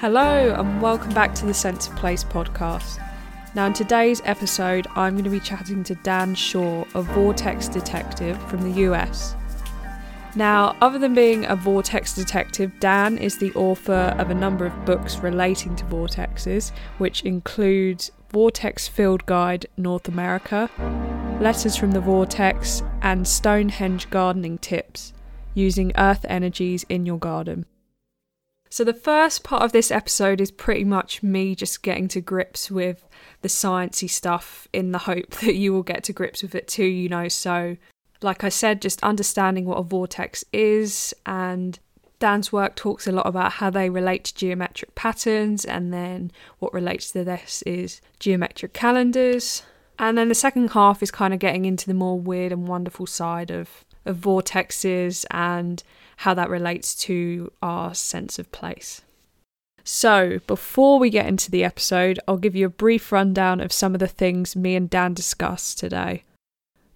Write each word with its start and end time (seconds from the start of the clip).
Hello, 0.00 0.54
and 0.54 0.80
welcome 0.80 1.12
back 1.12 1.34
to 1.34 1.44
the 1.44 1.52
Sense 1.52 1.86
of 1.86 1.94
Place 1.94 2.24
podcast. 2.24 3.06
Now, 3.54 3.66
in 3.66 3.74
today's 3.74 4.22
episode, 4.24 4.86
I'm 4.96 5.12
going 5.12 5.24
to 5.24 5.30
be 5.30 5.40
chatting 5.40 5.84
to 5.84 5.94
Dan 5.96 6.34
Shaw, 6.34 6.86
a 6.94 7.02
vortex 7.02 7.68
detective 7.68 8.42
from 8.48 8.62
the 8.62 8.80
US. 8.84 9.34
Now, 10.34 10.74
other 10.80 10.98
than 10.98 11.12
being 11.12 11.44
a 11.44 11.54
vortex 11.54 12.14
detective, 12.14 12.72
Dan 12.80 13.18
is 13.18 13.36
the 13.36 13.52
author 13.52 14.16
of 14.16 14.30
a 14.30 14.34
number 14.34 14.64
of 14.64 14.86
books 14.86 15.18
relating 15.18 15.76
to 15.76 15.84
vortexes, 15.84 16.72
which 16.96 17.20
includes 17.20 18.10
Vortex 18.30 18.88
Field 18.88 19.26
Guide 19.26 19.66
North 19.76 20.08
America, 20.08 20.70
Letters 21.42 21.76
from 21.76 21.90
the 21.90 22.00
Vortex, 22.00 22.82
and 23.02 23.28
Stonehenge 23.28 24.08
Gardening 24.08 24.56
Tips 24.56 25.12
using 25.52 25.92
earth 25.98 26.24
energies 26.26 26.86
in 26.88 27.04
your 27.04 27.18
garden. 27.18 27.66
So, 28.70 28.84
the 28.84 28.94
first 28.94 29.42
part 29.42 29.62
of 29.62 29.72
this 29.72 29.90
episode 29.90 30.40
is 30.40 30.52
pretty 30.52 30.84
much 30.84 31.22
me 31.22 31.56
just 31.56 31.82
getting 31.82 32.06
to 32.08 32.20
grips 32.20 32.70
with 32.70 33.08
the 33.42 33.48
sciencey 33.48 34.08
stuff 34.08 34.68
in 34.72 34.92
the 34.92 34.98
hope 34.98 35.30
that 35.40 35.56
you 35.56 35.72
will 35.72 35.82
get 35.82 36.04
to 36.04 36.12
grips 36.12 36.42
with 36.42 36.54
it 36.54 36.68
too, 36.68 36.84
you 36.84 37.08
know. 37.08 37.28
So, 37.28 37.76
like 38.22 38.44
I 38.44 38.48
said, 38.48 38.80
just 38.80 39.02
understanding 39.02 39.64
what 39.64 39.78
a 39.78 39.82
vortex 39.82 40.44
is 40.52 41.12
and 41.26 41.78
Dan's 42.20 42.52
work 42.52 42.76
talks 42.76 43.06
a 43.06 43.12
lot 43.12 43.26
about 43.26 43.52
how 43.52 43.70
they 43.70 43.88
relate 43.88 44.24
to 44.24 44.34
geometric 44.34 44.94
patterns, 44.94 45.64
and 45.64 45.92
then 45.92 46.30
what 46.58 46.74
relates 46.74 47.10
to 47.12 47.24
this 47.24 47.62
is 47.62 48.02
geometric 48.20 48.74
calendars. 48.74 49.62
And 49.98 50.16
then 50.16 50.28
the 50.28 50.34
second 50.34 50.72
half 50.72 51.02
is 51.02 51.10
kind 51.10 51.34
of 51.34 51.40
getting 51.40 51.64
into 51.64 51.86
the 51.86 51.94
more 51.94 52.20
weird 52.20 52.52
and 52.52 52.68
wonderful 52.68 53.06
side 53.06 53.50
of, 53.50 53.84
of 54.04 54.18
vortexes 54.18 55.24
and 55.30 55.82
how 56.20 56.34
that 56.34 56.50
relates 56.50 56.94
to 56.94 57.50
our 57.62 57.94
sense 57.94 58.38
of 58.38 58.52
place. 58.52 59.00
So, 59.84 60.38
before 60.46 60.98
we 60.98 61.08
get 61.08 61.24
into 61.24 61.50
the 61.50 61.64
episode, 61.64 62.20
I'll 62.28 62.36
give 62.36 62.54
you 62.54 62.66
a 62.66 62.70
brief 62.84 63.10
rundown 63.10 63.58
of 63.58 63.72
some 63.72 63.94
of 63.94 64.00
the 64.00 64.06
things 64.06 64.54
me 64.54 64.76
and 64.76 64.90
Dan 64.90 65.14
discussed 65.14 65.78
today. 65.78 66.24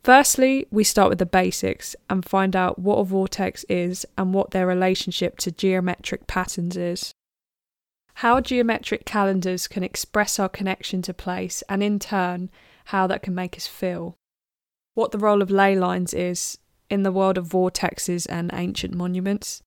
Firstly, 0.02 0.66
we 0.70 0.84
start 0.84 1.08
with 1.08 1.18
the 1.18 1.24
basics 1.24 1.96
and 2.10 2.22
find 2.22 2.54
out 2.54 2.78
what 2.78 2.98
a 2.98 3.04
vortex 3.04 3.64
is 3.64 4.04
and 4.18 4.34
what 4.34 4.50
their 4.50 4.66
relationship 4.66 5.38
to 5.38 5.50
geometric 5.50 6.26
patterns 6.26 6.76
is. 6.76 7.14
How 8.16 8.42
geometric 8.42 9.06
calendars 9.06 9.66
can 9.66 9.82
express 9.82 10.38
our 10.38 10.50
connection 10.50 11.00
to 11.00 11.14
place, 11.14 11.62
and 11.70 11.82
in 11.82 11.98
turn, 11.98 12.50
how 12.86 13.06
that 13.06 13.22
can 13.22 13.34
make 13.34 13.56
us 13.56 13.66
feel. 13.66 14.16
What 14.92 15.12
the 15.12 15.18
role 15.18 15.40
of 15.40 15.50
ley 15.50 15.74
lines 15.74 16.12
is, 16.12 16.58
in 16.90 17.02
the 17.02 17.12
world 17.12 17.38
of 17.38 17.48
vortexes 17.48 18.26
and 18.28 18.50
ancient 18.52 18.94
monuments. 18.94 19.62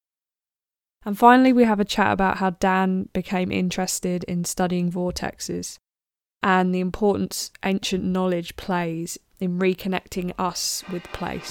And 1.05 1.17
finally, 1.17 1.53
we 1.53 1.63
have 1.63 1.79
a 1.79 1.85
chat 1.85 2.11
about 2.11 2.37
how 2.37 2.51
Dan 2.51 3.09
became 3.13 3.51
interested 3.51 4.23
in 4.25 4.43
studying 4.43 4.91
vortexes 4.91 5.79
and 6.43 6.73
the 6.73 6.79
importance 6.79 7.51
ancient 7.63 8.03
knowledge 8.03 8.55
plays 8.55 9.17
in 9.39 9.59
reconnecting 9.59 10.33
us 10.37 10.83
with 10.91 11.03
place. 11.13 11.49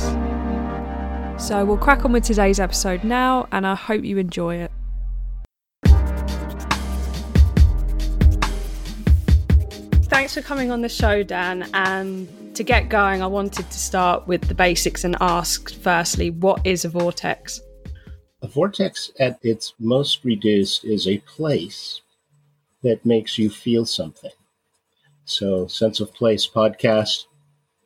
So 1.38 1.64
we'll 1.64 1.76
crack 1.76 2.04
on 2.04 2.12
with 2.12 2.24
today's 2.24 2.58
episode 2.58 3.04
now, 3.04 3.46
and 3.52 3.66
I 3.66 3.74
hope 3.74 4.04
you 4.04 4.18
enjoy 4.18 4.56
it. 4.56 4.72
Thanks 10.08 10.34
for 10.34 10.40
coming 10.40 10.70
on 10.70 10.80
the 10.80 10.88
show, 10.88 11.22
Dan. 11.22 11.68
And 11.74 12.26
to 12.56 12.64
get 12.64 12.88
going, 12.88 13.22
I 13.22 13.26
wanted 13.26 13.70
to 13.70 13.78
start 13.78 14.26
with 14.26 14.48
the 14.48 14.54
basics 14.54 15.04
and 15.04 15.14
ask 15.20 15.74
firstly, 15.74 16.30
what 16.30 16.66
is 16.66 16.86
a 16.86 16.88
vortex? 16.88 17.60
A 18.40 18.48
vortex, 18.48 19.10
at 19.20 19.38
its 19.42 19.74
most 19.78 20.24
reduced, 20.24 20.84
is 20.84 21.06
a 21.06 21.18
place 21.18 22.00
that 22.82 23.04
makes 23.04 23.36
you 23.36 23.50
feel 23.50 23.84
something. 23.84 24.32
So, 25.26 25.66
Sense 25.66 26.00
of 26.00 26.14
Place 26.14 26.48
podcast, 26.48 27.24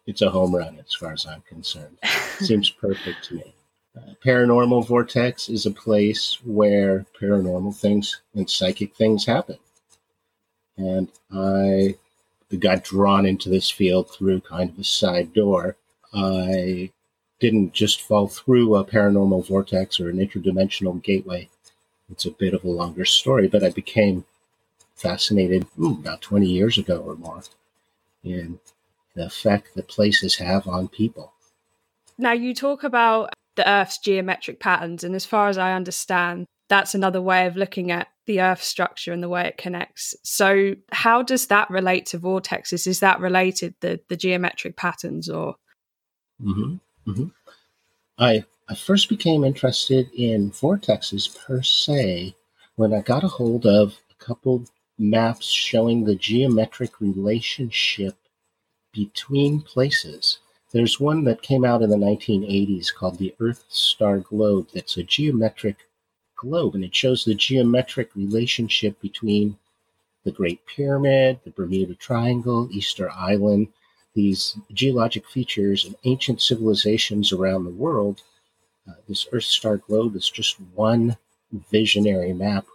it's 0.06 0.22
a 0.22 0.30
home 0.30 0.54
run 0.54 0.78
as 0.78 0.94
far 0.94 1.12
as 1.12 1.26
I'm 1.26 1.42
concerned. 1.42 1.98
Seems 2.38 2.70
perfect 2.70 3.24
to 3.24 3.34
me. 3.34 3.54
Uh, 3.96 4.14
paranormal 4.24 4.86
vortex 4.86 5.48
is 5.48 5.66
a 5.66 5.72
place 5.72 6.38
where 6.44 7.06
paranormal 7.20 7.74
things 7.74 8.20
and 8.34 8.48
psychic 8.48 8.94
things 8.94 9.26
happen. 9.26 9.58
And 10.76 11.08
I 11.32 11.96
got 12.58 12.84
drawn 12.84 13.26
into 13.26 13.48
this 13.48 13.70
field 13.70 14.10
through 14.10 14.40
kind 14.40 14.70
of 14.70 14.78
a 14.78 14.84
side 14.84 15.32
door. 15.32 15.76
I 16.12 16.90
didn't 17.38 17.72
just 17.72 18.02
fall 18.02 18.28
through 18.28 18.74
a 18.74 18.84
paranormal 18.84 19.46
vortex 19.46 20.00
or 20.00 20.10
an 20.10 20.18
interdimensional 20.18 21.02
gateway. 21.02 21.48
It's 22.10 22.26
a 22.26 22.30
bit 22.30 22.54
of 22.54 22.64
a 22.64 22.70
longer 22.70 23.04
story, 23.04 23.48
but 23.48 23.62
I 23.62 23.70
became 23.70 24.24
fascinated 24.94 25.66
ooh, 25.80 25.92
about 25.92 26.20
20 26.20 26.46
years 26.46 26.76
ago 26.76 26.98
or 26.98 27.14
more 27.16 27.42
in 28.22 28.60
the 29.14 29.26
effect 29.26 29.74
that 29.74 29.88
places 29.88 30.36
have 30.36 30.66
on 30.68 30.88
people. 30.88 31.32
Now, 32.18 32.32
you 32.32 32.54
talk 32.54 32.84
about 32.84 33.32
the 33.56 33.68
Earth's 33.68 33.98
geometric 33.98 34.60
patterns, 34.60 35.04
and 35.04 35.14
as 35.14 35.24
far 35.24 35.48
as 35.48 35.56
I 35.56 35.72
understand, 35.72 36.46
that's 36.68 36.94
another 36.94 37.22
way 37.22 37.46
of 37.46 37.56
looking 37.56 37.90
at 37.90 38.08
the 38.30 38.40
Earth 38.40 38.62
structure 38.62 39.12
and 39.12 39.24
the 39.24 39.28
way 39.28 39.44
it 39.48 39.58
connects. 39.58 40.14
So, 40.22 40.76
how 40.92 41.20
does 41.20 41.48
that 41.48 41.68
relate 41.68 42.06
to 42.06 42.18
vortexes? 42.20 42.86
Is 42.86 43.00
that 43.00 43.18
related 43.18 43.74
the 43.80 44.00
the 44.08 44.16
geometric 44.16 44.76
patterns, 44.76 45.28
or? 45.28 45.56
Mm-hmm. 46.40 47.10
Mm-hmm. 47.10 47.26
I 48.18 48.44
I 48.68 48.74
first 48.76 49.08
became 49.08 49.42
interested 49.42 50.08
in 50.14 50.52
vortexes 50.52 51.26
per 51.36 51.60
se 51.62 52.36
when 52.76 52.94
I 52.94 53.00
got 53.00 53.24
a 53.24 53.28
hold 53.28 53.66
of 53.66 53.98
a 54.12 54.24
couple 54.24 54.64
maps 54.96 55.46
showing 55.46 56.04
the 56.04 56.14
geometric 56.14 57.00
relationship 57.00 58.14
between 58.92 59.60
places. 59.60 60.38
There's 60.70 61.00
one 61.00 61.24
that 61.24 61.42
came 61.42 61.64
out 61.64 61.82
in 61.82 61.90
the 61.90 61.96
1980s 61.96 62.94
called 62.94 63.18
the 63.18 63.34
Earth 63.40 63.64
Star 63.68 64.18
Globe 64.20 64.68
that's 64.72 64.96
a 64.96 65.02
geometric 65.02 65.78
globe, 66.40 66.74
and 66.74 66.84
it 66.84 66.94
shows 66.94 67.24
the 67.24 67.34
geometric 67.34 68.14
relationship 68.16 69.00
between 69.00 69.56
the 70.24 70.32
Great 70.32 70.64
Pyramid, 70.66 71.38
the 71.44 71.50
Bermuda 71.50 71.94
Triangle, 71.94 72.68
Easter 72.72 73.10
Island, 73.10 73.68
these 74.14 74.56
geologic 74.72 75.28
features 75.28 75.84
of 75.84 75.94
ancient 76.04 76.40
civilizations 76.40 77.32
around 77.32 77.64
the 77.64 77.70
world. 77.70 78.22
Uh, 78.88 78.94
this 79.08 79.26
Earth 79.32 79.44
Star 79.44 79.76
Globe 79.76 80.16
is 80.16 80.28
just 80.28 80.56
one 80.74 81.16
visionary 81.70 82.32
map, 82.32 82.66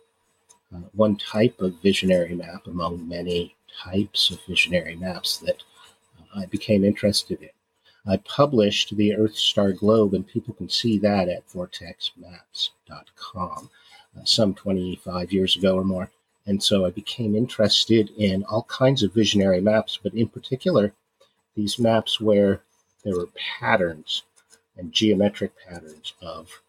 uh, 0.73 0.79
one 0.93 1.17
type 1.17 1.59
of 1.59 1.81
visionary 1.81 2.35
map 2.35 2.67
among 2.67 3.07
many 3.07 3.55
types 3.83 4.29
of 4.31 4.39
visionary 4.47 4.95
maps 4.95 5.37
that 5.37 5.63
I 6.35 6.45
became 6.45 6.83
interested 6.83 7.41
in. 7.41 7.54
I 8.07 8.17
published 8.17 8.95
the 8.95 9.15
Earth 9.15 9.35
Star 9.35 9.71
Globe, 9.71 10.13
and 10.13 10.27
people 10.27 10.53
can 10.53 10.69
see 10.69 10.99
that 10.99 11.27
at 11.27 11.49
vortexmaps.com 11.49 13.69
uh, 14.15 14.23
some 14.23 14.53
25 14.53 15.33
years 15.33 15.55
ago 15.55 15.75
or 15.75 15.83
more. 15.83 16.11
And 16.45 16.61
so 16.61 16.85
I 16.85 16.91
became 16.91 17.35
interested 17.35 18.11
in 18.17 18.43
all 18.43 18.61
kinds 18.63 19.01
of 19.01 19.13
visionary 19.13 19.59
maps, 19.59 19.97
but 20.01 20.13
in 20.13 20.27
particular, 20.27 20.93
these 21.55 21.79
maps 21.79 22.21
where 22.21 22.61
there 23.03 23.17
were 23.17 23.29
patterns 23.59 24.21
and 24.77 24.91
geometric 24.91 25.53
patterns 25.67 26.13
of 26.21 26.61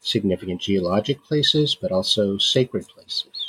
significant 0.00 0.60
geologic 0.60 1.24
places, 1.24 1.74
but 1.74 1.90
also 1.90 2.38
sacred 2.38 2.86
places. 2.86 3.43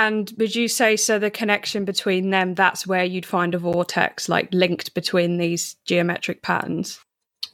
And 0.00 0.32
would 0.38 0.54
you 0.54 0.66
say 0.66 0.96
so? 0.96 1.18
The 1.18 1.30
connection 1.30 1.84
between 1.84 2.30
them, 2.30 2.54
that's 2.54 2.86
where 2.86 3.04
you'd 3.04 3.26
find 3.26 3.54
a 3.54 3.58
vortex, 3.58 4.30
like 4.30 4.48
linked 4.50 4.94
between 4.94 5.36
these 5.36 5.76
geometric 5.84 6.40
patterns? 6.40 7.00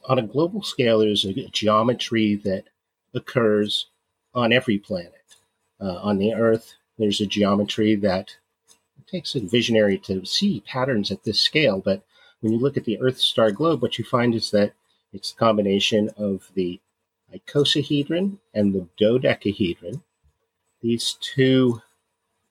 On 0.07 0.17
a 0.17 0.25
global 0.25 0.63
scale, 0.63 0.99
there's 0.99 1.25
a 1.25 1.33
geometry 1.49 2.35
that 2.45 2.63
occurs 3.13 3.87
on 4.33 4.53
every 4.53 4.77
planet. 4.77 5.25
Uh, 5.81 5.95
on 5.95 6.19
the 6.19 6.33
Earth, 6.33 6.75
there's 6.97 7.19
a 7.19 7.25
geometry 7.25 7.95
that 7.95 8.37
takes 9.07 9.35
a 9.35 9.41
visionary 9.41 9.97
to 9.97 10.23
see 10.23 10.63
patterns 10.65 11.11
at 11.11 11.25
this 11.25 11.41
scale. 11.41 11.81
But 11.83 12.05
when 12.39 12.53
you 12.53 12.59
look 12.59 12.77
at 12.77 12.85
the 12.85 12.97
Earth 13.01 13.17
star 13.17 13.51
globe, 13.51 13.81
what 13.81 13.99
you 13.99 14.05
find 14.05 14.33
is 14.33 14.51
that 14.51 14.71
it's 15.11 15.33
a 15.33 15.35
combination 15.35 16.11
of 16.15 16.49
the 16.53 16.79
icosahedron 17.35 18.37
and 18.53 18.73
the 18.73 18.87
dodecahedron. 18.97 20.01
These 20.81 21.17
two 21.19 21.81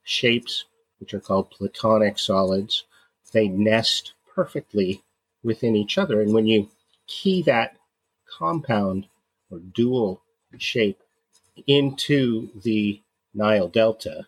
shapes, 0.07 0.65
which 0.99 1.13
are 1.13 1.21
called 1.21 1.51
platonic 1.51 2.19
solids, 2.19 2.85
they 3.33 3.49
nest 3.49 4.15
perfectly 4.35 5.03
within 5.43 5.77
each 5.77 5.99
other. 5.99 6.23
And 6.23 6.33
when 6.33 6.47
you 6.47 6.71
key 7.07 7.43
that 7.43 7.77
compound 8.39 9.09
or 9.51 9.59
dual 9.59 10.23
shape 10.59 11.01
into 11.67 12.49
the 12.63 13.03
Nile 13.35 13.69
Delta, 13.69 14.27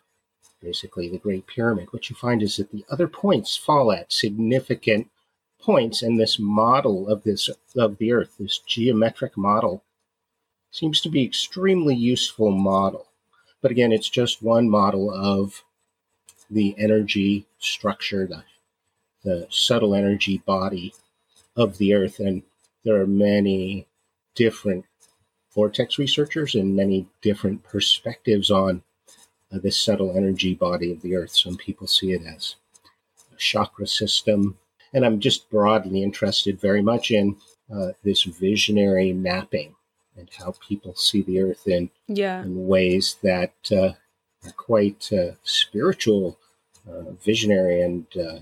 basically 0.61 1.09
the 1.09 1.19
Great 1.19 1.47
Pyramid, 1.47 1.93
what 1.93 2.11
you 2.11 2.17
find 2.17 2.43
is 2.43 2.57
that 2.57 2.73
the 2.73 2.85
other 2.91 3.09
points 3.09 3.57
fall 3.57 3.93
at 3.93 4.13
significant 4.13 5.09
points, 5.61 6.03
and 6.03 6.19
this 6.19 6.39
model 6.39 7.09
of 7.09 7.23
this 7.23 7.49
of 7.77 7.99
the 7.99 8.13
Earth, 8.13 8.37
this 8.39 8.59
geometric 8.59 9.37
model, 9.37 9.85
seems 10.71 11.01
to 11.01 11.09
be 11.09 11.25
extremely 11.25 11.95
useful 11.95 12.51
model. 12.51 13.07
But 13.61 13.71
again, 13.71 13.93
it's 13.93 14.09
just 14.09 14.43
one 14.43 14.69
model 14.69 15.11
of 15.13 15.65
the 16.51 16.75
energy 16.79 17.47
structure, 17.59 18.27
the, 18.27 18.45
the 19.25 19.47
subtle 19.51 19.95
energy 19.95 20.43
body 20.47 20.95
of 21.57 21.79
the 21.79 21.95
Earth. 21.95 22.21
And 22.21 22.43
there 22.85 23.01
are 23.01 23.07
many 23.07 23.87
different 24.35 24.85
vortex 25.55 25.99
researchers 25.99 26.55
and 26.55 26.77
many 26.77 27.07
different 27.21 27.63
perspectives 27.65 28.51
on 28.51 28.83
uh, 29.53 29.59
this 29.59 29.81
subtle 29.81 30.17
energy 30.17 30.55
body 30.55 30.93
of 30.93 31.03
the 31.03 31.17
Earth. 31.17 31.35
Some 31.35 31.57
people 31.57 31.87
see 31.87 32.13
it 32.13 32.23
as 32.23 32.57
a 33.33 33.37
chakra 33.37 33.87
system. 33.87 34.59
And 34.93 35.05
I'm 35.05 35.21
just 35.21 35.51
broadly 35.51 36.03
interested 36.03 36.61
very 36.61 36.83
much 36.83 37.11
in 37.11 37.37
uh, 37.75 37.89
this 38.03 38.23
visionary 38.23 39.13
mapping 39.13 39.75
and 40.17 40.29
how 40.39 40.55
people 40.67 40.95
see 40.95 41.23
the 41.23 41.41
Earth 41.41 41.67
in, 41.67 41.91
yeah. 42.07 42.43
in 42.43 42.67
ways 42.67 43.17
that 43.23 43.53
uh, 43.71 43.91
quite 44.57 45.13
uh, 45.13 45.33
spiritual, 45.43 46.39
uh, 46.89 47.11
visionary, 47.25 47.83
and 47.83 48.07
uh, 48.17 48.41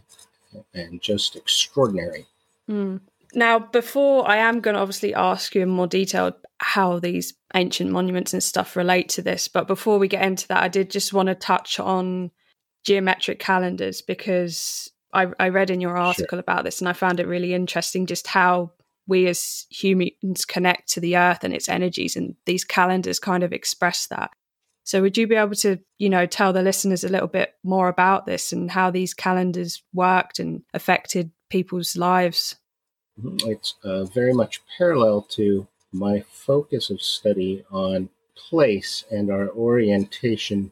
and 0.75 1.01
just 1.01 1.37
extraordinary. 1.37 2.27
Mm. 2.71 3.01
Now, 3.35 3.59
before 3.59 4.29
I 4.29 4.37
am 4.37 4.61
going 4.61 4.75
to 4.75 4.81
obviously 4.81 5.15
ask 5.15 5.55
you 5.55 5.63
in 5.63 5.69
more 5.69 5.87
detail 5.87 6.37
how 6.59 6.99
these 6.99 7.35
ancient 7.55 7.91
monuments 7.91 8.33
and 8.33 8.43
stuff 8.43 8.77
relate 8.77 9.09
to 9.11 9.23
this, 9.23 9.49
but 9.49 9.67
before 9.67 9.99
we 9.99 10.09
get 10.09 10.25
into 10.25 10.49
that, 10.49 10.63
I 10.63 10.69
did 10.69 10.91
just 10.91 11.13
want 11.13 11.29
to 11.29 11.35
touch 11.35 11.79
on 11.79 12.31
geometric 12.85 13.39
calendars 13.39 14.01
because 14.01 14.91
I, 15.13 15.27
I 15.39 15.49
read 15.49 15.71
in 15.71 15.81
your 15.81 15.97
article 15.97 16.37
sure. 16.37 16.41
about 16.41 16.65
this 16.65 16.81
and 16.81 16.89
I 16.89 16.93
found 16.93 17.21
it 17.21 17.27
really 17.27 17.53
interesting 17.53 18.07
just 18.07 18.29
how 18.29 18.73
we 19.07 19.27
as 19.27 19.67
humans 19.71 20.45
connect 20.45 20.89
to 20.91 21.01
the 21.01 21.17
earth 21.17 21.45
and 21.45 21.55
its 21.55 21.69
energies, 21.69 22.17
and 22.17 22.35
these 22.45 22.65
calendars 22.65 23.19
kind 23.19 23.43
of 23.43 23.53
express 23.53 24.07
that. 24.07 24.31
So, 24.87 25.03
would 25.03 25.17
you 25.17 25.27
be 25.27 25.35
able 25.35 25.57
to, 25.57 25.81
you 25.99 26.09
know, 26.09 26.27
tell 26.27 26.53
the 26.53 26.63
listeners 26.63 27.03
a 27.03 27.09
little 27.09 27.27
bit 27.27 27.55
more 27.65 27.89
about 27.89 28.25
this 28.25 28.53
and 28.53 28.71
how 28.71 28.89
these 28.89 29.15
calendars 29.15 29.83
worked 29.93 30.39
and 30.39 30.63
affected 30.73 31.33
people's 31.51 31.97
lives? 31.97 32.55
Mm-hmm. 33.21 33.51
It's 33.51 33.75
uh, 33.83 34.05
very 34.05 34.33
much 34.33 34.63
parallel 34.79 35.23
to 35.31 35.67
my 35.93 36.25
focus 36.31 36.89
of 36.89 37.03
study 37.03 37.65
on 37.69 38.11
place 38.37 39.05
and 39.11 39.29
our 39.29 39.49
orientation 39.49 40.71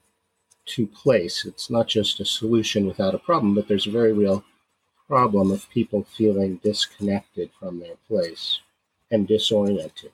to 0.67 0.87
place. 0.87 1.45
It's 1.45 1.69
not 1.69 1.89
just 1.89 2.21
a 2.21 2.25
solution 2.25 2.87
without 2.87 3.17
a 3.17 3.19
problem, 3.19 3.57
but 3.57 3.67
there's 3.67 3.89
a 3.89 3.91
very 3.91 4.13
real 4.13 4.45
problem 5.09 5.51
of 5.51 5.69
people 5.71 6.05
feeling 6.05 6.61
disconnected 6.63 7.51
from 7.59 7.81
their 7.81 7.97
place 8.07 8.61
and 9.11 9.27
disoriented. 9.27 10.13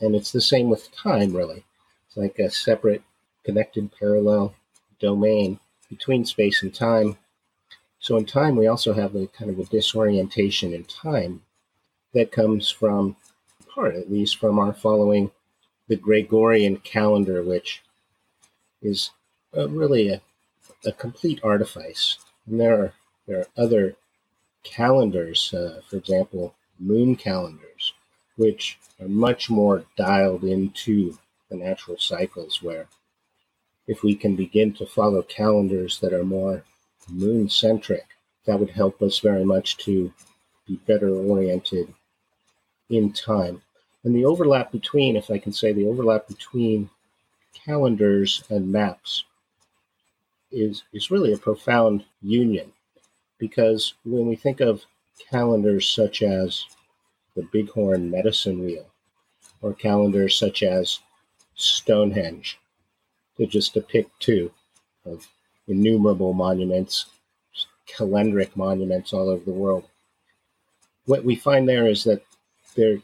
And 0.00 0.16
it's 0.16 0.32
the 0.32 0.40
same 0.40 0.68
with 0.68 0.90
time, 0.90 1.36
really. 1.36 1.64
It's 2.10 2.16
like 2.16 2.38
a 2.38 2.50
separate, 2.50 3.02
connected, 3.44 3.90
parallel 3.98 4.54
domain 5.00 5.58
between 5.88 6.24
space 6.24 6.62
and 6.62 6.74
time 6.74 7.16
so 8.00 8.16
in 8.16 8.24
time, 8.24 8.56
we 8.56 8.66
also 8.66 8.94
have 8.94 9.14
a 9.14 9.26
kind 9.26 9.50
of 9.50 9.58
a 9.58 9.64
disorientation 9.64 10.72
in 10.72 10.84
time 10.84 11.42
that 12.14 12.32
comes 12.32 12.70
from, 12.70 13.16
part 13.68 13.94
at 13.94 14.10
least, 14.10 14.38
from 14.38 14.58
our 14.58 14.72
following 14.72 15.30
the 15.86 15.96
Gregorian 15.96 16.78
calendar, 16.78 17.42
which 17.42 17.82
is 18.80 19.10
uh, 19.54 19.68
really 19.68 20.08
a, 20.08 20.22
a 20.86 20.92
complete 20.92 21.40
artifice. 21.44 22.18
And 22.46 22.58
there 22.58 22.82
are 22.82 22.92
there 23.26 23.40
are 23.40 23.64
other 23.64 23.96
calendars, 24.64 25.52
uh, 25.52 25.82
for 25.86 25.96
example, 25.96 26.54
moon 26.78 27.16
calendars, 27.16 27.92
which 28.36 28.78
are 28.98 29.08
much 29.08 29.50
more 29.50 29.84
dialed 29.96 30.42
into 30.42 31.18
the 31.50 31.56
natural 31.56 31.98
cycles. 31.98 32.62
Where 32.62 32.86
if 33.86 34.02
we 34.02 34.14
can 34.14 34.36
begin 34.36 34.72
to 34.74 34.86
follow 34.86 35.22
calendars 35.22 35.98
that 36.00 36.12
are 36.12 36.24
more 36.24 36.64
moon 37.08 37.48
centric. 37.48 38.06
That 38.46 38.60
would 38.60 38.70
help 38.70 39.02
us 39.02 39.18
very 39.18 39.44
much 39.44 39.76
to 39.78 40.12
be 40.66 40.76
better 40.86 41.10
oriented 41.10 41.92
in 42.88 43.12
time. 43.12 43.62
And 44.04 44.14
the 44.14 44.24
overlap 44.24 44.72
between, 44.72 45.16
if 45.16 45.30
I 45.30 45.38
can 45.38 45.52
say, 45.52 45.72
the 45.72 45.86
overlap 45.86 46.28
between 46.28 46.90
calendars 47.52 48.42
and 48.48 48.72
maps 48.72 49.24
is, 50.50 50.84
is 50.92 51.10
really 51.10 51.32
a 51.32 51.38
profound 51.38 52.04
union 52.22 52.72
because 53.38 53.94
when 54.04 54.26
we 54.26 54.36
think 54.36 54.60
of 54.60 54.84
calendars 55.30 55.88
such 55.88 56.22
as 56.22 56.64
the 57.36 57.42
Bighorn 57.42 58.10
Medicine 58.10 58.64
Wheel 58.64 58.86
or 59.60 59.74
calendars 59.74 60.36
such 60.36 60.62
as 60.62 61.00
Stonehenge, 61.60 62.58
to 63.36 63.46
just 63.46 63.74
depict 63.74 64.10
two 64.20 64.50
of 65.04 65.28
innumerable 65.68 66.32
monuments, 66.32 67.06
calendric 67.86 68.56
monuments 68.56 69.12
all 69.12 69.28
over 69.28 69.44
the 69.44 69.50
world. 69.50 69.84
What 71.06 71.24
we 71.24 71.36
find 71.36 71.68
there 71.68 71.86
is 71.86 72.04
that 72.04 72.22
they're 72.74 72.98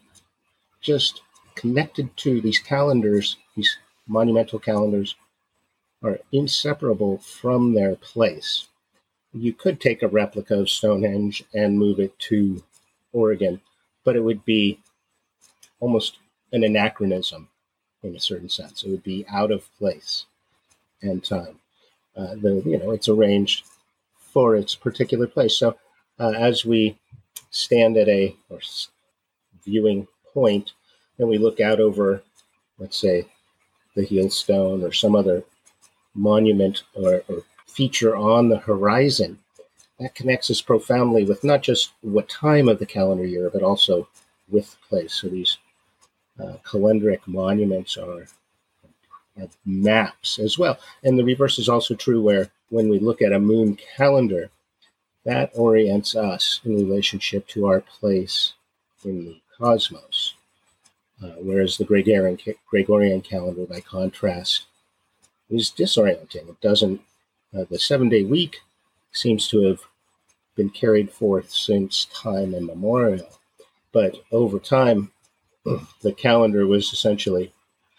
just 0.81 1.23
connected 1.55 2.17
to 2.19 2.41
these 2.41 2.59
calendars, 2.59 3.37
these 3.57 3.77
monumental 4.07 4.59
calendars, 4.59 5.17
are 6.03 6.19
inseparable 6.33 7.19
from 7.19 7.75
their 7.75 7.97
place. 7.97 8.69
You 9.33 9.53
could 9.53 9.81
take 9.81 10.03
a 10.03 10.09
replica 10.09 10.59
of 10.59 10.71
Stonehenge 10.71 11.45
and 11.55 11.79
move 11.79 11.99
it 11.99 12.19
to 12.21 12.63
Oregon, 13.13 13.61
but 14.05 14.17
it 14.17 14.21
would 14.21 14.45
be 14.45 14.79
almost 15.81 16.19
an 16.53 16.65
anachronism 16.65 17.49
in 18.07 18.17
a 18.17 18.21
certain 18.21 18.49
sense. 18.49 18.83
It 18.83 18.91
would 18.91 19.03
be 19.03 19.27
out 19.29 19.51
of 19.51 19.69
place 19.79 20.27
and 21.03 21.23
time 21.23 21.59
uh, 22.17 22.35
the 22.37 22.63
you 22.65 22.79
know 22.79 22.91
it's 22.91 23.09
arranged 23.09 23.67
for 24.19 24.57
its 24.57 24.75
particular 24.75 25.27
place. 25.27 25.57
So 25.57 25.77
uh, 26.19 26.31
as 26.31 26.65
we 26.65 26.99
stand 27.51 27.97
at 27.97 28.09
a 28.09 28.35
or 28.49 28.61
viewing 29.65 30.09
point, 30.33 30.73
and 31.19 31.29
we 31.29 31.39
look 31.39 31.61
out 31.61 31.81
over, 31.81 32.23
let's 32.79 32.99
say, 32.99 33.27
the 33.95 34.05
heel 34.05 34.31
stone 34.31 34.83
or 34.83 34.93
some 34.93 35.15
other 35.15 35.45
monument 36.15 36.83
or, 36.95 37.23
or 37.29 37.43
feature 37.67 38.17
on 38.17 38.49
the 38.49 38.59
horizon, 38.59 39.39
that 39.99 40.15
connects 40.15 40.51
us 40.51 40.61
profoundly 40.61 41.25
with 41.25 41.43
not 41.43 41.63
just 41.63 41.93
what 42.03 42.29
time 42.29 42.69
of 42.69 42.79
the 42.79 42.87
calendar 42.87 43.25
year, 43.25 43.51
but 43.51 43.63
also 43.63 44.09
with 44.49 44.77
place. 44.89 45.15
So 45.15 45.29
these 45.29 45.57
uh, 46.41 46.57
calendric 46.65 47.21
monuments 47.27 47.97
are 47.97 48.27
maps 49.65 50.39
as 50.39 50.59
well. 50.59 50.79
And 51.03 51.19
the 51.19 51.25
reverse 51.25 51.59
is 51.59 51.69
also 51.69 51.95
true 51.95 52.23
where 52.23 52.51
when 52.71 52.89
we 52.89 52.99
look 52.99 53.23
at 53.23 53.33
a 53.33 53.39
moon 53.39 53.79
calendar, 53.97 54.51
that 55.25 55.51
orients 55.55 56.15
us 56.15 56.61
in 56.65 56.75
relationship 56.75 57.47
to 57.49 57.67
our 57.67 57.81
place 57.81 58.55
in 59.05 59.25
the 59.25 59.41
cosmos. 59.59 60.35
Uh, 61.23 61.33
whereas 61.39 61.79
the 61.79 61.85
Gregorian, 61.85 62.39
Gregorian 62.69 63.23
calendar, 63.23 63.67
by 63.67 63.81
contrast, 63.81 64.67
is 65.49 65.73
disorienting. 65.77 66.49
It 66.49 66.61
doesn't, 66.61 67.01
uh, 67.57 67.65
the 67.71 67.79
seven 67.79 68.09
day 68.09 68.23
week 68.23 68.61
seems 69.13 69.49
to 69.49 69.63
have 69.63 69.81
been 70.55 70.71
carried 70.71 71.11
forth 71.11 71.51
since 71.51 72.07
time 72.07 72.55
immemorial. 72.55 73.39
But 73.93 74.17
over 74.31 74.59
time, 74.59 75.11
the 76.03 76.13
calendar 76.13 76.67
was 76.67 76.93
essentially 76.93 77.53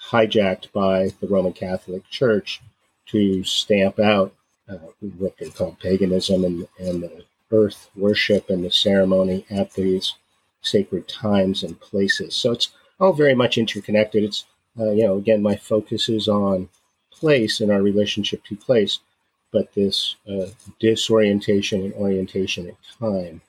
hijacked 0.10 0.72
by 0.72 1.10
the 1.20 1.28
Roman 1.28 1.54
Catholic 1.54 2.08
Church 2.10 2.62
to 3.08 3.44
stamp 3.44 4.00
out 4.00 4.34
uh, 4.70 4.78
what 5.18 5.38
they 5.38 5.50
call 5.50 5.78
paganism 5.82 6.44
and, 6.44 6.68
and 6.80 7.04
the 7.04 7.26
earth 7.52 7.90
worship 7.96 8.50
and 8.50 8.64
the 8.64 8.72
ceremony 8.72 9.46
at 9.50 9.74
these 9.74 10.16
sacred 10.62 11.08
times 11.08 11.64
and 11.64 11.80
places. 11.80 12.36
So 12.36 12.52
it's 12.52 12.70
all 13.00 13.14
very 13.14 13.36
much 13.36 13.58
interconnected. 13.58 14.24
It's, 14.24 14.46
uh, 14.80 14.92
you 14.92 15.04
know, 15.04 15.18
again, 15.18 15.42
my 15.42 15.56
focus 15.56 16.10
is 16.10 16.28
on 16.28 16.70
place 17.12 17.62
and 17.62 17.72
our 17.72 17.82
relationship 17.82 18.44
to 18.46 18.56
place, 18.56 19.00
but 19.52 19.74
this 19.74 20.16
uh, 20.30 20.48
disorientation 20.80 21.82
and 21.82 21.94
orientation 21.94 22.68
in 22.68 22.78
time 23.00 23.42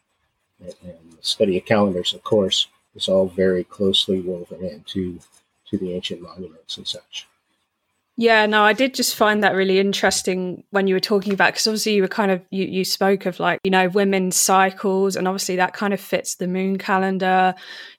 and 0.60 0.74
the 0.82 1.22
study 1.22 1.58
of 1.58 1.64
calendars, 1.64 2.14
of 2.14 2.22
course, 2.22 2.68
is 2.98 3.08
all 3.08 3.28
very 3.28 3.64
closely 3.64 4.20
woven 4.20 4.62
into 4.64 5.20
to 5.70 5.78
the 5.78 5.92
ancient 5.94 6.20
monuments 6.20 6.76
and 6.76 6.86
such. 6.86 7.26
Yeah, 8.20 8.46
no, 8.46 8.64
I 8.64 8.72
did 8.72 8.94
just 8.94 9.14
find 9.14 9.44
that 9.44 9.54
really 9.54 9.78
interesting 9.78 10.64
when 10.70 10.88
you 10.88 10.96
were 10.96 11.00
talking 11.00 11.32
about 11.32 11.52
because 11.52 11.68
obviously 11.68 11.94
you 11.94 12.02
were 12.02 12.08
kind 12.08 12.32
of 12.32 12.42
you, 12.50 12.64
you 12.64 12.84
spoke 12.84 13.26
of 13.26 13.38
like 13.38 13.60
you 13.62 13.70
know 13.70 13.88
women's 13.88 14.34
cycles 14.34 15.14
and 15.14 15.28
obviously 15.28 15.54
that 15.54 15.72
kind 15.72 15.94
of 15.94 16.00
fits 16.00 16.34
the 16.34 16.48
moon 16.48 16.78
calendar. 16.78 17.54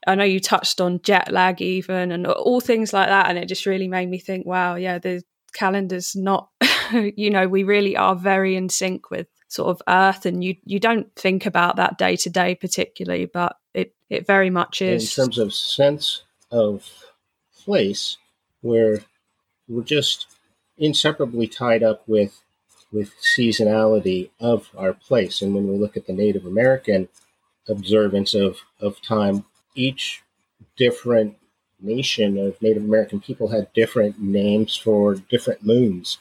I 0.06 0.16
know 0.16 0.26
you 0.26 0.42
touched 0.42 0.82
on 0.82 1.00
jet 1.04 1.32
lag 1.32 1.62
even 1.62 2.12
and 2.12 2.28
all 2.28 2.60
things 2.60 2.92
like 2.92 3.08
that, 3.08 3.30
and 3.30 3.38
it 3.38 3.46
just 3.48 3.66
really 3.66 3.88
made 3.88 4.10
me 4.10 4.20
think, 4.20 4.46
wow, 4.46 4.76
yeah, 4.76 5.00
the 5.00 5.24
calendar's 5.54 6.18
not, 6.18 6.50
you 6.92 7.30
know, 7.30 7.48
we 7.48 7.64
really 7.64 7.96
are 7.96 8.16
very 8.16 8.58
in 8.58 8.68
sync 8.68 9.10
with 9.10 9.28
sort 9.48 9.70
of 9.70 9.82
Earth, 9.88 10.26
and 10.26 10.44
you 10.44 10.58
you 10.66 10.82
don't 10.82 11.16
think 11.16 11.46
about 11.46 11.78
that 11.78 11.98
day 11.98 12.18
to 12.18 12.30
day 12.30 12.56
particularly, 12.56 13.26
but 13.26 13.56
it 13.74 13.94
it 14.10 14.26
very 14.26 14.50
much 14.50 14.82
is 14.82 15.18
in 15.18 15.24
terms 15.24 15.38
of 15.38 15.54
sense 15.54 16.24
of 16.52 16.90
place 17.64 18.18
where 18.62 19.02
we're 19.68 19.84
just 19.84 20.28
inseparably 20.78 21.48
tied 21.48 21.84
up 21.84 22.08
with 22.08 22.42
with 22.92 23.14
seasonality 23.22 24.30
of 24.40 24.70
our 24.76 24.94
place. 24.94 25.42
And 25.42 25.54
when 25.54 25.68
we 25.68 25.78
look 25.78 25.96
at 25.96 26.08
the 26.08 26.14
Native 26.14 26.46
American 26.46 27.08
observance 27.68 28.34
of, 28.34 28.58
of 28.80 29.02
time, 29.02 29.46
each 29.76 30.24
different 30.76 31.38
nation 31.80 32.38
of 32.38 32.62
Native 32.62 32.84
American 32.84 33.20
people 33.20 33.50
had 33.50 33.72
different 33.74 34.20
names 34.20 34.76
for 34.76 35.16
different 35.16 35.64
moons. 35.64 36.18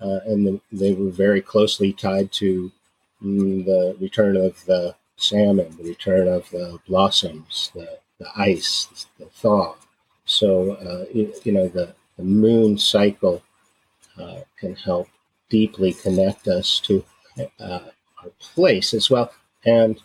Uh, 0.00 0.20
and 0.26 0.46
the, 0.46 0.60
they 0.70 0.92
were 0.92 1.10
very 1.10 1.40
closely 1.40 1.92
tied 1.92 2.30
to 2.32 2.70
mm, 3.22 3.64
the 3.64 3.96
return 4.00 4.36
of 4.36 4.64
the 4.66 4.94
salmon, 5.22 5.76
the 5.76 5.84
return 5.84 6.28
of 6.28 6.48
the 6.50 6.78
blossoms, 6.86 7.70
the, 7.74 7.98
the 8.18 8.28
ice, 8.36 9.06
the 9.18 9.26
thaw. 9.26 9.74
So, 10.24 10.72
uh, 10.72 11.04
you, 11.12 11.32
you, 11.44 11.52
know, 11.52 11.68
the, 11.68 11.94
the 12.16 12.24
moon 12.24 12.78
cycle 12.78 13.42
uh, 14.18 14.40
can 14.58 14.74
help 14.76 15.08
deeply 15.48 15.92
connect 15.92 16.48
us 16.48 16.80
to 16.80 17.04
uh, 17.60 17.80
our 18.22 18.30
place 18.40 18.94
as 18.94 19.10
well. 19.10 19.32
And 19.64 19.98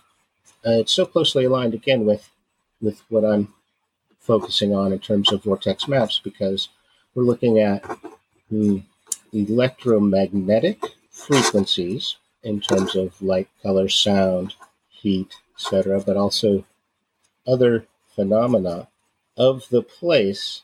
uh, 0.65 0.79
it's 0.81 0.93
so 0.93 1.05
closely 1.05 1.45
aligned 1.45 1.73
again 1.73 2.05
with 2.05 2.29
with 2.81 3.01
what 3.09 3.25
I'm 3.25 3.53
focusing 4.19 4.75
on 4.75 4.93
in 4.93 4.99
terms 4.99 5.31
of 5.31 5.43
vortex 5.43 5.87
maps 5.87 6.19
because 6.23 6.69
we're 7.15 7.23
looking 7.23 7.59
at 7.59 7.83
electromagnetic 9.33 10.81
frequencies 11.09 12.17
in 12.43 12.61
terms 12.61 12.95
of 12.95 13.19
light, 13.21 13.47
color, 13.63 13.89
sound, 13.89 14.55
heat, 15.01 15.35
etc., 15.55 16.01
but 16.01 16.17
also 16.17 16.65
other 17.45 17.85
phenomena 18.15 18.87
of 19.37 19.69
the 19.69 19.81
place 19.81 20.63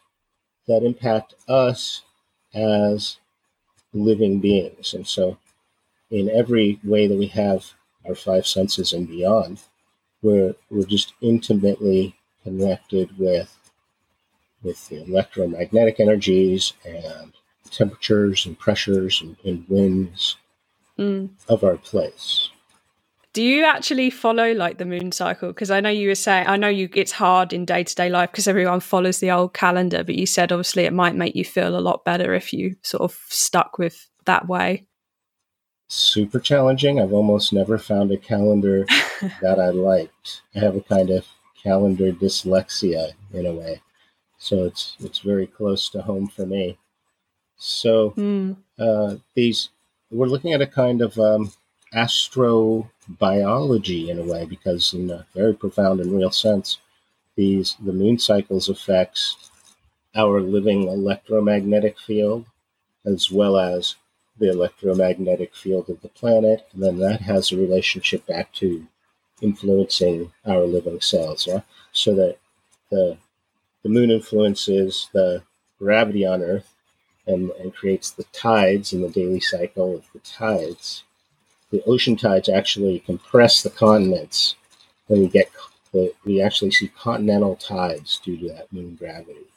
that 0.68 0.84
impact 0.84 1.36
us 1.48 2.02
as 2.54 3.18
living 3.94 4.40
beings. 4.40 4.94
And 4.94 5.08
so, 5.08 5.38
in 6.10 6.30
every 6.30 6.80
way 6.84 7.08
that 7.08 7.18
we 7.18 7.28
have 7.28 7.74
our 8.08 8.16
five 8.16 8.46
senses 8.46 8.94
and 8.94 9.08
beyond, 9.08 9.62
we're, 10.22 10.56
we're 10.70 10.86
just 10.86 11.14
intimately 11.22 12.16
connected 12.44 13.18
with, 13.18 13.58
with 14.62 14.88
the 14.90 15.04
electromagnetic 15.04 16.00
energies 16.00 16.74
and 16.86 17.34
temperatures 17.72 18.46
and 18.46 18.58
pressures 18.60 19.22
and, 19.22 19.38
and 19.44 19.66
winds 19.68 20.38
mm. 20.98 21.30
of 21.48 21.64
our 21.64 21.78
place. 21.78 22.50
Do 23.34 23.42
you 23.42 23.66
actually 23.66 24.12
follow 24.12 24.54
like 24.54 24.78
the 24.78 24.86
moon 24.86 25.12
cycle? 25.12 25.50
Because 25.50 25.72
I 25.72 25.80
know 25.80 25.90
you 25.90 26.08
were 26.08 26.16
saying, 26.16 26.46
I 26.48 26.56
know 26.56 26.68
you 26.68 26.88
it's 26.94 27.12
hard 27.12 27.52
in 27.52 27.66
day 27.66 27.84
to 27.84 27.96
day 27.96 28.08
life 28.08 28.32
because 28.32 28.48
everyone 28.48 28.80
follows 28.80 29.20
the 29.20 29.32
old 29.32 29.56
calendar, 29.56 30.04
but 30.04 30.16
you 30.16 30.28
said 30.28 30.52
obviously 30.52 30.84
it 30.84 30.94
might 30.94 31.16
make 31.16 31.36
you 31.36 31.44
feel 31.44 31.76
a 31.76 31.82
lot 31.82 32.06
better 32.06 32.36
if 32.36 32.54
you 32.54 32.76
sort 32.84 33.02
of 33.02 33.20
stuck 33.30 33.80
with 33.80 34.08
that 34.26 34.48
way. 34.48 34.86
Super 35.88 36.40
challenging. 36.40 37.00
I've 37.00 37.14
almost 37.14 37.52
never 37.52 37.80
found 37.80 38.12
a 38.12 38.18
calendar 38.18 38.86
that 39.42 39.60
I 39.60 39.70
liked. 39.70 40.44
I 40.56 40.60
have 40.60 40.76
a 40.76 40.82
kind 40.82 41.10
of 41.10 41.26
calendar 41.62 42.12
dyslexia 42.12 43.14
in 43.34 43.48
a 43.48 43.52
way, 43.52 43.82
so 44.38 44.66
it's 44.66 44.96
it's 45.00 45.20
very 45.20 45.48
close 45.48 45.90
to 45.90 46.04
home 46.04 46.28
for 46.28 46.46
me. 46.46 46.78
So 47.58 48.12
mm. 48.12 48.58
uh, 48.78 49.16
these 49.34 49.70
we're 50.12 50.28
looking 50.28 50.54
at 50.54 50.62
a 50.62 50.68
kind 50.68 51.02
of 51.02 51.18
um, 51.18 51.52
astrobiology 53.04 54.10
in 54.10 54.20
a 54.20 54.24
way, 54.24 54.46
because 54.46 54.94
in 54.94 55.10
a 55.10 55.26
very 55.34 55.54
profound 55.54 56.00
and 56.00 56.12
real 56.12 56.32
sense, 56.32 56.80
these 57.36 57.76
the 57.80 57.94
moon 57.94 58.20
cycles 58.20 58.70
affects 58.70 59.50
our 60.16 60.42
living 60.42 60.88
electromagnetic 60.88 62.00
field 62.00 62.46
as 63.06 63.32
well 63.32 63.58
as 63.58 63.96
the 64.38 64.50
electromagnetic 64.50 65.56
field 65.56 65.90
of 65.90 66.02
the 66.02 66.10
planet, 66.10 66.68
and 66.74 66.84
then 66.84 66.98
that 66.98 67.22
has 67.22 67.52
a 67.52 67.58
relationship 67.58 68.26
back 68.26 68.52
to 68.54 68.88
influencing 69.42 70.32
our 70.46 70.62
living 70.62 71.02
cells. 71.02 71.48
Yeah, 71.48 71.62
so 71.92 72.16
that 72.16 72.38
the 72.90 73.18
the 73.84 73.90
moon 73.90 74.12
influences 74.12 75.10
the 75.14 75.44
gravity 75.78 76.26
on 76.26 76.42
Earth 76.42 76.74
and, 77.28 77.52
and 77.52 77.76
creates 77.76 78.12
the 78.12 78.24
tides 78.26 78.94
and 78.94 79.04
the 79.04 79.10
daily 79.10 79.40
cycle 79.40 79.96
of 79.96 80.06
the 80.14 80.20
tides 80.20 81.04
the 81.74 81.84
ocean 81.86 82.16
tides 82.16 82.50
actually 82.50 83.00
compress 83.00 83.64
the 83.64 83.70
continents. 83.72 84.56
When 85.08 85.22
we 85.22 85.28
get 85.28 85.50
we 86.24 86.40
actually 86.40 86.70
see 86.70 86.90
continental 86.90 87.56
tides 87.56 88.22
due 88.24 88.38
to 88.38 88.48
that 88.50 88.72
moon 88.72 88.96
gravity. 88.96 89.48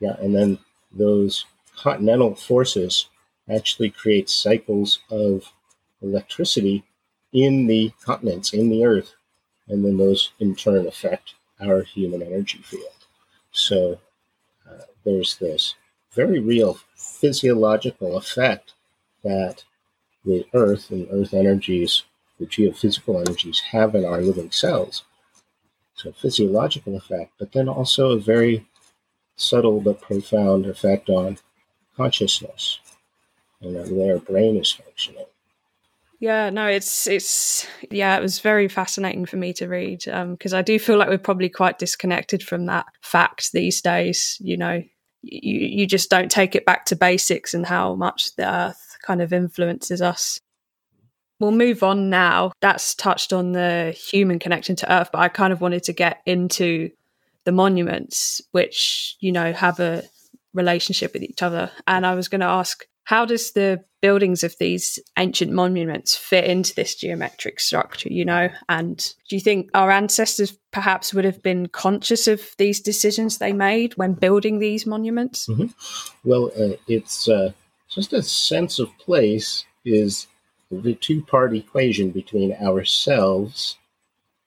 Yeah, 0.00 0.16
and 0.18 0.34
then 0.34 0.58
those 0.92 1.46
continental 1.76 2.34
forces 2.34 3.06
actually 3.48 3.90
create 3.90 4.28
cycles 4.28 4.98
of 5.08 5.52
electricity 6.02 6.82
in 7.32 7.68
the 7.68 7.92
continents, 8.04 8.52
in 8.52 8.68
the 8.68 8.84
earth, 8.84 9.14
and 9.68 9.84
then 9.84 9.98
those 9.98 10.32
in 10.40 10.56
turn 10.56 10.88
affect 10.88 11.34
our 11.60 11.82
human 11.82 12.22
energy 12.22 12.58
field. 12.58 13.06
So 13.52 14.00
uh, 14.68 14.82
there's 15.04 15.36
this 15.36 15.76
very 16.12 16.40
real 16.40 16.78
physiological 16.96 18.16
effect 18.16 18.72
that 19.22 19.64
the 20.24 20.46
earth 20.54 20.90
and 20.90 21.08
earth 21.10 21.34
energies, 21.34 22.04
the 22.38 22.46
geophysical 22.46 23.18
energies 23.20 23.60
have 23.72 23.94
in 23.94 24.04
our 24.04 24.20
living 24.20 24.50
cells. 24.50 25.04
So, 25.94 26.12
physiological 26.12 26.96
effect, 26.96 27.32
but 27.38 27.52
then 27.52 27.68
also 27.68 28.10
a 28.10 28.20
very 28.20 28.66
subtle 29.36 29.80
but 29.80 30.00
profound 30.00 30.66
effect 30.66 31.08
on 31.08 31.38
consciousness 31.96 32.80
and 33.60 33.76
the 33.76 33.94
way 33.94 34.10
our 34.10 34.18
brain 34.18 34.56
is 34.56 34.70
functioning. 34.70 35.26
Yeah, 36.18 36.50
no, 36.50 36.66
it's 36.66 37.06
it's 37.06 37.66
yeah, 37.90 38.16
it 38.16 38.22
was 38.22 38.40
very 38.40 38.68
fascinating 38.68 39.24
for 39.24 39.36
me 39.36 39.54
to 39.54 39.68
read 39.68 40.00
because 40.00 40.52
um, 40.52 40.58
I 40.58 40.60
do 40.60 40.78
feel 40.78 40.98
like 40.98 41.08
we're 41.08 41.16
probably 41.18 41.48
quite 41.48 41.78
disconnected 41.78 42.42
from 42.42 42.66
that 42.66 42.86
fact 43.00 43.52
these 43.52 43.80
days. 43.80 44.36
You 44.38 44.58
know, 44.58 44.82
you 45.22 45.58
you 45.66 45.86
just 45.86 46.10
don't 46.10 46.30
take 46.30 46.54
it 46.54 46.66
back 46.66 46.84
to 46.86 46.96
basics 46.96 47.54
and 47.54 47.64
how 47.64 47.94
much 47.94 48.36
the 48.36 48.46
Earth 48.46 48.89
kind 49.02 49.22
of 49.22 49.32
influences 49.32 50.02
us. 50.02 50.40
We'll 51.38 51.52
move 51.52 51.82
on 51.82 52.10
now. 52.10 52.52
That's 52.60 52.94
touched 52.94 53.32
on 53.32 53.52
the 53.52 53.92
human 53.92 54.38
connection 54.38 54.76
to 54.76 54.92
Earth, 54.92 55.08
but 55.12 55.20
I 55.20 55.28
kind 55.28 55.52
of 55.52 55.60
wanted 55.60 55.84
to 55.84 55.92
get 55.92 56.20
into 56.26 56.90
the 57.44 57.52
monuments, 57.52 58.42
which, 58.52 59.16
you 59.20 59.32
know, 59.32 59.52
have 59.52 59.80
a 59.80 60.02
relationship 60.52 61.14
with 61.14 61.22
each 61.22 61.42
other. 61.42 61.70
And 61.86 62.04
I 62.04 62.14
was 62.14 62.28
going 62.28 62.42
to 62.42 62.46
ask, 62.46 62.84
how 63.04 63.24
does 63.24 63.52
the 63.52 63.82
buildings 64.02 64.44
of 64.44 64.54
these 64.58 64.98
ancient 65.18 65.52
monuments 65.52 66.14
fit 66.14 66.44
into 66.44 66.74
this 66.74 66.94
geometric 66.94 67.58
structure, 67.58 68.08
you 68.08 68.24
know? 68.24 68.48
And 68.68 68.98
do 69.28 69.36
you 69.36 69.40
think 69.40 69.70
our 69.74 69.90
ancestors 69.90 70.56
perhaps 70.70 71.12
would 71.12 71.24
have 71.24 71.42
been 71.42 71.66
conscious 71.68 72.28
of 72.28 72.50
these 72.58 72.80
decisions 72.80 73.38
they 73.38 73.52
made 73.52 73.96
when 73.96 74.12
building 74.12 74.58
these 74.58 74.86
monuments? 74.86 75.48
Mm-hmm. 75.48 75.66
Well, 76.28 76.52
uh, 76.56 76.76
it's 76.86 77.28
uh, 77.28 77.52
just 77.90 78.12
a 78.12 78.22
sense 78.22 78.78
of 78.78 78.96
place 78.98 79.64
is 79.84 80.28
the 80.70 80.94
two 80.94 81.22
part 81.22 81.54
equation 81.54 82.10
between 82.10 82.54
ourselves 82.54 83.76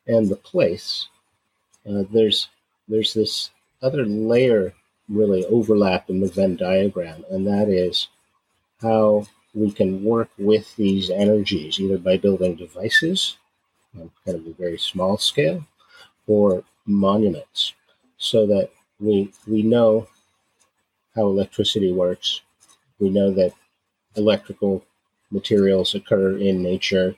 and 0.08 0.30
the 0.30 0.38
place. 0.38 1.08
Uh, 1.88 2.04
there's 2.12 2.48
there's 2.88 3.14
this 3.14 3.52
other 3.82 4.06
layer 4.06 4.74
really 5.10 5.46
overlap 5.46 6.10
in 6.10 6.22
the 6.22 6.30
Venn 6.30 6.56
diagram, 6.56 7.26
and 7.30 7.46
that 7.46 7.68
is 7.68 8.08
how 8.82 9.28
we 9.54 9.72
can 9.72 10.04
work 10.04 10.30
with 10.38 10.76
these 10.78 11.10
energies 11.10 11.80
either 11.80 11.98
by 11.98 12.18
building 12.18 12.56
devices 12.56 13.38
on 14.00 14.10
kind 14.26 14.38
of 14.38 14.48
a 14.48 14.54
very 14.54 14.78
small 14.78 15.18
scale 15.18 15.66
or 16.28 16.64
monuments 16.86 17.74
so 18.18 18.48
that 18.48 18.70
we 19.00 19.32
we 19.48 19.62
know 19.62 20.08
how 21.16 21.24
electricity 21.24 21.92
works 21.92 22.42
we 23.04 23.10
know 23.10 23.32
that 23.32 23.54
electrical 24.16 24.86
materials 25.30 25.94
occur 25.94 26.38
in 26.38 26.64
nature, 26.64 27.16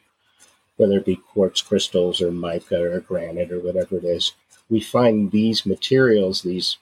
whether 0.78 0.98
it 0.98 1.06
be 1.06 1.16
quartz 1.16 1.62
crystals 1.62 2.22
or 2.22 2.32
mica 2.32 2.82
or 2.82 3.00
granite 3.00 3.52
or 3.52 3.60
whatever 3.60 3.98
it 3.98 4.04
is. 4.04 4.34
We 4.68 4.80
find 4.80 5.30
these 5.30 5.64
materials, 5.64 6.42
these 6.42 6.78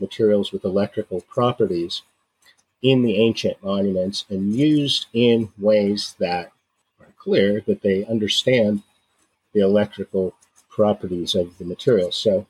materials 0.00 0.50
with 0.50 0.64
electrical 0.64 1.20
properties, 1.20 2.02
in 2.82 3.02
the 3.02 3.16
ancient 3.16 3.62
monuments 3.62 4.24
and 4.28 4.54
used 4.54 5.06
in 5.12 5.50
ways 5.58 6.16
that 6.18 6.50
are 7.00 7.12
clear 7.16 7.62
that 7.66 7.82
they 7.82 8.04
understand 8.06 8.82
the 9.52 9.60
electrical 9.60 10.34
properties 10.68 11.34
of 11.34 11.58
the 11.58 11.64
material. 11.64 12.10
So, 12.10 12.46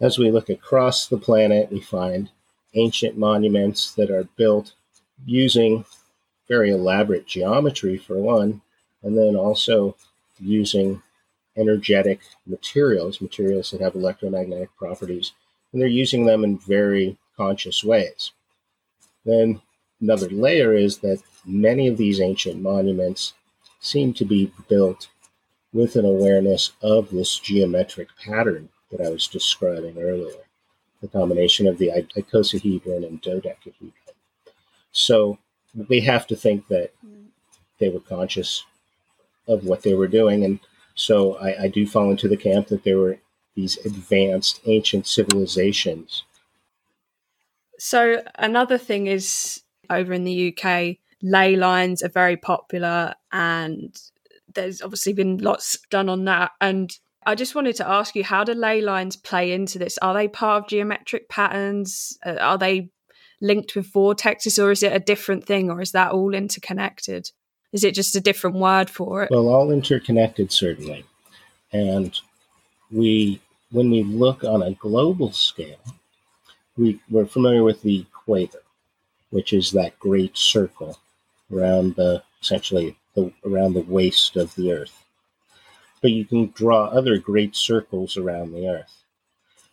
as 0.00 0.18
we 0.18 0.30
look 0.30 0.48
across 0.48 1.06
the 1.06 1.18
planet, 1.18 1.70
we 1.70 1.80
find 1.80 2.30
ancient 2.74 3.16
monuments 3.16 3.92
that 3.94 4.10
are 4.10 4.24
built 4.36 4.74
using 5.24 5.84
very 6.48 6.70
elaborate 6.70 7.26
geometry 7.26 7.96
for 7.96 8.18
one, 8.18 8.60
and 9.02 9.16
then 9.16 9.36
also 9.36 9.96
using 10.40 11.02
energetic 11.56 12.20
materials, 12.46 13.20
materials 13.20 13.70
that 13.70 13.80
have 13.80 13.94
electromagnetic 13.94 14.74
properties, 14.76 15.32
and 15.72 15.80
they're 15.80 15.88
using 15.88 16.24
them 16.24 16.44
in 16.44 16.58
very 16.58 17.16
conscious 17.36 17.84
ways. 17.84 18.32
Then 19.24 19.60
another 20.00 20.28
layer 20.28 20.74
is 20.74 20.98
that 20.98 21.22
many 21.44 21.88
of 21.88 21.96
these 21.96 22.20
ancient 22.20 22.60
monuments 22.60 23.34
seem 23.80 24.12
to 24.14 24.24
be 24.24 24.52
built 24.68 25.08
with 25.72 25.96
an 25.96 26.04
awareness 26.04 26.72
of 26.82 27.10
this 27.10 27.38
geometric 27.38 28.08
pattern 28.16 28.68
that 28.90 29.00
I 29.00 29.08
was 29.08 29.26
describing 29.26 29.98
earlier 29.98 30.42
the 31.00 31.08
combination 31.08 31.66
of 31.66 31.78
the 31.78 31.90
icosahedron 32.16 33.04
and 33.04 33.20
dodecahedron. 33.20 33.92
So 34.92 35.38
we 35.88 36.00
have 36.00 36.26
to 36.28 36.36
think 36.36 36.68
that 36.68 36.92
they 37.78 37.88
were 37.88 38.00
conscious 38.00 38.64
of 39.48 39.64
what 39.64 39.82
they 39.82 39.94
were 39.94 40.06
doing. 40.06 40.44
And 40.44 40.60
so 40.94 41.36
I, 41.36 41.64
I 41.64 41.68
do 41.68 41.86
fall 41.86 42.10
into 42.10 42.28
the 42.28 42.36
camp 42.36 42.68
that 42.68 42.84
there 42.84 42.98
were 42.98 43.18
these 43.54 43.78
advanced 43.84 44.60
ancient 44.66 45.06
civilizations. 45.06 46.24
So 47.78 48.22
another 48.36 48.78
thing 48.78 49.08
is 49.08 49.62
over 49.90 50.12
in 50.12 50.24
the 50.24 50.54
UK, 50.56 50.96
ley 51.22 51.56
lines 51.56 52.02
are 52.02 52.08
very 52.08 52.36
popular 52.36 53.14
and 53.32 53.98
there's 54.54 54.82
obviously 54.82 55.12
been 55.12 55.38
lots 55.38 55.78
done 55.90 56.08
on 56.08 56.24
that. 56.26 56.52
And 56.60 56.96
I 57.24 57.34
just 57.34 57.54
wanted 57.54 57.76
to 57.76 57.88
ask 57.88 58.14
you, 58.14 58.24
how 58.24 58.44
do 58.44 58.52
ley 58.52 58.80
lines 58.80 59.16
play 59.16 59.52
into 59.52 59.78
this? 59.78 59.98
Are 59.98 60.14
they 60.14 60.28
part 60.28 60.64
of 60.64 60.68
geometric 60.68 61.28
patterns? 61.28 62.18
Uh, 62.24 62.36
are 62.40 62.58
they 62.58 62.90
linked 63.42 63.74
with 63.76 63.92
vortexes, 63.92 64.62
or 64.62 64.70
is 64.70 64.82
it 64.82 64.94
a 64.94 64.98
different 64.98 65.44
thing, 65.44 65.70
or 65.70 65.82
is 65.82 65.92
that 65.92 66.12
all 66.12 66.32
interconnected? 66.32 67.30
Is 67.72 67.84
it 67.84 67.94
just 67.94 68.14
a 68.14 68.20
different 68.20 68.56
word 68.56 68.88
for 68.88 69.24
it? 69.24 69.30
Well, 69.30 69.48
all 69.48 69.70
interconnected, 69.70 70.52
certainly. 70.52 71.04
And 71.72 72.18
we, 72.90 73.40
when 73.70 73.90
we 73.90 74.02
look 74.02 74.44
on 74.44 74.62
a 74.62 74.72
global 74.72 75.32
scale, 75.32 75.80
we, 76.76 77.00
we're 77.10 77.26
familiar 77.26 77.62
with 77.62 77.82
the 77.82 78.00
equator, 78.00 78.62
which 79.30 79.52
is 79.52 79.72
that 79.72 79.98
great 79.98 80.36
circle 80.38 80.98
around 81.52 81.96
the 81.96 82.22
essentially 82.40 82.96
the, 83.14 83.32
around 83.44 83.74
the 83.74 83.80
waist 83.80 84.36
of 84.36 84.54
the 84.54 84.72
Earth. 84.72 85.04
But 86.00 86.12
you 86.12 86.24
can 86.24 86.50
draw 86.50 86.86
other 86.86 87.18
great 87.18 87.54
circles 87.54 88.16
around 88.16 88.52
the 88.52 88.66
Earth. 88.68 89.04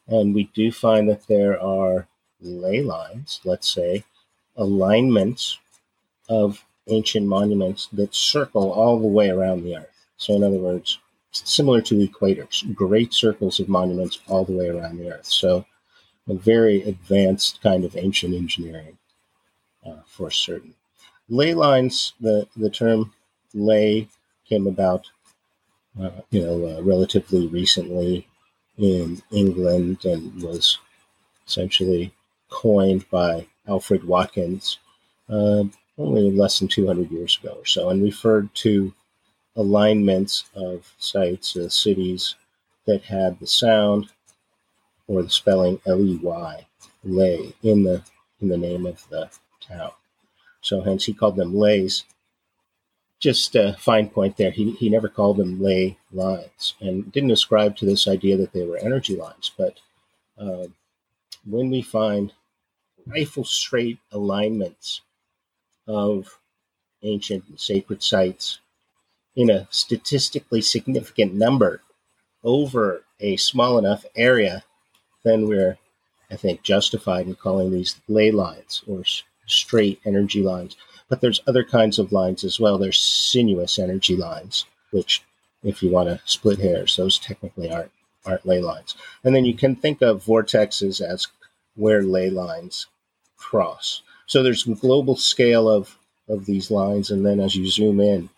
And 0.07 0.33
we 0.33 0.45
do 0.53 0.71
find 0.71 1.09
that 1.09 1.27
there 1.27 1.59
are 1.61 2.07
ley 2.41 2.81
lines, 2.81 3.39
let's 3.43 3.71
say, 3.73 4.03
alignments 4.55 5.57
of 6.27 6.63
ancient 6.87 7.27
monuments 7.27 7.87
that 7.93 8.13
circle 8.13 8.71
all 8.71 8.99
the 8.99 9.07
way 9.07 9.29
around 9.29 9.63
the 9.63 9.77
Earth. 9.77 10.07
So, 10.17 10.35
in 10.35 10.43
other 10.43 10.57
words, 10.57 10.99
similar 11.31 11.81
to 11.83 11.95
equators, 11.95 12.73
great 12.73 13.13
circles 13.13 13.59
of 13.59 13.69
monuments 13.69 14.19
all 14.27 14.45
the 14.45 14.53
way 14.53 14.69
around 14.69 14.97
the 14.97 15.11
Earth. 15.13 15.25
So, 15.25 15.65
a 16.27 16.33
very 16.33 16.83
advanced 16.83 17.61
kind 17.61 17.83
of 17.83 17.95
ancient 17.97 18.33
engineering 18.35 18.97
uh, 19.85 20.01
for 20.05 20.29
certain. 20.29 20.75
Ley 21.27 21.53
lines, 21.53 22.13
the, 22.19 22.47
the 22.55 22.69
term 22.69 23.13
ley 23.53 24.07
came 24.47 24.67
about, 24.67 25.05
uh, 25.99 26.09
you 26.31 26.45
know, 26.45 26.77
uh, 26.77 26.81
relatively 26.81 27.47
recently 27.47 28.27
in 28.77 29.21
England 29.31 30.05
and 30.05 30.41
was 30.41 30.77
essentially 31.47 32.13
coined 32.49 33.09
by 33.09 33.47
Alfred 33.67 34.03
Watkins 34.03 34.79
uh, 35.29 35.63
only 35.97 36.31
less 36.31 36.59
than 36.59 36.67
200 36.67 37.11
years 37.11 37.37
ago 37.41 37.55
or 37.59 37.65
so, 37.65 37.89
and 37.89 38.01
referred 38.01 38.53
to 38.55 38.93
alignments 39.55 40.45
of 40.55 40.93
sites, 40.97 41.55
uh, 41.55 41.69
cities 41.69 42.35
that 42.85 43.03
had 43.03 43.39
the 43.39 43.47
sound 43.47 44.09
or 45.07 45.21
the 45.21 45.29
spelling 45.29 45.79
L-E-Y, 45.85 46.65
ley, 47.03 47.53
in 47.61 47.83
the 47.83 48.01
in 48.41 48.47
the 48.47 48.57
name 48.57 48.85
of 48.85 49.07
the 49.09 49.29
town. 49.59 49.91
So 50.61 50.81
hence 50.81 51.05
he 51.05 51.13
called 51.13 51.35
them 51.35 51.57
leys. 51.57 52.05
Just 53.19 53.55
a 53.55 53.75
fine 53.79 54.09
point 54.09 54.37
there. 54.37 54.51
He, 54.51 54.71
he 54.71 54.89
never 54.89 55.09
called 55.09 55.37
them 55.37 55.61
ley 55.61 55.97
lines 56.13 56.75
and 56.79 57.11
didn't 57.11 57.31
ascribe 57.31 57.75
to 57.77 57.85
this 57.85 58.07
idea 58.07 58.37
that 58.37 58.53
they 58.53 58.65
were 58.65 58.77
energy 58.77 59.15
lines. 59.15 59.51
But 59.57 59.79
uh, 60.37 60.67
when 61.45 61.69
we 61.69 61.81
find 61.81 62.31
rifle 63.05 63.43
straight 63.43 63.99
alignments 64.11 65.01
of 65.87 66.39
ancient 67.01 67.45
and 67.49 67.59
sacred 67.59 68.03
sites 68.03 68.59
in 69.35 69.49
a 69.49 69.67
statistically 69.69 70.61
significant 70.61 71.33
number 71.33 71.81
over 72.43 73.03
a 73.19 73.37
small 73.37 73.77
enough 73.77 74.05
area, 74.15 74.63
then 75.23 75.47
we're, 75.47 75.77
I 76.31 76.35
think, 76.35 76.63
justified 76.63 77.27
in 77.27 77.35
calling 77.35 77.71
these 77.71 77.99
ley 78.07 78.31
lines 78.31 78.83
or 78.87 79.03
straight 79.45 79.99
energy 80.05 80.41
lines. 80.41 80.75
But 81.09 81.21
there's 81.21 81.41
other 81.47 81.63
kinds 81.63 81.99
of 81.99 82.11
lines 82.11 82.43
as 82.43 82.59
well. 82.59 82.77
There's 82.77 82.99
sinuous 82.99 83.79
energy 83.79 84.15
lines, 84.15 84.65
which, 84.91 85.23
if 85.63 85.81
you 85.81 85.89
want 85.89 86.09
to 86.09 86.21
split 86.25 86.59
hairs, 86.59 86.95
those 86.95 87.17
technically 87.17 87.71
aren't 87.71 87.91
aren't 88.25 88.45
ley 88.45 88.59
lines. 88.59 88.95
And 89.23 89.33
then 89.33 89.45
you 89.45 89.53
can 89.53 89.75
think 89.75 90.01
of 90.01 90.25
vortexes 90.25 91.01
as 91.01 91.27
where 91.75 92.01
ley 92.01 92.29
lines 92.29 92.87
cross. 93.37 94.01
So 94.25 94.43
there's 94.43 94.67
a 94.67 94.75
global 94.75 95.15
scale 95.15 95.69
of, 95.69 95.97
of 96.27 96.45
these 96.45 96.69
lines, 96.69 97.09
and 97.09 97.25
then 97.25 97.39
as 97.39 97.55
you 97.55 97.67
zoom 97.67 97.99
in, 97.99 98.29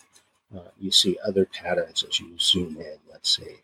uh, 0.55 0.69
you 0.79 0.91
see 0.91 1.17
other 1.25 1.45
patterns 1.45 2.03
as 2.07 2.19
you 2.19 2.37
zoom 2.39 2.77
in, 2.77 2.97
let's 3.11 3.35
see. 3.35 3.57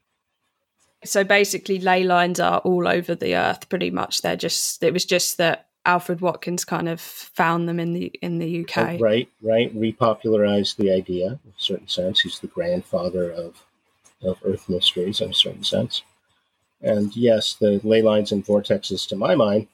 So 1.03 1.23
basically, 1.23 1.79
ley 1.79 2.03
lines 2.03 2.39
are 2.39 2.59
all 2.59 2.87
over 2.87 3.15
the 3.15 3.35
earth, 3.35 3.69
pretty 3.69 3.91
much. 3.91 4.21
They're 4.21 4.35
just, 4.35 4.83
it 4.83 4.93
was 4.93 5.05
just 5.05 5.37
that 5.37 5.67
Alfred 5.87 6.19
Watkins 6.19 6.65
kind 6.65 6.89
of 6.89 6.99
found 6.99 7.69
them 7.69 7.79
in 7.79 7.93
the 7.93 8.07
in 8.21 8.39
the 8.39 8.61
UK. 8.61 8.77
Oh, 8.77 8.97
right, 8.99 9.29
right. 9.41 9.73
Repopularized 9.73 10.75
the 10.75 10.91
idea 10.91 11.27
in 11.27 11.51
a 11.57 11.59
certain 11.59 11.87
sense. 11.87 12.19
He's 12.19 12.39
the 12.39 12.47
grandfather 12.47 13.31
of 13.31 13.63
of 14.21 14.37
Earth 14.43 14.67
mysteries 14.67 15.21
in 15.21 15.29
a 15.29 15.33
certain 15.33 15.63
sense. 15.63 16.03
And 16.81 17.15
yes, 17.15 17.55
the 17.55 17.81
ley 17.83 18.01
lines 18.01 18.31
and 18.31 18.45
vortexes, 18.45 19.07
to 19.09 19.15
my 19.15 19.35
mind, 19.35 19.67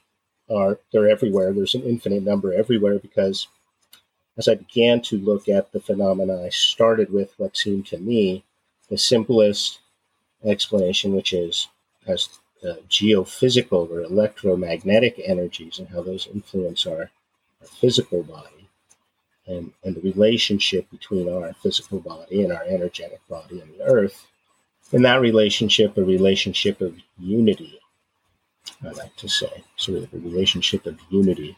are 0.50 0.80
they're 0.92 1.10
everywhere. 1.10 1.52
There's 1.52 1.76
an 1.76 1.84
infinite 1.84 2.24
number 2.24 2.54
everywhere 2.54 3.00
because 3.00 3.48
as 4.38 4.48
I 4.48 4.56
began 4.56 5.02
to 5.04 5.18
look 5.18 5.48
at 5.48 5.72
the 5.72 5.80
phenomena, 5.80 6.44
I 6.44 6.50
started 6.50 7.12
with 7.12 7.34
what 7.38 7.58
seemed 7.58 7.86
to 7.88 7.98
me 7.98 8.44
the 8.90 8.98
simplest 8.98 9.80
explanation, 10.44 11.16
which 11.16 11.34
is 11.34 11.68
as 12.08 12.30
uh, 12.64 12.76
geophysical 12.90 13.90
or 13.90 14.02
electromagnetic 14.02 15.20
energies 15.24 15.80
and 15.80 15.90
how 15.90 16.02
those 16.02 16.28
influence 16.28 16.86
our, 16.86 17.12
our 17.62 17.68
physical 17.68 18.24
body 18.24 18.70
and, 19.48 19.72
and 19.84 19.96
the 19.96 20.02
relationship 20.02 20.90
between 20.90 21.30
our 21.30 21.54
physical 21.54 22.00
body 22.00 22.44
and 22.44 22.54
our 22.54 22.64
energetic 22.64 23.26
body 23.28 23.60
and 23.60 23.74
the 23.74 23.84
earth. 23.84 24.28
In 24.94 25.02
that 25.02 25.20
relationship, 25.20 25.98
a 25.98 26.04
relationship 26.04 26.80
of 26.80 26.96
unity 27.20 27.80
I 28.86 28.92
like 28.92 29.16
to 29.18 29.28
say, 29.28 29.64
sort 29.78 30.04
of 30.04 30.14
a 30.14 30.18
relationship 30.18 30.86
of 30.86 31.00
unity 31.10 31.58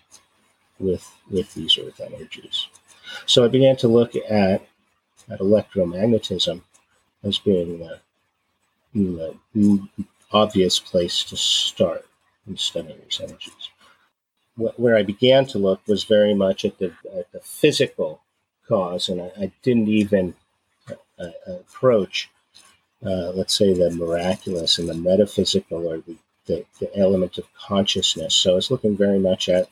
with 0.79 1.11
with 1.29 1.53
these 1.53 1.77
earth 1.77 1.99
energies. 1.99 2.67
So 3.25 3.45
I 3.45 3.47
began 3.47 3.75
to 3.77 3.87
look 3.87 4.15
at 4.15 4.67
at 5.29 5.39
electromagnetism 5.39 6.61
as 7.23 7.39
being 7.39 7.79
the, 8.93 9.35
the 9.53 9.87
obvious 10.31 10.79
place 10.79 11.23
to 11.23 11.35
start 11.35 12.05
in 12.47 12.57
studying 12.57 12.99
these 13.03 13.19
energies. 13.19 13.69
Where 14.55 14.95
I 14.95 15.03
began 15.03 15.45
to 15.47 15.57
look 15.57 15.81
was 15.87 16.03
very 16.03 16.33
much 16.33 16.63
at 16.63 16.77
the, 16.77 16.93
at 17.17 17.31
the 17.31 17.39
physical 17.41 18.21
cause, 18.67 19.09
and 19.09 19.21
I, 19.21 19.31
I 19.37 19.51
didn't 19.63 19.89
even 19.89 20.35
uh, 20.89 20.93
uh 21.19 21.53
approach, 21.53 22.29
uh, 23.05 23.31
let's 23.33 23.55
say, 23.55 23.73
the 23.73 23.91
miraculous 23.91 24.79
and 24.79 24.89
the 24.89 24.93
metaphysical 24.93 25.87
or 25.87 25.97
the 25.99 26.17
the, 26.47 26.65
the 26.79 26.95
element 26.95 27.37
of 27.37 27.53
consciousness. 27.55 28.35
So 28.35 28.51
I 28.51 28.55
was 28.55 28.69
looking 28.69 28.95
very 28.95 29.19
much 29.19 29.49
at 29.49 29.69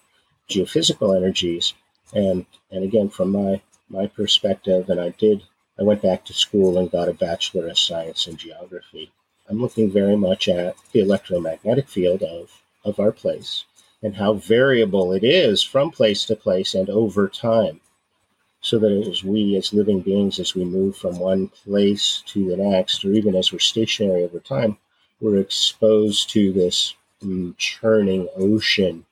geophysical 0.50 1.16
energies, 1.16 1.74
and 2.14 2.46
and 2.72 2.84
again 2.84 3.10
from 3.10 3.32
my 3.32 3.62
my 3.90 4.08
perspective, 4.08 4.90
and 4.90 5.00
I 5.00 5.10
did 5.10 5.44
I 5.80 5.84
went 5.84 6.02
back 6.02 6.26
to 6.26 6.34
school 6.34 6.78
and 6.78 6.92
got 6.92 7.10
a 7.10 7.14
bachelor 7.14 7.68
of 7.68 7.80
science 7.80 8.28
in 8.28 8.38
geography. 8.38 9.12
I'm 9.50 9.60
looking 9.60 9.92
very 9.92 10.16
much 10.16 10.48
at 10.48 10.76
the 10.92 11.00
electromagnetic 11.02 11.90
field 11.90 12.24
of 12.24 12.62
of 12.86 13.00
our 13.00 13.12
place 13.12 13.66
and 14.02 14.18
how 14.18 14.34
variable 14.34 15.14
it 15.14 15.24
is 15.24 15.64
from 15.64 15.90
place 15.90 16.26
to 16.26 16.36
place 16.36 16.76
and 16.76 16.90
over 16.90 17.28
time. 17.30 17.80
So 18.64 18.80
that 18.80 18.92
as 18.92 19.24
we, 19.24 19.58
as 19.58 19.74
living 19.74 20.00
beings, 20.00 20.40
as 20.40 20.56
we 20.56 20.64
move 20.64 20.96
from 20.96 21.20
one 21.20 21.50
place 21.50 22.24
to 22.28 22.48
the 22.50 22.58
next, 22.58 23.04
or 23.04 23.12
even 23.12 23.36
as 23.36 23.52
we're 23.52 23.60
stationary 23.60 24.24
over 24.24 24.40
time, 24.40 24.78
we're 25.20 25.38
exposed 25.38 26.30
to 26.32 26.52
this 26.52 26.96
churning 27.58 28.28
ocean 28.36 29.06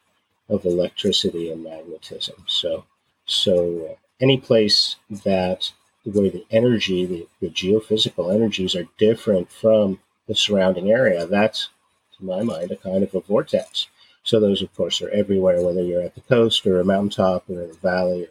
of 0.49 0.65
electricity 0.65 1.51
and 1.51 1.63
magnetism. 1.63 2.35
So, 2.47 2.85
so 3.25 3.89
uh, 3.91 3.95
any 4.19 4.37
place 4.37 4.95
that 5.25 5.71
where 6.05 6.29
the 6.29 6.45
energy, 6.49 7.05
the, 7.05 7.27
the 7.41 7.49
geophysical 7.49 8.33
energies 8.33 8.75
are 8.75 8.87
different 8.97 9.51
from 9.51 9.99
the 10.27 10.35
surrounding 10.35 10.91
area, 10.91 11.25
that's, 11.25 11.69
to 12.17 12.25
my 12.25 12.41
mind, 12.41 12.71
a 12.71 12.75
kind 12.75 13.03
of 13.03 13.13
a 13.13 13.19
vortex. 13.19 13.87
So 14.23 14.39
those, 14.39 14.61
of 14.61 14.73
course, 14.75 15.01
are 15.01 15.09
everywhere, 15.09 15.61
whether 15.61 15.83
you're 15.83 16.01
at 16.01 16.15
the 16.15 16.21
coast 16.21 16.65
or 16.65 16.79
a 16.79 16.85
mountaintop 16.85 17.49
or 17.49 17.63
a 17.63 17.73
valley 17.73 18.23
or, 18.23 18.29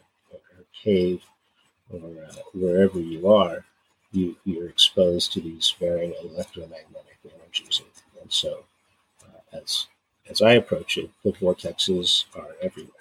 cave 0.73 1.23
or 1.89 1.99
uh, 1.99 2.33
wherever 2.53 2.99
you 2.99 3.27
are, 3.31 3.65
you, 4.11 4.35
you're 4.45 4.69
exposed 4.69 5.33
to 5.33 5.41
these 5.41 5.73
varying 5.79 6.13
electromagnetic 6.23 7.17
energies. 7.25 7.81
And, 7.81 8.21
and 8.21 8.31
so, 8.31 8.63
uh, 9.23 9.57
as 9.57 9.87
as 10.29 10.41
I 10.41 10.53
approach 10.53 10.97
it, 10.97 11.09
the 11.23 11.31
vortexes 11.31 12.25
are 12.35 12.55
everywhere. 12.61 12.93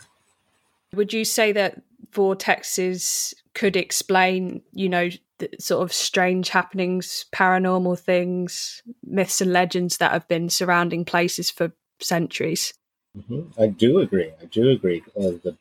Would 0.95 1.13
you 1.13 1.25
say 1.25 1.53
that 1.53 1.81
vortexes 2.13 3.35
could 3.55 3.77
explain, 3.77 4.63
you 4.73 4.89
know, 4.89 5.11
the 5.39 5.49
sort 5.59 5.83
of 5.83 5.93
strange 5.93 6.49
happenings, 6.49 7.27
paranormal 7.33 7.99
things, 7.99 8.83
myths 9.05 9.41
and 9.41 9.53
legends 9.53 9.99
that 9.99 10.13
have 10.13 10.27
been 10.29 10.49
surrounding 10.49 11.05
places 11.05 11.51
for 11.51 11.73
centuries? 12.01 12.75
Mm-hmm. 13.17 13.61
I 13.61 13.69
do 13.69 13.99
agree. 14.01 14.33
I 14.41 14.47
do 14.47 14.71
agree. 14.71 15.03
Uh, 15.17 15.39
the 15.43 15.57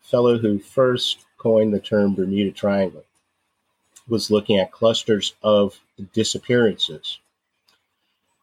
fellow 0.00 0.38
who 0.38 0.58
first 0.58 1.24
coined 1.44 1.72
the 1.72 1.78
term 1.78 2.14
Bermuda 2.14 2.50
Triangle 2.50 3.04
was 4.08 4.32
looking 4.32 4.58
at 4.58 4.72
clusters 4.72 5.34
of 5.42 5.78
disappearances 6.12 7.20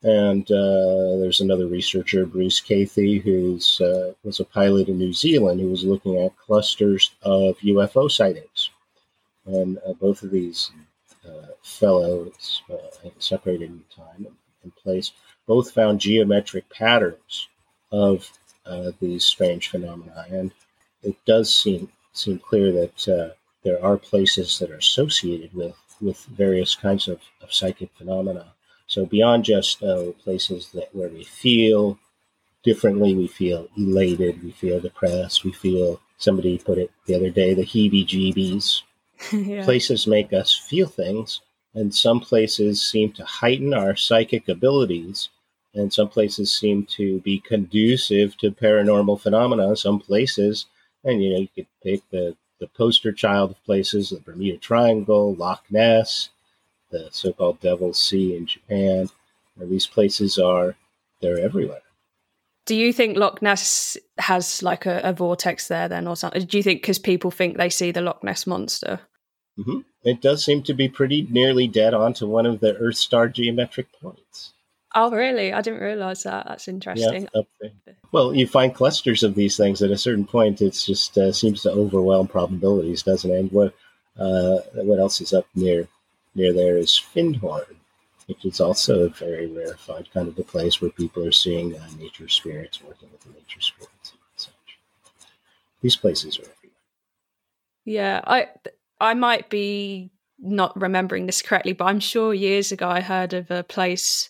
and 0.03 0.49
uh, 0.51 1.17
there's 1.17 1.41
another 1.41 1.67
researcher, 1.67 2.25
Bruce 2.25 2.59
Cathie, 2.59 3.19
who 3.19 3.59
uh, 3.83 4.13
was 4.23 4.39
a 4.39 4.45
pilot 4.45 4.87
in 4.87 4.97
New 4.97 5.13
Zealand, 5.13 5.61
who 5.61 5.69
was 5.69 5.83
looking 5.83 6.17
at 6.17 6.37
clusters 6.37 7.11
of 7.21 7.57
UFO 7.59 8.09
sightings. 8.09 8.71
And 9.45 9.77
uh, 9.85 9.93
both 9.93 10.23
of 10.23 10.31
these 10.31 10.71
uh, 11.25 11.53
fellows, 11.61 12.63
uh, 12.71 13.09
separated 13.19 13.69
in 13.69 13.83
time 13.95 14.25
and 14.63 14.75
place, 14.75 15.11
both 15.45 15.71
found 15.71 16.01
geometric 16.01 16.67
patterns 16.69 17.47
of 17.91 18.31
uh, 18.65 18.91
these 18.99 19.23
strange 19.23 19.67
phenomena. 19.67 20.25
And 20.31 20.51
it 21.03 21.15
does 21.25 21.53
seem 21.53 21.91
seem 22.13 22.39
clear 22.39 22.71
that 22.71 23.35
there 23.63 23.83
are 23.83 23.97
places 23.97 24.59
that 24.59 24.71
are 24.71 24.75
associated 24.75 25.53
with 25.53 25.75
with 26.01 26.25
various 26.25 26.73
kinds 26.73 27.07
of, 27.07 27.19
of 27.43 27.53
psychic 27.53 27.91
phenomena 27.95 28.53
so 28.91 29.05
beyond 29.05 29.45
just 29.45 29.81
uh, 29.81 30.11
places 30.21 30.69
that 30.73 30.93
where 30.93 31.07
we 31.07 31.23
feel 31.23 31.97
differently, 32.61 33.15
we 33.15 33.27
feel 33.27 33.69
elated, 33.77 34.43
we 34.43 34.51
feel 34.51 34.81
depressed, 34.81 35.45
we 35.45 35.53
feel 35.53 36.01
somebody 36.17 36.57
put 36.57 36.77
it 36.77 36.91
the 37.05 37.15
other 37.15 37.29
day, 37.29 37.53
the 37.53 37.63
heebie-jeebies. 37.63 38.81
yeah. 39.31 39.63
Places 39.63 40.07
make 40.07 40.33
us 40.33 40.57
feel 40.57 40.87
things, 40.87 41.39
and 41.73 41.95
some 41.95 42.19
places 42.19 42.85
seem 42.85 43.13
to 43.13 43.23
heighten 43.23 43.73
our 43.73 43.95
psychic 43.95 44.49
abilities, 44.49 45.29
and 45.73 45.93
some 45.93 46.09
places 46.09 46.51
seem 46.51 46.85
to 46.97 47.21
be 47.21 47.39
conducive 47.39 48.35
to 48.39 48.51
paranormal 48.51 49.21
phenomena. 49.21 49.73
Some 49.77 50.01
places, 50.01 50.65
and 51.03 51.23
you 51.23 51.31
know, 51.31 51.39
you 51.39 51.49
could 51.55 51.67
pick 51.83 52.01
the 52.09 52.35
the 52.59 52.67
poster 52.67 53.11
child 53.11 53.51
of 53.51 53.63
places, 53.65 54.11
the 54.11 54.19
Bermuda 54.19 54.57
Triangle, 54.57 55.33
Loch 55.33 55.63
Ness, 55.71 56.29
the 56.91 57.09
so-called 57.11 57.59
Devil's 57.59 57.99
Sea 57.99 58.37
in 58.37 58.45
Japan. 58.45 59.09
these 59.57 59.87
places 59.87 60.37
are 60.37 60.75
they're 61.21 61.39
everywhere. 61.39 61.81
Do 62.67 62.75
you 62.75 62.93
think 62.93 63.17
Loch 63.17 63.41
Ness 63.41 63.97
has 64.19 64.61
like 64.61 64.85
a, 64.85 65.01
a 65.03 65.13
vortex 65.13 65.67
there 65.67 65.89
then, 65.89 66.07
or 66.07 66.15
something? 66.15 66.45
Do 66.45 66.57
you 66.57 66.63
think 66.63 66.81
because 66.81 66.99
people 66.99 67.31
think 67.31 67.57
they 67.57 67.69
see 67.69 67.91
the 67.91 68.01
Loch 68.01 68.23
Ness 68.23 68.45
monster? 68.45 68.99
Mm-hmm. 69.57 69.79
It 70.03 70.21
does 70.21 70.45
seem 70.45 70.63
to 70.63 70.73
be 70.73 70.87
pretty 70.87 71.27
nearly 71.29 71.67
dead 71.67 71.93
on 71.93 72.13
to 72.13 72.27
one 72.27 72.45
of 72.45 72.59
the 72.59 72.75
Earth 72.77 72.97
star 72.97 73.27
geometric 73.27 73.87
points. 73.99 74.53
Oh, 74.93 75.11
really? 75.11 75.53
I 75.53 75.61
didn't 75.61 75.79
realize 75.79 76.23
that. 76.23 76.47
That's 76.47 76.67
interesting. 76.67 77.27
Yeah, 77.33 77.69
well, 78.11 78.35
you 78.35 78.45
find 78.45 78.75
clusters 78.75 79.23
of 79.23 79.35
these 79.35 79.55
things 79.55 79.81
at 79.81 79.91
a 79.91 79.97
certain 79.97 80.25
point. 80.25 80.61
It 80.61 80.71
just 80.71 81.17
uh, 81.17 81.31
seems 81.31 81.61
to 81.61 81.71
overwhelm 81.71 82.27
probabilities, 82.27 83.03
doesn't 83.03 83.31
it? 83.31 83.39
And 83.39 83.51
what 83.51 83.73
uh, 84.19 84.59
what 84.73 84.99
else 84.99 85.21
is 85.21 85.33
up 85.33 85.47
near 85.55 85.87
near 86.35 86.51
there 86.51 86.77
is 86.77 86.89
Findhorn, 86.89 87.75
which 88.27 88.43
is 88.43 88.59
also 88.59 89.05
a 89.05 89.09
very 89.09 89.47
rarefied 89.47 90.11
kind 90.13 90.27
of 90.27 90.37
a 90.37 90.43
place 90.43 90.81
where 90.81 90.91
people 90.91 91.25
are 91.25 91.31
seeing 91.31 91.75
uh, 91.77 91.87
nature 91.97 92.27
spirits, 92.27 92.83
working 92.83 93.09
with 93.11 93.21
the 93.21 93.29
nature 93.29 93.61
spirits 93.61 94.11
and 94.11 94.19
such. 94.35 94.77
These 95.81 95.95
places 95.95 96.37
are 96.37 96.43
everywhere. 96.43 96.77
Yeah, 97.85 98.21
I 98.25 98.47
I 98.99 99.13
might 99.13 99.49
be 99.49 100.11
not 100.37 100.79
remembering 100.79 101.27
this 101.27 101.41
correctly, 101.41 101.73
but 101.73 101.85
I'm 101.85 102.01
sure 102.01 102.33
years 102.33 102.73
ago 102.73 102.89
I 102.89 102.99
heard 102.99 103.33
of 103.33 103.49
a 103.51 103.63
place 103.63 104.29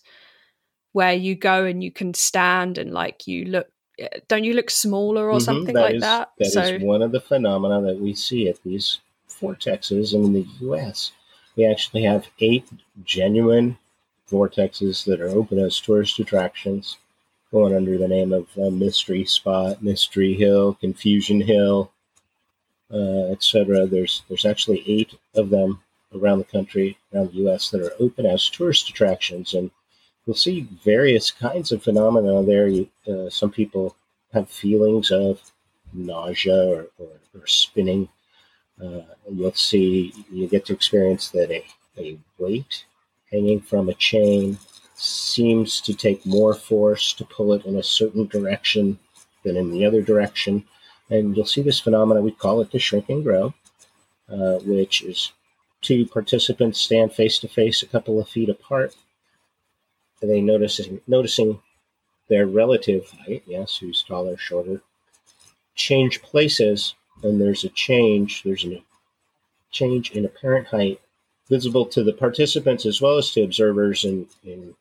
where 0.94 1.14
you 1.14 1.36
go 1.36 1.66
and 1.66 1.84
you 1.84 1.92
can 1.92 2.14
stand 2.14 2.78
and 2.78 2.92
like 2.92 3.28
you 3.28 3.46
look 3.46 3.68
eh, 4.00 4.08
don't 4.28 4.44
you 4.44 4.54
look 4.54 4.70
smaller 4.70 5.28
or 5.30 5.36
mm-hmm, 5.36 5.46
something 5.46 5.76
that 5.76 5.82
like 5.82 5.96
is, 5.96 6.02
that? 6.02 6.32
That 6.38 6.52
so, 6.52 6.62
is 6.62 6.84
one 6.84 7.02
of 7.02 7.12
the 7.12 7.22
phenomena 7.22 7.82
that 7.82 8.00
we 8.00 8.14
see 8.14 8.50
at 8.50 8.62
these 8.64 9.00
vortexes 9.30 10.14
in 10.14 10.34
the 10.34 10.46
US 10.62 11.12
we 11.56 11.66
actually 11.66 12.04
have 12.04 12.28
eight 12.40 12.68
genuine 13.04 13.78
vortexes 14.30 15.06
that 15.06 15.20
are 15.20 15.30
open 15.30 15.60
as 15.60 15.80
tourist 15.80 16.20
attractions, 16.20 16.98
going 17.52 17.76
under 17.76 17.98
the 17.98 18.08
name 18.08 18.32
of 18.32 18.48
uh, 18.58 18.70
Mystery 18.70 19.26
Spot, 19.26 19.82
Mystery 19.84 20.34
Hill, 20.34 20.76
Confusion 20.76 21.42
Hill, 21.42 21.92
uh, 22.94 23.32
etc. 23.32 23.86
There's 23.86 24.24
there's 24.28 24.46
actually 24.46 24.84
eight 24.88 25.14
of 25.36 25.50
them 25.50 25.82
around 26.16 26.40
the 26.40 26.46
country, 26.46 26.98
around 27.14 27.32
the 27.32 27.38
U.S. 27.40 27.70
that 27.70 27.82
are 27.82 27.94
open 28.00 28.26
as 28.26 28.50
tourist 28.50 28.90
attractions, 28.90 29.54
and 29.54 29.72
you'll 30.26 30.36
see 30.36 30.68
various 30.84 31.32
kinds 31.32 31.72
of 31.72 31.84
phenomena 31.84 32.44
there. 32.44 32.68
You, 32.68 32.90
uh, 33.08 33.30
some 33.30 33.52
people 33.52 33.96
have 34.34 34.50
feelings 34.50 35.12
of 35.12 35.42
nausea 35.94 36.70
or, 36.70 36.88
or, 36.98 37.10
or 37.36 37.48
spinning 37.48 38.08
uh, 38.82 39.02
you'll 39.32 39.54
see, 39.54 40.14
you 40.32 40.48
get 40.48 40.66
to 40.66 40.74
experience 40.74 41.30
that 41.30 41.52
a, 41.52 41.64
a 41.98 42.18
weight 42.38 42.86
hanging 43.32 43.62
from 43.62 43.90
a 43.90 43.94
chain 43.94 44.58
seems 44.96 45.82
to 45.82 45.94
take 45.94 46.26
more 46.26 46.54
force 46.54 47.14
to 47.14 47.26
pull 47.26 47.54
it 47.54 47.66
in 47.66 47.76
a 47.76 47.84
certain 47.84 48.26
direction 48.28 48.98
than 49.44 49.56
in 49.56 49.72
the 49.72 49.86
other 49.86 50.02
direction. 50.02 50.64
And 51.10 51.36
you'll 51.36 51.46
see 51.46 51.62
this 51.62 51.80
phenomena, 51.80 52.22
we 52.22 52.32
call 52.32 52.62
it 52.62 52.72
the 52.72 52.80
shrink 52.80 53.10
and 53.10 53.24
grow, 53.24 53.54
uh, 54.30 54.60
which 54.60 55.04
is 55.04 55.32
two 55.82 56.06
participants 56.06 56.80
stand 56.80 57.14
face 57.14 57.40
to 57.40 57.48
face 57.48 57.84
a 57.84 57.88
couple 57.88 58.20
of 58.20 58.30
feet 58.30 58.50
apart. 58.50 58.96
They 60.22 60.42
noticing 60.42 61.02
noticing 61.08 61.60
their 62.30 62.46
relative 62.46 63.10
height, 63.10 63.44
yes, 63.46 63.78
who's 63.78 64.04
taller, 64.04 64.38
shorter, 64.38 64.82
change 65.76 66.22
places 66.22 66.96
and 67.24 67.40
there's 67.40 67.64
a 67.64 67.70
change, 67.70 68.44
there's 68.44 68.66
a 68.66 68.84
change 69.72 70.12
in 70.12 70.26
apparent 70.26 70.68
height 70.68 71.00
visible 71.50 71.86
to 71.86 72.04
the 72.04 72.14
participants 72.14 72.86
as 72.86 73.02
well 73.02 73.18
as 73.18 73.32
to 73.32 73.42
observers 73.44 74.04
in, 74.04 74.28
in 74.44 74.74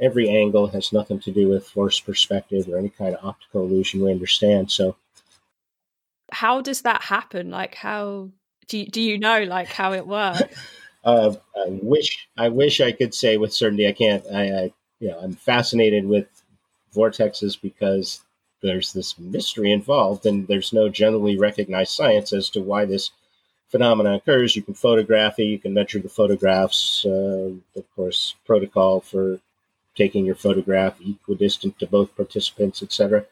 every 0.00 0.28
angle 0.28 0.66
it 0.66 0.74
has 0.74 0.92
nothing 0.92 1.18
to 1.20 1.32
do 1.32 1.48
with 1.48 1.66
force 1.66 2.00
perspective 2.00 2.68
or 2.68 2.78
any 2.78 2.88
kind 2.88 3.14
of 3.14 3.24
optical 3.24 3.64
illusion 3.64 4.02
we 4.02 4.10
understand. 4.10 4.70
So 4.70 4.96
how 6.30 6.60
does 6.60 6.82
that 6.82 7.02
happen? 7.02 7.50
Like 7.50 7.74
how 7.74 8.30
do 8.68 8.78
you, 8.78 8.86
do 8.86 9.00
you 9.00 9.18
know 9.18 9.42
like 9.42 9.68
how 9.68 9.92
it 9.92 10.06
works? 10.06 10.42
uh, 11.04 11.34
I 11.56 11.78
wish 11.82 12.28
I 12.36 12.48
wish 12.48 12.80
I 12.80 12.92
could 12.92 13.14
say 13.14 13.36
with 13.36 13.52
certainty. 13.52 13.86
I 13.86 13.92
can't. 13.92 14.24
I, 14.32 14.42
I 14.42 14.72
you 15.02 15.08
know 15.08 15.18
I'm 15.18 15.34
fascinated 15.34 16.06
with 16.06 16.28
vortexes 16.94 17.60
because 17.60 18.20
there's 18.62 18.92
this 18.92 19.18
mystery 19.18 19.72
involved, 19.72 20.24
and 20.24 20.46
there's 20.46 20.72
no 20.72 20.88
generally 20.88 21.36
recognized 21.36 21.92
science 21.92 22.32
as 22.32 22.48
to 22.50 22.60
why 22.60 22.84
this 22.84 23.10
phenomenon 23.68 24.14
occurs. 24.14 24.54
You 24.54 24.62
can 24.62 24.74
photograph 24.74 25.40
it, 25.40 25.46
you 25.46 25.58
can 25.58 25.74
measure 25.74 25.98
the 25.98 26.08
photographs, 26.08 27.04
uh, 27.04 27.50
of 27.74 27.96
course, 27.96 28.36
protocol 28.46 29.00
for 29.00 29.40
taking 29.96 30.24
your 30.24 30.36
photograph 30.36 31.00
equidistant 31.00 31.80
to 31.80 31.86
both 31.88 32.14
participants, 32.14 32.80
etc. 32.80 33.26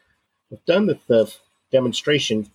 I've 0.51 0.65
done 0.65 0.87
the, 0.87 0.99
the 1.07 1.33
demonstration 1.71 2.51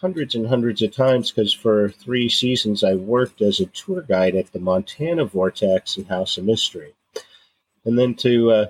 hundreds 0.00 0.34
and 0.34 0.46
hundreds 0.46 0.80
of 0.80 0.96
times 0.96 1.30
because 1.30 1.52
for 1.52 1.90
three 1.90 2.30
seasons 2.30 2.82
I 2.82 2.94
worked 2.94 3.42
as 3.42 3.60
a 3.60 3.66
tour 3.66 4.00
guide 4.00 4.34
at 4.34 4.52
the 4.52 4.58
Montana 4.58 5.26
Vortex 5.26 5.98
and 5.98 6.08
House 6.08 6.38
of 6.38 6.44
Mystery. 6.44 6.94
And 7.84 7.98
then 7.98 8.14
to 8.16 8.50
uh, 8.50 8.66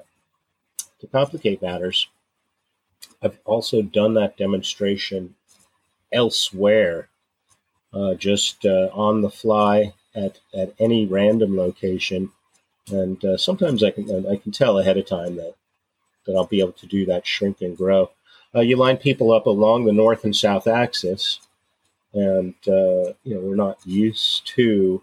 to 1.01 1.07
complicate 1.09 1.63
matters, 1.63 2.09
I've 3.23 3.39
also 3.45 3.83
done 3.83 4.15
that 4.15 4.37
demonstration 4.37 5.35
elsewhere, 6.13 7.09
uh, 7.93 8.15
just 8.15 8.65
uh, 8.65 8.89
on 8.93 9.23
the 9.23 9.31
fly 9.31 9.95
at, 10.15 10.41
at 10.55 10.75
any 10.79 11.07
random 11.07 11.57
location. 11.57 12.31
And 12.91 13.25
uh, 13.25 13.37
sometimes 13.37 13.85
I 13.85 13.91
can 13.91 14.27
I 14.27 14.37
can 14.37 14.53
tell 14.53 14.79
ahead 14.79 14.97
of 14.97 15.07
time 15.07 15.37
that 15.37 15.55
that 16.27 16.37
I'll 16.37 16.47
be 16.47 16.61
able 16.61 16.73
to 16.73 16.87
do 16.87 17.05
that 17.07 17.27
shrink 17.27 17.61
and 17.61 17.77
grow. 17.77 18.11
Uh, 18.55 18.61
you 18.61 18.77
line 18.77 18.97
people 18.97 19.33
up 19.33 19.47
along 19.47 19.85
the 19.85 19.93
north 19.93 20.25
and 20.25 20.37
south 20.37 20.67
axis, 20.67 21.41
and 22.13 22.55
uh, 22.67 23.15
you 23.25 23.35
know 23.35 23.41
we're 23.41 23.57
not 23.57 23.79
used 23.87 24.47
to 24.49 25.03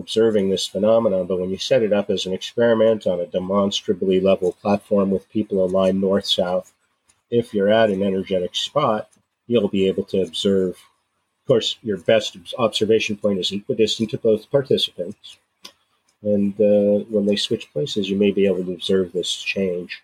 observing 0.00 0.50
this 0.50 0.66
phenomenon. 0.66 1.26
But 1.26 1.38
when 1.38 1.50
you 1.50 1.58
set 1.58 1.82
it 1.82 1.92
up 1.92 2.10
as 2.10 2.26
an 2.26 2.32
experiment 2.32 3.06
on 3.06 3.20
a 3.20 3.26
demonstrably 3.26 4.20
level 4.20 4.52
platform 4.52 5.10
with 5.10 5.30
people 5.30 5.64
aligned 5.64 6.00
north 6.00 6.26
south, 6.26 6.72
if 7.30 7.54
you're 7.54 7.70
at 7.70 7.90
an 7.90 8.02
energetic 8.02 8.56
spot, 8.56 9.08
you'll 9.46 9.68
be 9.68 9.86
able 9.86 10.04
to 10.04 10.22
observe. 10.22 10.70
Of 10.72 11.46
course, 11.46 11.76
your 11.82 11.98
best 11.98 12.36
observation 12.58 13.16
point 13.16 13.38
is 13.38 13.52
equidistant 13.52 14.10
to 14.10 14.18
both 14.18 14.50
participants. 14.50 15.38
And 16.22 16.54
uh, 16.60 17.04
when 17.08 17.26
they 17.26 17.36
switch 17.36 17.72
places, 17.72 18.10
you 18.10 18.16
may 18.16 18.30
be 18.30 18.46
able 18.46 18.64
to 18.64 18.72
observe 18.72 19.12
this 19.12 19.34
change 19.36 20.02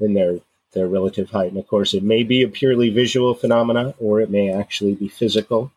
in 0.00 0.14
their 0.14 0.40
their 0.72 0.86
relative 0.86 1.30
height. 1.30 1.50
And 1.50 1.58
of 1.58 1.66
course, 1.66 1.94
it 1.94 2.02
may 2.02 2.22
be 2.22 2.42
a 2.42 2.48
purely 2.48 2.90
visual 2.90 3.34
phenomena, 3.34 3.94
or 3.98 4.20
it 4.20 4.30
may 4.30 4.52
actually 4.52 4.94
be 4.94 5.08
physical. 5.08 5.72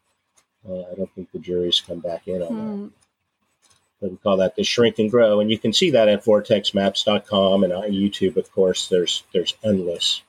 Uh, 0.68 0.82
I 0.92 0.96
don't 0.96 1.12
think 1.16 1.32
the 1.32 1.40
jury's 1.40 1.80
come 1.80 2.00
back 2.00 2.28
in 2.28 2.42
on 2.42 2.48
hmm. 2.48 2.84
that. 2.84 2.92
We 4.02 4.18
call 4.18 4.38
that 4.38 4.56
the 4.56 4.64
shrink 4.64 4.98
and 4.98 5.12
grow, 5.12 5.40
and 5.40 5.52
you 5.52 5.60
can 5.60 5.74
see 5.74 5.92
that 5.92 6.10
at 6.10 6.26
vortexmaps.com 6.26 7.64
and 7.64 7.72
on 7.72 7.92
YouTube. 7.92 8.36
Of 8.36 8.52
course, 8.52 8.88
there's 8.88 9.24
there's 9.32 9.56
endless 9.64 10.24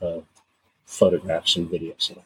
uh, 0.00 0.20
photographs 0.86 1.56
and 1.56 1.70
videos 1.70 2.10
of 2.10 2.16
that. 2.16 2.24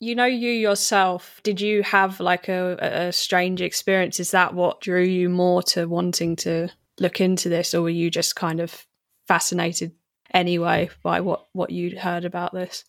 You 0.00 0.14
know, 0.14 0.26
you 0.26 0.50
yourself, 0.50 1.40
did 1.42 1.60
you 1.60 1.82
have 1.82 2.20
like 2.20 2.48
a, 2.48 2.76
a 2.80 3.12
strange 3.12 3.60
experience? 3.60 4.20
Is 4.20 4.30
that 4.30 4.54
what 4.54 4.80
drew 4.80 5.02
you 5.02 5.28
more 5.28 5.62
to 5.64 5.86
wanting 5.86 6.36
to 6.36 6.68
look 7.00 7.20
into 7.20 7.48
this, 7.48 7.74
or 7.74 7.82
were 7.82 7.90
you 7.90 8.10
just 8.10 8.36
kind 8.36 8.60
of 8.60 8.86
fascinated 9.26 9.92
anyway 10.32 10.88
by 11.02 11.20
what, 11.20 11.46
what 11.52 11.70
you'd 11.70 11.98
heard 11.98 12.24
about 12.24 12.54
this? 12.54 12.84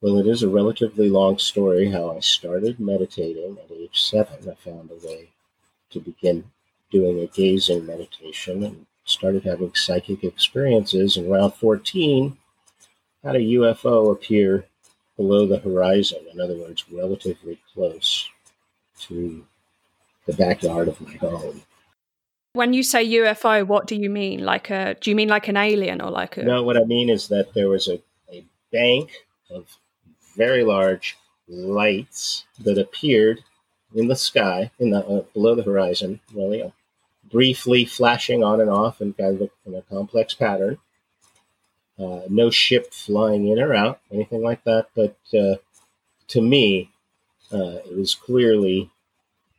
Well, 0.00 0.18
it 0.18 0.26
is 0.26 0.42
a 0.42 0.48
relatively 0.48 1.08
long 1.08 1.38
story 1.38 1.90
how 1.90 2.16
I 2.16 2.20
started 2.20 2.80
meditating 2.80 3.58
at 3.62 3.70
age 3.70 4.00
seven. 4.00 4.48
I 4.48 4.54
found 4.54 4.90
a 4.90 5.06
way 5.06 5.30
to 5.90 6.00
begin 6.00 6.44
doing 6.90 7.20
a 7.20 7.26
gazing 7.26 7.86
meditation 7.86 8.62
and 8.64 8.86
started 9.04 9.44
having 9.44 9.74
psychic 9.74 10.24
experiences. 10.24 11.16
And 11.16 11.30
around 11.30 11.52
14, 11.52 12.36
had 13.24 13.36
a 13.36 13.40
UFO 13.40 14.12
appear 14.12 14.64
below 15.16 15.46
the 15.46 15.58
horizon, 15.58 16.20
in 16.32 16.40
other 16.40 16.56
words, 16.56 16.84
relatively 16.90 17.60
close 17.74 18.28
to 19.00 19.44
the 20.26 20.32
backyard 20.32 20.88
of 20.88 21.00
my 21.00 21.12
home. 21.14 21.62
When 22.52 22.72
you 22.72 22.82
say 22.82 23.06
UFO, 23.06 23.66
what 23.66 23.86
do 23.86 23.94
you 23.94 24.10
mean? 24.10 24.44
Like 24.44 24.70
a 24.70 24.94
do 25.00 25.10
you 25.10 25.16
mean 25.16 25.28
like 25.28 25.48
an 25.48 25.56
alien 25.56 26.00
or 26.00 26.10
like 26.10 26.36
a 26.36 26.42
No, 26.42 26.62
what 26.62 26.76
I 26.76 26.84
mean 26.84 27.08
is 27.08 27.28
that 27.28 27.54
there 27.54 27.68
was 27.68 27.86
a, 27.86 28.00
a 28.32 28.44
bank 28.72 29.12
of 29.50 29.78
very 30.36 30.64
large 30.64 31.16
lights 31.48 32.44
that 32.60 32.78
appeared 32.78 33.44
in 33.94 34.08
the 34.08 34.16
sky, 34.16 34.70
in 34.78 34.90
the 34.90 35.04
uh, 35.06 35.22
below 35.34 35.54
the 35.54 35.62
horizon, 35.62 36.20
really, 36.34 36.72
briefly 37.30 37.84
flashing 37.84 38.42
on 38.42 38.60
and 38.60 38.70
off 38.70 39.00
in 39.00 39.12
kind 39.14 39.40
of 39.40 39.50
in 39.64 39.74
a 39.74 39.82
complex 39.82 40.34
pattern. 40.34 40.78
Uh, 41.98 42.22
no 42.28 42.50
ship 42.50 42.92
flying 42.92 43.46
in 43.46 43.58
or 43.58 43.74
out, 43.74 44.00
anything 44.10 44.42
like 44.42 44.64
that. 44.64 44.86
But 44.94 45.16
uh, 45.38 45.56
to 46.28 46.40
me, 46.40 46.90
uh, 47.52 47.80
it 47.84 47.96
was 47.96 48.14
clearly 48.14 48.90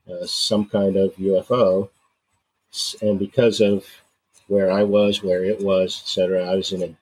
uh, 0.10 0.26
some 0.26 0.66
kind 0.66 0.96
of 0.96 1.16
UFO. 1.16 1.90
And 3.02 3.20
because 3.20 3.62
of 3.62 3.86
where 4.48 4.72
I 4.72 4.84
was, 4.84 5.22
where 5.22 5.44
it 5.44 5.62
was, 5.62 6.02
etc., 6.04 6.44
I 6.46 6.56
was 6.56 6.72
in 6.72 6.82
an 6.82 6.98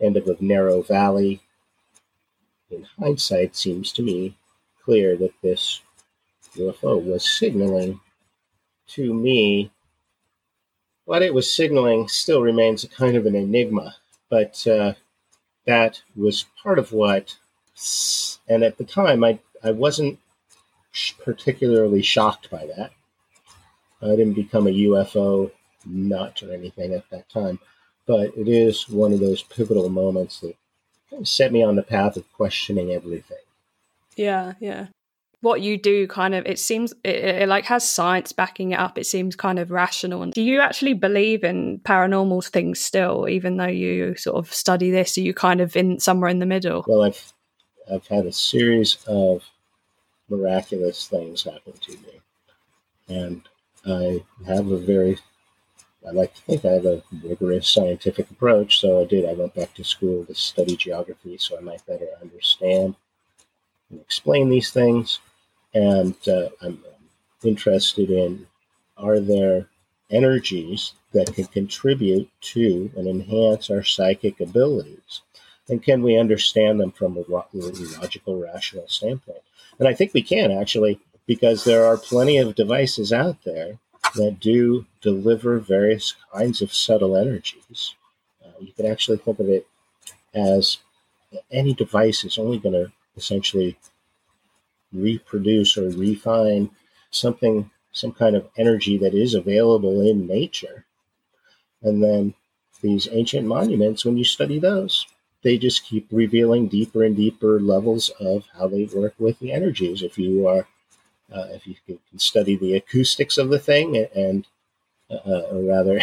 end 0.00 0.16
of 0.16 0.26
a 0.26 0.36
narrow 0.40 0.82
valley. 0.82 1.40
In 2.70 2.86
hindsight, 2.98 3.54
seems 3.54 3.92
to 3.92 4.02
me 4.02 4.36
clear 4.84 5.16
that 5.16 5.34
this 5.42 5.80
UFO 6.56 7.02
was 7.02 7.30
signaling 7.30 8.00
to 8.88 9.12
me. 9.14 9.70
What 11.06 11.22
it 11.22 11.32
was 11.32 11.50
signaling 11.50 12.08
still 12.08 12.42
remains 12.42 12.84
a 12.84 12.88
kind 12.88 13.16
of 13.16 13.24
an 13.24 13.34
enigma 13.34 13.96
but 14.28 14.66
uh, 14.66 14.94
that 15.66 16.02
was 16.14 16.46
part 16.62 16.78
of 16.78 16.92
what. 16.92 17.36
And 18.48 18.62
at 18.62 18.78
the 18.78 18.84
time, 18.84 19.22
I 19.24 19.38
I 19.62 19.72
wasn't 19.72 20.18
particularly 21.22 22.02
shocked 22.02 22.50
by 22.50 22.66
that. 22.76 22.92
I 24.00 24.16
didn't 24.16 24.34
become 24.34 24.66
a 24.66 24.70
UFO 24.70 25.50
nut 25.84 26.42
or 26.42 26.52
anything 26.52 26.94
at 26.94 27.08
that 27.10 27.28
time, 27.28 27.58
but 28.06 28.36
it 28.36 28.48
is 28.48 28.88
one 28.88 29.12
of 29.12 29.20
those 29.20 29.42
pivotal 29.42 29.88
moments 29.88 30.40
that 30.40 30.56
kind 31.10 31.22
of 31.22 31.28
set 31.28 31.52
me 31.52 31.62
on 31.62 31.76
the 31.76 31.82
path 31.82 32.16
of 32.16 32.30
questioning 32.32 32.92
everything. 32.92 33.38
Yeah, 34.16 34.54
yeah 34.60 34.86
what 35.40 35.60
you 35.60 35.76
do 35.78 36.06
kind 36.06 36.34
of 36.34 36.46
it 36.46 36.58
seems 36.58 36.92
it, 37.04 37.16
it, 37.16 37.48
like 37.48 37.64
has 37.66 37.88
science 37.88 38.32
backing 38.32 38.72
it 38.72 38.78
up. 38.78 38.98
It 38.98 39.06
seems 39.06 39.36
kind 39.36 39.58
of 39.58 39.70
rational. 39.70 40.22
And 40.22 40.32
do 40.32 40.42
you 40.42 40.60
actually 40.60 40.94
believe 40.94 41.44
in 41.44 41.80
paranormal 41.80 42.48
things 42.48 42.80
still 42.80 43.28
even 43.28 43.56
though 43.56 43.66
you 43.66 44.16
sort 44.16 44.36
of 44.36 44.52
study 44.52 44.90
this? 44.90 45.16
Are 45.18 45.22
you 45.22 45.34
kind 45.34 45.60
of 45.60 45.76
in 45.76 46.00
somewhere 46.00 46.30
in 46.30 46.38
the 46.38 46.46
middle? 46.46 46.84
Well 46.88 47.02
i've 47.02 47.32
i've 47.92 48.06
had 48.06 48.26
a 48.26 48.32
series 48.32 48.96
of 49.06 49.44
miraculous 50.28 51.06
things 51.06 51.42
happen 51.42 51.74
to 51.74 51.92
me. 51.92 52.20
And 53.08 53.42
i 53.86 54.24
have 54.46 54.70
a 54.70 54.78
very 54.78 55.18
i 56.06 56.12
like 56.12 56.34
to 56.34 56.42
think 56.42 56.64
i 56.64 56.72
have 56.72 56.86
a 56.86 57.02
rigorous 57.22 57.68
scientific 57.68 58.30
approach. 58.30 58.80
So 58.80 59.02
i 59.02 59.04
did 59.04 59.28
i 59.28 59.34
went 59.34 59.54
back 59.54 59.74
to 59.74 59.84
school 59.84 60.24
to 60.24 60.34
study 60.34 60.76
geography 60.76 61.36
so 61.36 61.58
i 61.58 61.60
might 61.60 61.84
better 61.86 62.08
understand 62.22 62.96
and 63.90 64.00
explain 64.00 64.48
these 64.48 64.70
things 64.70 65.20
and 65.76 66.14
uh, 66.26 66.48
I'm 66.62 66.82
interested 67.44 68.10
in 68.10 68.46
are 68.96 69.20
there 69.20 69.68
energies 70.10 70.94
that 71.12 71.34
can 71.34 71.44
contribute 71.44 72.30
to 72.40 72.90
and 72.96 73.06
enhance 73.06 73.68
our 73.68 73.82
psychic 73.82 74.40
abilities? 74.40 75.20
And 75.68 75.82
can 75.82 76.02
we 76.02 76.16
understand 76.16 76.80
them 76.80 76.92
from 76.92 77.18
a 77.18 77.24
logical, 77.28 78.40
rational 78.40 78.88
standpoint? 78.88 79.42
And 79.78 79.86
I 79.86 79.92
think 79.92 80.14
we 80.14 80.22
can 80.22 80.50
actually, 80.50 80.98
because 81.26 81.64
there 81.64 81.84
are 81.84 81.98
plenty 81.98 82.38
of 82.38 82.54
devices 82.54 83.12
out 83.12 83.44
there 83.44 83.78
that 84.14 84.40
do 84.40 84.86
deliver 85.02 85.58
various 85.58 86.14
kinds 86.32 86.62
of 86.62 86.72
subtle 86.72 87.16
energies. 87.16 87.94
Uh, 88.42 88.58
you 88.60 88.72
can 88.72 88.86
actually 88.86 89.18
think 89.18 89.38
of 89.40 89.50
it 89.50 89.66
as 90.32 90.78
any 91.50 91.74
device 91.74 92.24
is 92.24 92.38
only 92.38 92.58
going 92.58 92.72
to 92.72 92.90
essentially 93.16 93.76
reproduce 94.92 95.76
or 95.76 95.88
refine 95.90 96.70
something, 97.10 97.70
some 97.92 98.12
kind 98.12 98.36
of 98.36 98.48
energy 98.56 98.98
that 98.98 99.14
is 99.14 99.34
available 99.34 100.00
in 100.00 100.26
nature. 100.26 100.84
And 101.82 102.02
then 102.02 102.34
these 102.82 103.08
ancient 103.10 103.46
monuments, 103.46 104.04
when 104.04 104.16
you 104.16 104.24
study 104.24 104.58
those, 104.58 105.06
they 105.42 105.58
just 105.58 105.84
keep 105.84 106.08
revealing 106.10 106.68
deeper 106.68 107.04
and 107.04 107.16
deeper 107.16 107.60
levels 107.60 108.10
of 108.20 108.46
how 108.58 108.68
they 108.68 108.84
work 108.84 109.14
with 109.18 109.38
the 109.38 109.52
energies. 109.52 110.02
If 110.02 110.18
you 110.18 110.46
are, 110.46 110.66
uh, 111.32 111.48
if 111.50 111.66
you 111.66 111.76
can 111.86 112.18
study 112.18 112.56
the 112.56 112.74
acoustics 112.74 113.38
of 113.38 113.48
the 113.50 113.58
thing, 113.58 113.96
and 114.14 114.46
uh, 115.10 115.42
or 115.52 115.62
rather, 115.62 116.00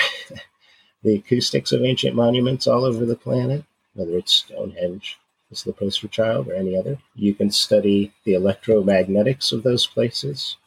the 1.04 1.15
acoustics 1.15 1.72
of 1.72 1.84
ancient 1.84 2.15
monuments 2.15 2.67
all 2.67 2.86
over 2.86 3.06
the 3.06 3.15
planet, 3.15 3.65
whether 3.93 4.17
it's 4.17 4.32
Stonehenge, 4.34 5.19
is 5.54 5.63
the 5.63 5.74
poster 5.74 6.08
child 6.08 6.48
or 6.48 6.54
any 6.54 6.78
other. 6.78 6.98
You 7.16 7.34
can 7.34 7.52
study 7.52 8.12
the 8.26 8.34
electromagnetics 8.34 9.54
of 9.54 9.63
those 9.63 9.86
places. 9.86 10.58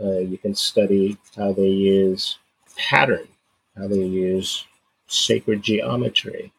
Uh, 0.00 0.18
you 0.18 0.38
can 0.38 0.54
study 0.54 1.18
how 1.36 1.52
they 1.52 1.68
use 1.68 2.38
pattern, 2.76 3.28
how 3.76 3.88
they 3.88 3.96
use 3.96 4.64
sacred 5.08 5.62
geometry. 5.62 6.52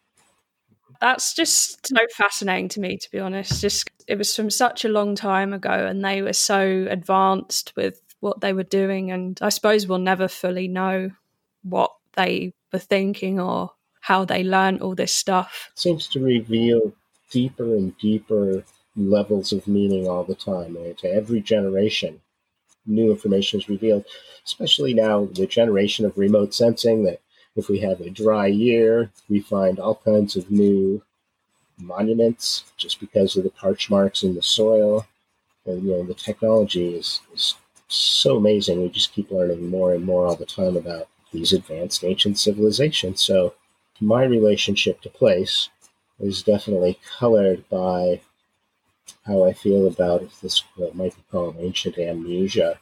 That's 1.00 1.34
just 1.34 1.88
so 1.88 2.02
fascinating 2.18 2.68
to 2.70 2.82
me, 2.82 2.98
to 2.98 3.12
be 3.12 3.20
honest. 3.20 3.62
Just 3.62 3.90
it 4.08 4.18
was 4.18 4.36
from 4.36 4.50
such 4.50 4.84
a 4.84 4.90
long 4.90 5.16
time 5.16 5.54
ago, 5.54 5.72
and 5.72 6.04
they 6.04 6.22
were 6.22 6.34
so 6.34 6.88
advanced 6.90 7.74
with 7.78 8.02
what 8.20 8.42
they 8.42 8.52
were 8.52 8.64
doing, 8.64 9.12
and 9.12 9.40
I 9.42 9.50
suppose 9.50 9.88
we'll 9.88 10.00
never 10.00 10.28
fully 10.28 10.68
know 10.68 11.12
what 11.64 11.92
they 12.16 12.54
were 12.74 12.80
thinking 12.80 13.40
or 13.40 13.72
how 14.02 14.26
they 14.26 14.44
learned 14.44 14.82
all 14.82 14.96
this 14.96 15.14
stuff. 15.14 15.70
It 15.74 15.80
seems 15.80 16.08
to 16.10 16.20
reveal 16.20 16.94
deeper 17.30 17.76
and 17.76 17.98
deeper 17.98 18.64
levels 18.96 19.52
of 19.54 19.68
meaning 19.68 20.08
all 20.08 20.24
the 20.24 20.36
time. 20.36 20.76
And 20.76 20.98
to 21.00 21.12
every 21.12 21.42
generation, 21.42 22.22
new 22.86 23.12
information 23.12 23.60
is 23.60 23.70
revealed, 23.70 24.06
especially 24.46 24.94
now 24.94 25.26
the 25.26 25.48
generation 25.48 26.06
of 26.06 26.18
remote 26.18 26.54
sensing 26.54 27.04
that 27.04 27.22
if 27.56 27.70
we 27.70 27.80
have 27.80 28.02
a 28.02 28.10
dry 28.10 28.48
year, 28.48 29.12
we 29.28 29.40
find 29.40 29.80
all 29.80 29.96
kinds 29.96 30.36
of 30.36 30.52
new 30.52 31.02
monuments 31.78 32.66
just 32.78 33.00
because 33.00 33.36
of 33.36 33.44
the 33.44 33.50
parch 33.50 33.90
marks 33.90 34.24
in 34.24 34.36
the 34.36 34.42
soil. 34.42 35.06
And, 35.66 35.84
you 35.84 35.92
know, 35.92 36.04
the 36.04 36.14
technology 36.14 36.96
is, 36.96 37.22
is 37.34 37.56
so 37.88 38.38
amazing. 38.38 38.82
We 38.82 38.90
just 38.90 39.14
keep 39.14 39.32
learning 39.32 39.68
more 39.68 39.94
and 39.94 40.06
more 40.06 40.26
all 40.26 40.36
the 40.36 40.46
time 40.46 40.78
about 40.78 41.08
these 41.32 41.54
advanced 41.54 42.04
ancient 42.04 42.40
civilizations. 42.40 43.22
So, 43.22 43.54
my 44.02 44.24
relationship 44.24 45.02
to 45.02 45.10
place 45.10 45.70
is 46.20 46.44
definitely 46.44 47.00
colored 47.18 47.68
by 47.70 48.22
how 49.26 49.44
I 49.44 49.54
feel 49.54 49.88
about 49.88 50.30
this 50.42 50.64
what 50.76 50.96
might 50.96 51.16
be 51.16 51.24
called 51.32 51.58
ancient 51.60 51.98
amnesia, 51.98 52.80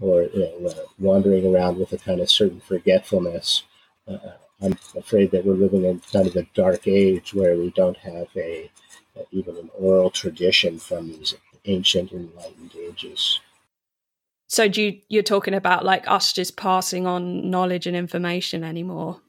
or 0.00 0.22
you 0.22 0.40
know, 0.60 0.68
uh, 0.68 0.74
wandering 0.98 1.54
around 1.54 1.78
with 1.78 1.92
a 1.92 1.98
kind 1.98 2.20
of 2.20 2.30
certain 2.30 2.60
forgetfulness. 2.60 3.62
Uh, 4.06 4.18
I'm 4.62 4.78
afraid 4.96 5.30
that 5.32 5.44
we're 5.44 5.54
living 5.54 5.84
in 5.84 6.00
kind 6.12 6.26
of 6.26 6.36
a 6.36 6.46
dark 6.54 6.86
age 6.86 7.34
where 7.34 7.56
we 7.56 7.70
don't 7.70 7.96
have 7.98 8.28
a 8.36 8.70
even 9.30 9.56
an 9.56 9.70
oral 9.78 10.10
tradition 10.10 10.78
from 10.78 11.08
these 11.08 11.34
ancient 11.64 12.12
enlightened 12.12 12.72
ages. 12.78 13.40
So 14.48 14.68
do 14.68 14.82
you, 14.82 15.00
you're 15.08 15.22
talking 15.22 15.54
about 15.54 15.84
like 15.84 16.08
us 16.08 16.32
just 16.32 16.56
passing 16.56 17.06
on 17.06 17.50
knowledge 17.50 17.86
and 17.86 17.96
information 17.96 18.62
anymore? 18.62 19.20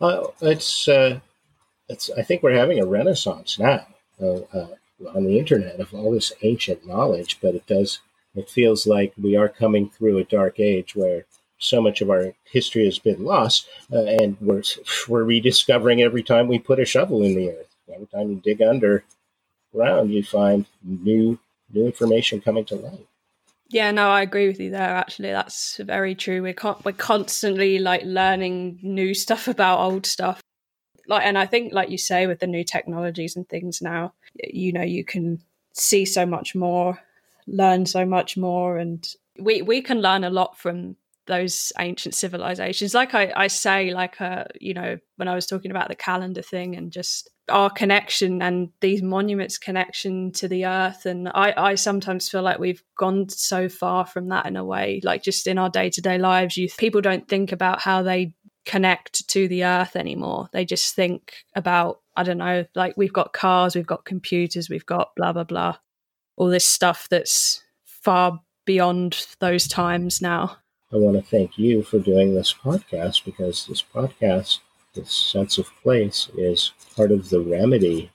Uh, 0.00 0.26
it's, 0.40 0.88
uh, 0.88 1.20
it's, 1.88 2.10
I 2.16 2.22
think 2.22 2.42
we're 2.42 2.52
having 2.52 2.80
a 2.80 2.86
renaissance 2.86 3.58
now 3.58 3.86
uh, 4.20 4.40
uh, 4.52 4.68
on 5.14 5.24
the 5.24 5.38
internet 5.38 5.80
of 5.80 5.94
all 5.94 6.12
this 6.12 6.32
ancient 6.42 6.86
knowledge, 6.86 7.38
but 7.40 7.54
it 7.54 7.66
does, 7.66 8.00
it 8.34 8.50
feels 8.50 8.86
like 8.86 9.12
we 9.20 9.36
are 9.36 9.48
coming 9.48 9.88
through 9.88 10.18
a 10.18 10.24
dark 10.24 10.60
age 10.60 10.94
where 10.94 11.24
so 11.58 11.80
much 11.80 12.00
of 12.00 12.10
our 12.10 12.34
history 12.44 12.84
has 12.84 12.98
been 12.98 13.24
lost, 13.24 13.66
uh, 13.92 14.04
and 14.04 14.36
we're, 14.40 14.62
we're 15.08 15.24
rediscovering 15.24 16.00
every 16.00 16.22
time 16.22 16.46
we 16.46 16.58
put 16.58 16.78
a 16.78 16.84
shovel 16.84 17.22
in 17.22 17.34
the 17.34 17.50
earth. 17.50 17.66
Every 17.92 18.06
time 18.06 18.30
you 18.30 18.36
dig 18.36 18.62
underground, 18.62 20.12
you 20.12 20.22
find 20.22 20.66
new 20.82 21.38
new 21.72 21.84
information 21.86 22.40
coming 22.40 22.64
to 22.66 22.76
light. 22.76 23.06
Yeah, 23.68 23.90
no, 23.90 24.08
I 24.08 24.22
agree 24.22 24.46
with 24.46 24.60
you 24.60 24.70
there. 24.70 24.94
Actually, 24.94 25.32
that's 25.32 25.76
very 25.78 26.14
true. 26.14 26.42
We're 26.42 26.54
con- 26.54 26.80
we're 26.84 26.92
constantly 26.92 27.78
like 27.78 28.02
learning 28.04 28.78
new 28.82 29.14
stuff 29.14 29.48
about 29.48 29.80
old 29.80 30.06
stuff. 30.06 30.40
Like, 31.08 31.24
and 31.24 31.38
I 31.38 31.46
think, 31.46 31.72
like 31.72 31.90
you 31.90 31.98
say, 31.98 32.26
with 32.26 32.40
the 32.40 32.46
new 32.46 32.62
technologies 32.62 33.34
and 33.34 33.48
things 33.48 33.80
now, 33.82 34.12
you 34.34 34.72
know, 34.72 34.82
you 34.82 35.04
can 35.04 35.42
see 35.72 36.04
so 36.04 36.26
much 36.26 36.54
more, 36.54 37.00
learn 37.46 37.86
so 37.86 38.04
much 38.04 38.36
more, 38.36 38.78
and 38.78 39.06
we 39.38 39.62
we 39.62 39.80
can 39.82 40.00
learn 40.00 40.22
a 40.22 40.30
lot 40.30 40.58
from 40.58 40.96
those 41.26 41.72
ancient 41.78 42.14
civilizations. 42.14 42.94
Like 42.94 43.14
I, 43.14 43.32
I 43.34 43.46
say, 43.46 43.92
like 43.92 44.20
uh, 44.20 44.44
you 44.60 44.74
know, 44.74 44.98
when 45.16 45.28
I 45.28 45.34
was 45.34 45.46
talking 45.46 45.70
about 45.70 45.88
the 45.88 45.94
calendar 45.94 46.42
thing 46.42 46.76
and 46.76 46.92
just 46.92 47.30
our 47.48 47.70
connection 47.70 48.42
and 48.42 48.70
these 48.80 49.02
monuments 49.02 49.58
connection 49.58 50.32
to 50.32 50.48
the 50.48 50.66
earth 50.66 51.06
and 51.06 51.28
I, 51.28 51.54
I 51.56 51.74
sometimes 51.76 52.28
feel 52.28 52.42
like 52.42 52.58
we've 52.58 52.82
gone 52.96 53.28
so 53.28 53.68
far 53.68 54.06
from 54.06 54.28
that 54.28 54.46
in 54.46 54.56
a 54.56 54.64
way 54.64 55.00
like 55.02 55.22
just 55.22 55.46
in 55.46 55.58
our 55.58 55.70
day-to-day 55.70 56.18
lives 56.18 56.56
you 56.56 56.68
people 56.78 57.00
don't 57.00 57.28
think 57.28 57.52
about 57.52 57.80
how 57.80 58.02
they 58.02 58.34
connect 58.68 59.26
to 59.28 59.48
the 59.48 59.64
earth 59.64 59.96
anymore 59.96 60.48
they 60.52 60.64
just 60.64 60.94
think 60.94 61.44
about 61.54 62.00
i 62.16 62.22
don't 62.22 62.38
know 62.38 62.64
like 62.74 62.96
we've 62.96 63.12
got 63.12 63.32
cars 63.32 63.74
we've 63.74 63.86
got 63.86 64.04
computers 64.04 64.68
we've 64.68 64.86
got 64.86 65.10
blah 65.16 65.32
blah 65.32 65.44
blah 65.44 65.76
all 66.36 66.48
this 66.48 66.66
stuff 66.66 67.08
that's 67.10 67.62
far 67.84 68.40
beyond 68.66 69.26
those 69.40 69.66
times 69.66 70.20
now 70.20 70.56
i 70.92 70.96
want 70.96 71.16
to 71.16 71.22
thank 71.22 71.56
you 71.56 71.82
for 71.82 71.98
doing 71.98 72.34
this 72.34 72.52
podcast 72.52 73.24
because 73.24 73.66
this 73.66 73.82
podcast 73.82 74.58
this 74.94 75.12
sense 75.12 75.58
of 75.58 75.70
place 75.82 76.28
is 76.36 76.72
part 76.96 77.12
of 77.12 77.30
the 77.30 77.40
remedy 77.40 78.10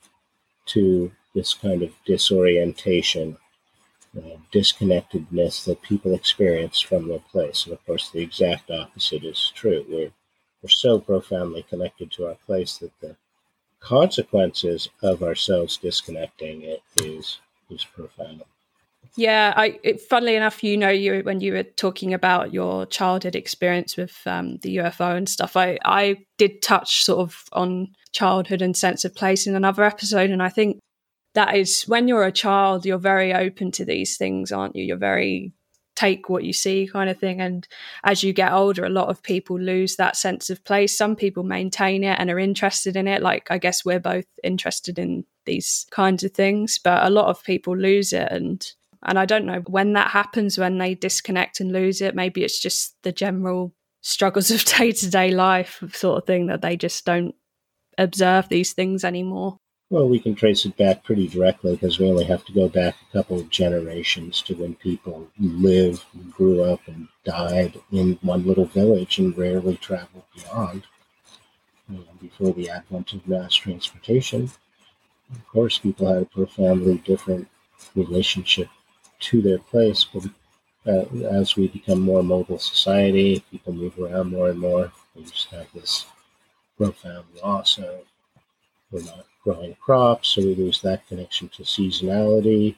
to 0.66 1.12
this 1.34 1.54
kind 1.54 1.82
of 1.82 1.92
disorientation, 2.06 3.38
uh, 4.18 4.38
disconnectedness 4.52 5.66
that 5.66 5.82
people 5.82 6.14
experience 6.14 6.80
from 6.80 7.08
their 7.08 7.20
place. 7.20 7.66
And 7.66 7.74
of 7.74 7.86
course, 7.86 8.10
the 8.10 8.22
exact 8.22 8.70
opposite 8.70 9.24
is 9.24 9.52
true. 9.56 9.86
We're, 9.90 10.12
we're 10.64 10.70
so 10.70 10.98
profoundly 11.00 11.64
connected 11.64 12.12
to 12.14 12.28
our 12.28 12.38
place 12.46 12.78
that 12.78 12.98
the 13.02 13.18
consequences 13.82 14.88
of 15.02 15.22
ourselves 15.22 15.78
disconnecting 15.78 16.64
it 16.64 16.82
is, 16.96 17.40
is 17.70 17.84
profound. 17.84 18.44
Yeah, 19.16 19.54
I. 19.56 19.80
It, 19.84 20.02
funnily 20.02 20.36
enough, 20.36 20.64
you 20.64 20.76
know, 20.76 20.90
you 20.90 21.22
when 21.22 21.40
you 21.40 21.54
were 21.54 21.64
talking 21.64 22.16
about 22.16 22.52
your 22.52 22.88
childhood 22.88 23.36
experience 23.36 23.96
with 23.96 24.16
um, 24.26 24.58
the 24.64 24.78
UFO 24.78 25.16
and 25.16 25.30
stuff, 25.30 25.56
I 25.56 25.78
I 25.86 26.26
did 26.38 26.64
touch 26.64 27.04
sort 27.04 27.20
of 27.20 27.44
on 27.52 27.90
childhood 28.12 28.64
and 28.64 28.76
sense 28.76 29.06
of 29.06 29.14
place 29.14 29.46
in 29.46 29.56
another 29.56 29.84
episode, 29.84 30.32
and 30.32 30.42
I 30.42 30.50
think 30.50 30.80
that 31.36 31.56
is 31.56 31.84
when 31.84 32.08
you're 32.08 32.26
a 32.26 32.32
child, 32.32 32.86
you're 32.86 32.98
very 32.98 33.34
open 33.34 33.72
to 33.74 33.86
these 33.86 34.18
things, 34.18 34.52
aren't 34.52 34.76
you? 34.76 34.84
You're 34.84 34.98
very 34.98 35.52
take 35.96 36.30
what 36.30 36.44
you 36.44 36.54
see 36.54 36.90
kind 36.92 37.10
of 37.10 37.18
thing 37.18 37.40
and 37.40 37.68
as 38.04 38.24
you 38.24 38.34
get 38.34 38.52
older 38.52 38.84
a 38.84 38.90
lot 38.90 39.10
of 39.10 39.22
people 39.22 39.60
lose 39.60 39.96
that 39.96 40.16
sense 40.16 40.50
of 40.50 40.64
place 40.64 40.98
some 40.98 41.16
people 41.16 41.44
maintain 41.44 42.04
it 42.04 42.20
and 42.20 42.30
are 42.30 42.40
interested 42.40 42.96
in 42.96 43.08
it 43.08 43.22
like 43.22 43.50
i 43.52 43.58
guess 43.58 43.86
we're 43.86 44.00
both 44.00 44.26
interested 44.44 44.98
in 44.98 45.24
these 45.46 45.86
kinds 45.92 46.24
of 46.24 46.32
things 46.32 46.80
but 46.84 47.06
a 47.06 47.10
lot 47.10 47.28
of 47.28 47.44
people 47.44 47.78
lose 47.78 48.12
it 48.12 48.28
and 48.32 48.74
and 49.06 49.20
I 49.20 49.26
don't 49.26 49.46
know 49.46 49.60
when 49.68 49.94
that 49.94 50.12
happens, 50.12 50.58
when 50.58 50.78
they 50.78 50.96
disconnect 50.96 51.60
and 51.60 51.72
lose 51.72 52.02
it. 52.02 52.16
Maybe 52.16 52.44
it's 52.44 52.60
just 52.60 52.96
the 53.04 53.12
general 53.12 53.74
struggles 54.02 54.52
of 54.52 54.64
day 54.66 54.92
to 54.92 55.10
day 55.10 55.32
life, 55.32 55.84
sort 55.92 56.20
of 56.20 56.26
thing, 56.26 56.48
that 56.48 56.62
they 56.62 56.78
just 56.78 57.06
don't 57.06 57.36
observe 57.98 58.50
these 58.50 58.74
things 58.74 59.04
anymore. 59.04 59.58
Well, 59.94 60.10
we 60.10 60.18
can 60.18 60.34
trace 60.34 60.66
it 60.66 60.76
back 60.76 61.04
pretty 61.04 61.28
directly 61.28 61.74
because 61.74 62.00
we 62.00 62.10
only 62.10 62.26
have 62.26 62.44
to 62.46 62.52
go 62.52 62.68
back 62.68 62.96
a 62.96 63.14
couple 63.14 63.40
of 63.40 63.52
generations 63.52 64.42
to 64.42 64.56
when 64.56 64.74
people 64.74 65.30
lived, 65.40 66.04
grew 66.32 66.64
up, 66.64 66.80
and 66.88 67.10
died 67.24 67.80
in 67.92 68.18
one 68.24 68.44
little 68.44 68.66
village 68.66 69.20
and 69.20 69.38
rarely 69.38 69.78
traveled 69.78 70.24
beyond. 70.34 70.88
Know, 71.88 72.04
before 72.20 72.54
the 72.54 72.72
advent 72.72 73.14
of 73.14 73.28
mass 73.28 73.54
transportation, 73.54 74.50
of 75.32 75.48
course, 75.48 75.78
people 75.78 76.12
had 76.12 76.24
a 76.24 76.26
profoundly 76.26 76.98
different 76.98 77.48
relationship 77.94 78.70
to 79.20 79.44
their 79.44 79.60
place. 79.60 80.08
But 80.12 80.24
uh, 80.88 81.06
as 81.28 81.56
we 81.56 81.68
become 81.68 82.02
more 82.02 82.24
mobile 82.24 82.58
society, 82.58 83.44
people 83.52 83.74
move 83.74 84.00
around 84.00 84.32
more 84.32 84.50
and 84.50 84.60
more. 84.60 84.92
We 85.14 85.26
just 85.26 85.52
have 85.52 85.68
this 85.72 86.08
profound 86.78 87.26
loss 87.44 87.78
of 87.78 88.06
we're 88.94 89.04
not 89.04 89.26
growing 89.44 89.76
crops, 89.76 90.30
so 90.30 90.42
we 90.42 90.56
lose 90.56 90.82
that 90.82 91.08
connection 91.08 91.50
to 91.50 91.64
seasonality. 91.64 92.76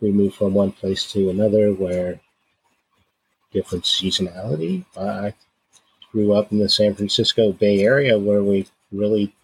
We 0.00 0.10
move 0.10 0.34
from 0.34 0.54
one 0.54 0.72
place 0.72 1.10
to 1.12 1.30
another 1.30 1.72
where 1.72 2.20
different 3.52 3.84
seasonality. 3.84 4.84
I 4.96 5.34
grew 6.10 6.32
up 6.32 6.50
in 6.50 6.58
the 6.58 6.68
San 6.68 6.94
Francisco 6.94 7.52
Bay 7.52 7.80
Area 7.80 8.18
where 8.18 8.42
we 8.42 8.66
really 8.90 9.34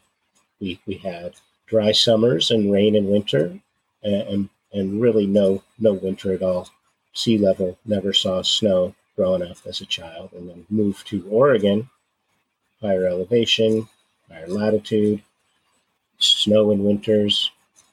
we, 0.61 0.81
we 0.87 0.95
had 0.95 1.35
dry 1.67 1.93
summers 1.93 2.51
and 2.51 2.73
rain 2.73 2.97
in 2.97 3.07
winter 3.07 3.61
and, 4.03 4.15
and 4.15 4.49
and 4.73 5.01
really 5.01 5.27
no 5.27 5.63
no 5.79 5.93
winter 5.93 6.33
at 6.33 6.43
all. 6.43 6.69
Sea 7.13 7.39
level, 7.39 7.79
never 7.85 8.13
saw 8.13 8.41
snow 8.43 8.95
growing 9.17 9.43
up 9.43 9.59
as 9.67 9.81
a 9.81 9.87
child, 9.87 10.31
and 10.33 10.49
then 10.49 10.65
moved 10.71 11.07
to 11.09 11.29
Oregon, 11.29 11.91
higher 12.81 13.05
elevation, 13.05 13.89
higher 14.31 14.47
latitude, 14.47 15.23
snow 16.21 16.71
in 16.71 16.85
winters, 16.85 17.51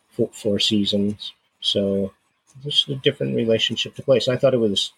four, 0.10 0.30
four 0.34 0.60
seasons. 0.60 1.34
So 1.60 2.14
just 2.64 2.90
a 2.90 2.96
different 2.96 3.36
relationship 3.36 3.96
to 3.96 4.04
place. 4.04 4.28
I 4.28 4.38
thought 4.38 4.54
it 4.54 4.60
was 4.60 4.94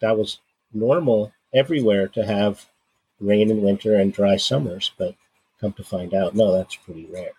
that 0.00 0.16
was 0.18 0.38
normal 0.72 1.32
everywhere 1.54 2.08
to 2.08 2.24
have 2.24 2.66
rain 3.20 3.50
in 3.50 3.62
winter 3.62 3.94
and 3.94 4.12
dry 4.12 4.36
summers, 4.36 4.92
but 4.98 5.14
come 5.60 5.72
to 5.74 5.84
find 5.84 6.12
out, 6.12 6.34
no, 6.34 6.52
that's 6.52 6.76
pretty 6.76 7.06
rare. 7.06 7.32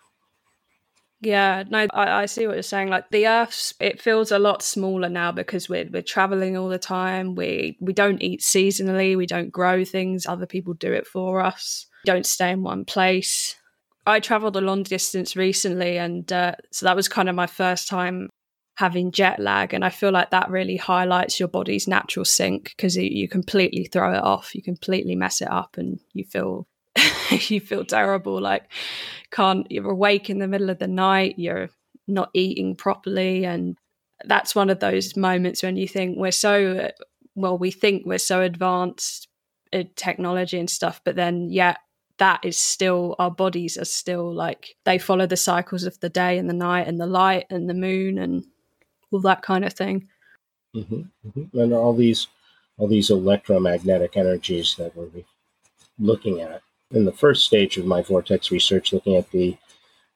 Yeah, 1.20 1.64
no, 1.68 1.86
I, 1.92 2.22
I, 2.22 2.26
see 2.26 2.46
what 2.46 2.54
you're 2.54 2.62
saying. 2.62 2.88
Like 2.88 3.08
the 3.10 3.26
Earth, 3.26 3.72
it 3.80 4.00
feels 4.00 4.30
a 4.30 4.38
lot 4.38 4.62
smaller 4.62 5.08
now 5.08 5.32
because 5.32 5.70
we're 5.70 5.88
we're 5.90 6.02
traveling 6.02 6.54
all 6.56 6.68
the 6.68 6.78
time. 6.78 7.34
We 7.34 7.78
we 7.80 7.94
don't 7.94 8.22
eat 8.22 8.40
seasonally. 8.40 9.16
We 9.16 9.24
don't 9.24 9.50
grow 9.50 9.84
things. 9.86 10.26
Other 10.26 10.44
people 10.44 10.74
do 10.74 10.92
it 10.92 11.06
for 11.06 11.40
us. 11.40 11.86
We 12.04 12.12
don't 12.12 12.26
stay 12.26 12.50
in 12.50 12.62
one 12.62 12.84
place. 12.84 13.56
I 14.06 14.20
travelled 14.20 14.56
a 14.56 14.60
long 14.60 14.82
distance 14.82 15.36
recently, 15.36 15.98
and 15.98 16.30
uh, 16.32 16.54
so 16.72 16.86
that 16.86 16.96
was 16.96 17.08
kind 17.08 17.28
of 17.28 17.34
my 17.34 17.46
first 17.46 17.88
time 17.88 18.28
having 18.76 19.12
jet 19.12 19.38
lag, 19.40 19.72
and 19.72 19.84
I 19.84 19.90
feel 19.90 20.12
like 20.12 20.30
that 20.30 20.50
really 20.50 20.76
highlights 20.76 21.38
your 21.38 21.48
body's 21.48 21.88
natural 21.88 22.24
sync 22.24 22.74
because 22.76 22.96
you, 22.96 23.08
you 23.10 23.28
completely 23.28 23.84
throw 23.84 24.12
it 24.12 24.22
off. 24.22 24.54
You 24.54 24.62
completely 24.62 25.14
mess 25.14 25.40
it 25.40 25.50
up, 25.50 25.76
and 25.78 26.00
you 26.12 26.24
feel 26.24 26.66
you 27.48 27.60
feel 27.60 27.84
terrible 27.84 28.40
like 28.40 28.64
can't 29.30 29.66
you're 29.70 29.90
awake 29.90 30.30
in 30.30 30.38
the 30.38 30.48
middle 30.48 30.70
of 30.70 30.78
the 30.78 30.86
night 30.86 31.34
you're 31.38 31.68
not 32.06 32.30
eating 32.34 32.76
properly 32.76 33.44
and 33.44 33.76
that's 34.26 34.54
one 34.54 34.70
of 34.70 34.80
those 34.80 35.16
moments 35.16 35.62
when 35.62 35.76
you 35.76 35.88
think 35.88 36.16
we're 36.16 36.30
so 36.30 36.90
well 37.34 37.58
we 37.58 37.70
think 37.70 38.04
we're 38.06 38.18
so 38.18 38.40
advanced 38.40 39.28
technology 39.96 40.58
and 40.58 40.70
stuff 40.70 41.00
but 41.04 41.16
then 41.16 41.48
yeah 41.50 41.74
that 42.18 42.44
is 42.44 42.58
still 42.58 43.16
our 43.18 43.30
bodies 43.30 43.76
are 43.76 43.84
still 43.84 44.32
like 44.32 44.76
they 44.84 44.98
follow 44.98 45.26
the 45.26 45.36
cycles 45.36 45.84
of 45.84 45.98
the 46.00 46.08
day 46.08 46.38
and 46.38 46.48
the 46.48 46.54
night 46.54 46.86
and 46.86 47.00
the 47.00 47.06
light 47.06 47.46
and 47.50 47.68
the 47.68 47.74
moon 47.74 48.18
and 48.18 48.44
all 49.10 49.20
that 49.20 49.42
kind 49.42 49.64
of 49.64 49.72
thing 49.72 50.08
mm-hmm, 50.74 51.02
mm-hmm. 51.26 51.58
and 51.58 51.72
all 51.72 51.94
these 51.94 52.28
all 52.76 52.88
these 52.88 53.10
electromagnetic 53.10 54.16
energies 54.16 54.74
that 54.76 54.96
we're 54.96 55.08
looking 55.98 56.40
at 56.40 56.62
in 56.90 57.04
the 57.04 57.12
first 57.12 57.44
stage 57.44 57.76
of 57.76 57.86
my 57.86 58.02
vortex 58.02 58.50
research, 58.50 58.92
looking 58.92 59.16
at 59.16 59.30
the 59.30 59.56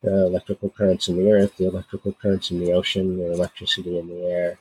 uh, 0.05 0.27
electrical 0.27 0.71
currents 0.71 1.09
in 1.09 1.17
the 1.17 1.31
earth, 1.31 1.57
the 1.57 1.67
electrical 1.67 2.13
currents 2.13 2.51
in 2.51 2.61
the 2.61 2.73
ocean, 2.73 3.19
the 3.19 3.33
electricity 3.33 3.99
in 3.99 4.09
the 4.09 4.25
air, 4.27 4.59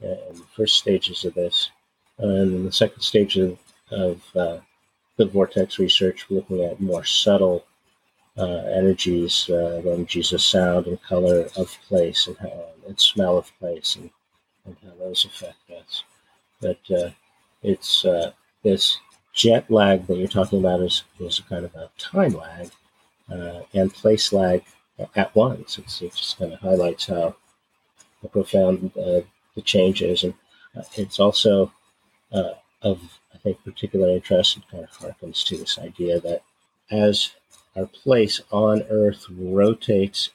and 0.00 0.36
the 0.36 0.46
first 0.54 0.76
stages 0.76 1.24
of 1.24 1.34
this. 1.34 1.70
and 2.18 2.66
the 2.66 2.72
second 2.72 3.00
stage 3.00 3.36
of, 3.38 3.58
of 3.90 4.22
uh, 4.36 4.58
the 5.16 5.26
vortex 5.26 5.78
research, 5.78 6.26
looking 6.30 6.64
at 6.64 6.80
more 6.80 7.04
subtle 7.04 7.64
uh, 8.36 8.64
energies, 8.74 9.48
uh, 9.48 9.80
energies 9.86 10.32
of 10.32 10.40
sound 10.40 10.86
and 10.86 11.00
color 11.02 11.48
of 11.56 11.78
place 11.88 12.26
and, 12.26 12.36
how, 12.38 12.66
and 12.86 12.98
smell 12.98 13.38
of 13.38 13.50
place 13.58 13.96
and, 13.96 14.10
and 14.66 14.76
how 14.82 14.92
those 14.98 15.24
affect 15.24 15.70
us. 15.70 16.02
But 16.60 16.80
uh, 16.90 17.10
it's 17.62 18.04
uh, 18.04 18.32
this 18.62 18.98
jet 19.32 19.70
lag 19.70 20.06
that 20.06 20.16
you're 20.16 20.28
talking 20.28 20.58
about 20.58 20.80
is, 20.80 21.04
is 21.20 21.40
kind 21.48 21.64
of 21.64 21.74
a 21.74 21.90
time 21.98 22.34
lag 22.34 22.70
uh, 23.30 23.60
and 23.72 23.92
place 23.92 24.32
lag 24.32 24.62
at 25.14 25.34
once. 25.34 25.78
It's, 25.78 26.02
it 26.02 26.14
just 26.14 26.38
kind 26.38 26.52
of 26.52 26.60
highlights 26.60 27.06
how 27.06 27.36
profound 28.32 28.90
uh, 28.96 29.20
the 29.54 29.62
change 29.62 30.02
is. 30.02 30.24
And 30.24 30.34
it's 30.96 31.20
also 31.20 31.72
of, 32.84 33.18
I 33.34 33.38
think, 33.38 33.64
particular 33.64 34.08
interest. 34.10 34.58
Kind 34.70 34.84
of 34.84 34.90
harkens 34.90 35.44
to 35.46 35.56
this 35.56 35.78
idea 35.78 36.20
that 36.20 36.42
as 36.90 37.32
our 37.74 37.86
place 37.86 38.40
on 38.52 38.82
Earth 38.90 39.26
rotates 39.30 40.30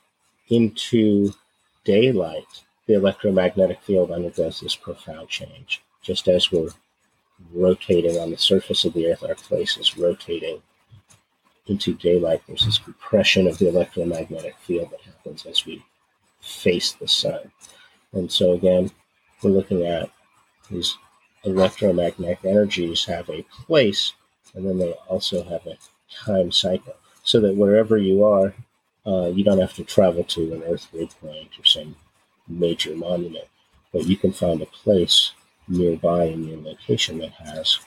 into 0.50 1.34
daylight, 1.86 2.64
the 2.88 2.95
electromagnetic 2.95 3.82
field 3.82 4.12
undergoes 4.12 4.60
this 4.60 4.76
profound 4.76 5.30
change. 5.30 5.82
Just 6.02 6.28
as 6.28 6.52
we're 6.52 6.72
rotating 7.54 8.18
on 8.18 8.32
the 8.32 8.38
surface 8.38 8.84
of 8.84 8.93
the 8.93 9.08
Earth, 9.08 9.24
our 9.24 9.36
place 9.36 9.78
is 9.78 9.97
rotating 9.97 10.62
into 11.68 11.93
daylight. 11.93 12.41
There's 12.47 12.66
this 12.66 12.80
compression 12.80 13.47
of 13.47 13.58
the 13.60 13.70
electromagnetic 13.70 14.56
field 14.58 14.91
that 14.91 15.02
happens 15.02 15.45
as 15.45 15.66
we 15.66 15.86
face 16.41 16.93
the 16.93 17.08
sun. 17.08 17.52
And 18.12 18.32
so, 18.32 18.54
again, 18.54 18.91
we're 19.43 19.52
looking 19.52 19.86
at 19.86 20.10
these 20.70 20.97
electromagnetic 21.44 22.44
energies 22.46 23.06
have 23.06 23.30
a 23.30 23.46
place, 23.66 24.14
and 24.54 24.66
then 24.66 24.78
they 24.78 24.92
also 25.08 25.44
have 25.44 25.66
a 25.66 25.78
time 26.26 26.52
cycle. 26.52 26.96
So 27.24 27.40
that 27.42 27.56
wherever 27.56 27.98
you 27.98 28.24
are, 28.24 28.54
uh, 29.06 29.28
you 29.28 29.44
don't 29.44 29.60
have 29.60 29.74
to 29.74 29.84
travel 29.84 30.24
to 30.24 30.54
an 30.54 30.64
earthly 30.64 31.10
point 31.22 31.50
or 31.60 31.66
some 31.66 31.96
major 32.48 32.96
monument, 32.96 33.46
but 33.94 34.06
you 34.06 34.18
can 34.18 34.32
find 34.32 34.62
a 34.62 34.66
place 34.66 35.32
nearby 35.68 36.26
in 36.26 36.48
your 36.48 36.60
location 36.62 37.20
that 37.20 37.32
has 37.32 37.80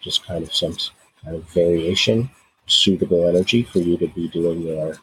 just 0.00 0.24
kind 0.24 0.44
of 0.44 0.54
some 0.54 0.76
kind 1.24 1.36
of 1.36 1.48
variation, 1.50 2.30
suitable 2.66 3.28
energy 3.28 3.62
for 3.62 3.80
you 3.80 3.96
to 3.96 4.06
be 4.08 4.28
doing 4.28 4.62
your 4.62 4.96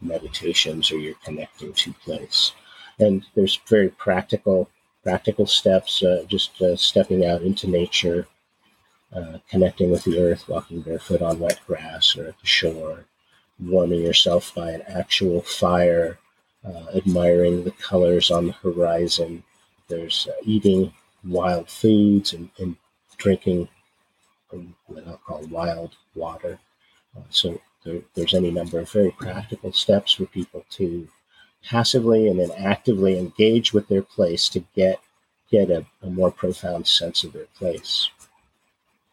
meditations 0.00 0.90
or 0.90 0.98
your 0.98 1.14
connecting 1.24 1.72
to 1.72 1.92
place. 1.94 2.52
And 2.98 3.24
there's 3.34 3.60
very 3.68 3.88
practical 3.88 4.68
practical 5.04 5.46
steps, 5.46 6.02
uh, 6.02 6.24
just 6.26 6.60
uh, 6.60 6.74
stepping 6.74 7.24
out 7.24 7.42
into 7.42 7.68
nature, 7.68 8.26
uh, 9.14 9.38
connecting 9.48 9.90
with 9.90 10.02
the 10.04 10.18
earth, 10.18 10.48
walking 10.48 10.80
barefoot 10.80 11.22
on 11.22 11.38
wet 11.38 11.60
grass 11.66 12.16
or 12.16 12.26
at 12.26 12.40
the 12.40 12.46
shore, 12.46 13.04
warming 13.60 14.00
yourself 14.00 14.52
by 14.54 14.70
an 14.72 14.82
actual 14.88 15.42
fire, 15.42 16.18
uh, 16.66 16.86
admiring 16.96 17.62
the 17.62 17.70
colors 17.72 18.30
on 18.30 18.46
the 18.46 18.52
horizon. 18.52 19.44
There's 19.88 20.26
uh, 20.28 20.40
eating 20.42 20.92
wild 21.22 21.68
foods 21.68 22.32
and, 22.32 22.50
and 22.58 22.76
drinking 23.18 23.68
what 24.86 25.06
I'll 25.06 25.20
call 25.26 25.46
wild 25.46 25.96
water. 26.14 26.58
Uh, 27.16 27.22
so 27.30 27.60
there, 27.84 28.00
there's 28.14 28.34
any 28.34 28.50
number 28.50 28.78
of 28.78 28.90
very 28.90 29.10
practical 29.10 29.72
steps 29.72 30.14
for 30.14 30.26
people 30.26 30.64
to 30.70 31.08
passively 31.64 32.28
and 32.28 32.38
then 32.38 32.50
actively 32.52 33.18
engage 33.18 33.72
with 33.72 33.88
their 33.88 34.02
place 34.02 34.48
to 34.50 34.60
get 34.74 35.00
get 35.50 35.70
a, 35.70 35.84
a 36.02 36.10
more 36.10 36.30
profound 36.30 36.86
sense 36.86 37.24
of 37.24 37.32
their 37.32 37.46
place. 37.56 38.08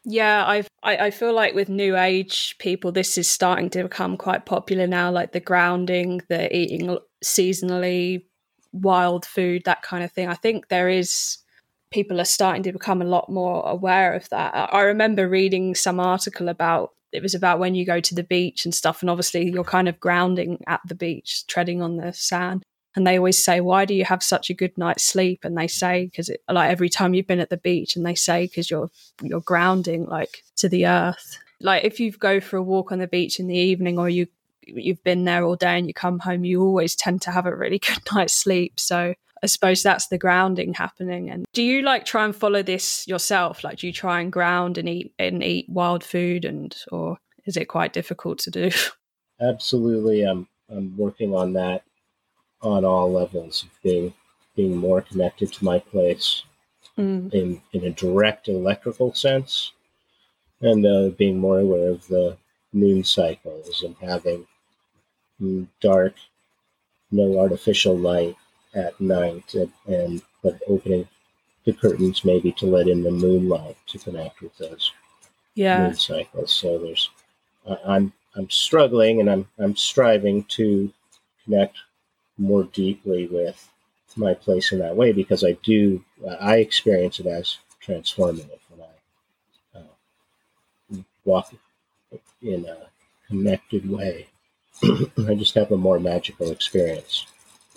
Yeah, 0.04 0.46
I've, 0.48 0.68
I 0.82 0.98
I 0.98 1.12
feel 1.12 1.34
like 1.34 1.54
with 1.54 1.70
new 1.70 1.96
age 1.96 2.56
people, 2.60 2.92
this 2.92 3.18
is 3.18 3.28
starting 3.28 3.70
to 3.72 3.84
become 3.84 4.18
quite 4.18 4.46
popular 4.46 4.88
now. 4.88 5.12
Like 5.12 5.32
the 5.32 5.40
grounding, 5.40 6.22
the 6.28 6.54
eating 6.56 6.98
seasonally 7.24 8.24
wild 8.74 9.26
food, 9.26 9.64
that 9.66 9.82
kind 9.82 10.04
of 10.04 10.12
thing. 10.12 10.28
I 10.28 10.34
think 10.36 10.70
there 10.70 10.90
is 10.90 11.38
people 11.92 12.20
are 12.20 12.26
starting 12.26 12.64
to 12.64 12.72
become 12.72 13.02
a 13.02 13.06
lot 13.06 13.30
more 13.30 13.68
aware 13.68 14.14
of 14.14 14.28
that. 14.30 14.54
I 14.74 14.82
remember 14.82 15.28
reading 15.28 15.76
some 15.76 16.00
article 16.00 16.50
about 16.50 16.94
it 17.12 17.22
was 17.22 17.36
about 17.36 17.60
when 17.60 17.76
you 17.76 17.86
go 17.86 18.00
to 18.00 18.16
the 18.16 18.24
beach 18.24 18.66
and 18.66 18.74
stuff, 18.74 19.02
and 19.02 19.10
obviously 19.10 19.50
you're 19.50 19.64
kind 19.64 19.88
of 19.88 20.00
grounding 20.00 20.64
at 20.68 20.82
the 20.86 20.96
beach, 20.96 21.46
treading 21.48 21.82
on 21.82 21.98
the 21.98 22.14
sand. 22.14 22.64
And 22.96 23.08
they 23.08 23.18
always 23.18 23.44
say, 23.44 23.62
"Why 23.62 23.86
do 23.86 23.94
you 23.94 24.04
have 24.06 24.22
such 24.22 24.50
a 24.50 24.54
good 24.54 24.78
night's 24.78 25.04
sleep?" 25.04 25.46
And 25.46 25.58
they 25.58 25.68
say, 25.68 26.06
"Because 26.06 26.30
like 26.50 26.70
every 26.70 26.90
time 26.90 27.14
you've 27.14 27.28
been 27.28 27.40
at 27.40 27.50
the 27.50 27.58
beach," 27.58 27.96
and 27.96 28.06
they 28.06 28.16
say, 28.16 28.46
"Because 28.46 28.70
you're 28.70 28.90
you're 29.22 29.42
grounding 29.42 30.06
like 30.06 30.44
to 30.58 30.68
the 30.68 30.88
earth." 30.88 31.38
Like 31.62 31.86
if 31.86 32.00
you 32.00 32.12
go 32.12 32.40
for 32.42 32.58
a 32.58 32.64
walk 32.64 32.92
on 32.92 33.00
the 33.00 33.08
beach 33.08 33.40
in 33.40 33.48
the 33.48 33.58
evening, 33.58 33.98
or 33.98 34.10
you 34.10 34.28
you've 34.64 35.04
been 35.04 35.26
there 35.26 35.44
all 35.44 35.56
day 35.56 35.78
and 35.78 35.88
you 35.88 35.94
come 35.94 36.20
home, 36.20 36.44
you 36.44 36.62
always 36.62 36.96
tend 36.96 37.22
to 37.24 37.32
have 37.32 37.46
a 37.46 37.56
really 37.56 37.80
good 37.88 38.00
night's 38.14 38.34
sleep. 38.34 38.80
So 38.80 39.14
I 39.44 39.48
suppose 39.48 39.82
that's 39.82 40.08
the 40.08 40.18
grounding 40.18 40.74
happening. 40.74 41.30
And 41.30 41.46
do 41.54 41.64
you 41.64 41.82
like 41.82 42.06
try 42.06 42.26
and 42.26 42.36
follow 42.36 42.62
this 42.62 43.08
yourself? 43.08 43.64
Like, 43.64 43.80
do 43.80 43.88
you 43.88 43.94
try 43.94 44.22
and 44.22 44.32
ground 44.32 44.78
and 44.78 44.88
eat 44.88 45.14
and 45.18 45.44
eat 45.44 45.68
wild 45.68 46.04
food, 46.04 46.46
and 46.46 46.76
or 46.92 47.18
is 47.46 47.58
it 47.58 47.66
quite 47.66 47.94
difficult 47.94 48.40
to 48.40 48.52
do? 48.52 48.72
Absolutely, 49.42 50.24
I'm 50.24 50.48
I'm 50.70 50.96
working 50.96 51.34
on 51.34 51.54
that 51.54 51.84
on 52.62 52.86
all 52.86 53.12
levels 53.12 53.64
of 53.64 53.70
being 53.82 54.14
being 54.56 54.78
more 54.78 55.02
connected 55.02 55.52
to 55.54 55.66
my 55.66 55.80
place 55.80 56.44
mm. 56.98 57.34
in 57.34 57.62
in 57.74 57.84
a 57.84 57.90
direct 57.90 58.48
electrical 58.48 59.14
sense, 59.14 59.72
and 60.62 60.86
uh, 60.86 61.10
being 61.10 61.40
more 61.40 61.60
aware 61.60 61.90
of 61.90 62.08
the 62.08 62.38
moon 62.74 63.04
cycles 63.04 63.82
and 63.82 63.96
having 64.02 64.46
dark, 65.82 66.14
no 67.10 67.40
artificial 67.40 67.98
light 67.98 68.36
at 68.74 69.00
night 69.00 69.54
and, 69.54 69.72
and 69.88 70.22
but 70.44 70.60
opening 70.68 71.08
the 71.66 71.74
curtains 71.74 72.26
maybe 72.26 72.52
to 72.54 72.66
let 72.66 72.88
in 72.88 73.04
the 73.04 73.12
moonlight 73.12 73.78
to 73.88 74.00
connect 74.00 74.42
with 74.42 74.58
those 74.58 74.92
yeah. 75.56 75.86
moon 75.86 75.96
cycles. 75.96 76.52
So 76.52 76.78
there's 76.78 77.10
uh, 77.66 77.76
I'm 77.86 78.14
I'm 78.36 78.50
struggling 78.50 79.20
and 79.20 79.30
I'm 79.30 79.48
I'm 79.60 79.76
striving 79.76 80.44
to 80.46 80.92
connect 81.44 81.78
more 82.38 82.64
deeply 82.64 83.28
with 83.28 83.70
my 84.16 84.34
place 84.34 84.72
in 84.72 84.80
that 84.80 84.96
way 84.96 85.12
because 85.12 85.44
I 85.44 85.54
do 85.64 86.04
uh, 86.28 86.36
I 86.40 86.58
experience 86.58 87.20
it 87.20 87.28
as 87.28 87.58
transformative 87.86 88.60
when 88.70 88.88
I 89.76 89.80
uh, 89.80 91.02
walk 91.26 91.54
in 92.42 92.66
a 92.66 92.78
connected 93.28 93.90
way. 93.90 94.28
I 94.84 95.36
just 95.36 95.56
have 95.56 95.72
a 95.72 95.78
more 95.78 96.00
magical 96.00 96.52
experience. 96.52 97.26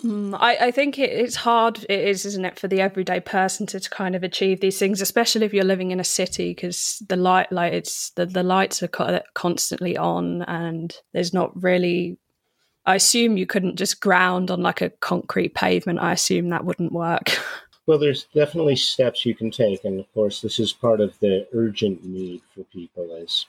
Mm, 0.03 0.37
I, 0.39 0.67
I 0.67 0.71
think 0.71 0.99
it, 0.99 1.09
it's 1.11 1.35
hard, 1.35 1.85
it 1.89 2.07
is, 2.07 2.25
isn't 2.25 2.45
it, 2.45 2.59
for 2.59 2.67
the 2.67 2.81
everyday 2.81 3.19
person 3.19 3.65
to, 3.67 3.79
to 3.79 3.89
kind 3.89 4.15
of 4.15 4.23
achieve 4.23 4.59
these 4.59 4.77
things, 4.77 5.01
especially 5.01 5.45
if 5.45 5.53
you're 5.53 5.63
living 5.63 5.91
in 5.91 5.99
a 5.99 6.05
city, 6.05 6.53
because 6.53 7.01
the 7.07 7.15
light, 7.15 7.51
like 7.51 7.73
it's 7.73 8.11
the, 8.11 8.25
the 8.25 8.43
lights 8.43 8.83
are 8.83 8.87
co- 8.87 9.21
constantly 9.33 9.97
on, 9.97 10.41
and 10.43 10.95
there's 11.13 11.33
not 11.33 11.51
really. 11.61 12.17
I 12.87 12.95
assume 12.95 13.37
you 13.37 13.47
couldn't 13.47 13.77
just 13.77 13.99
ground 13.99 14.51
on 14.51 14.61
like 14.61 14.79
a 14.79 14.91
concrete 14.91 15.55
pavement. 15.55 15.97
I 15.97 16.11
assume 16.11 16.49
that 16.49 16.65
wouldn't 16.65 16.91
work. 16.91 17.31
Well, 17.87 17.99
there's 17.99 18.23
definitely 18.33 18.77
steps 18.77 19.27
you 19.27 19.35
can 19.35 19.51
take, 19.51 19.85
and 19.85 19.99
of 19.99 20.11
course, 20.11 20.41
this 20.41 20.59
is 20.59 20.73
part 20.73 21.01
of 21.01 21.19
the 21.19 21.47
urgent 21.53 22.03
need 22.03 22.41
for 22.55 22.63
people 22.63 23.15
is 23.15 23.45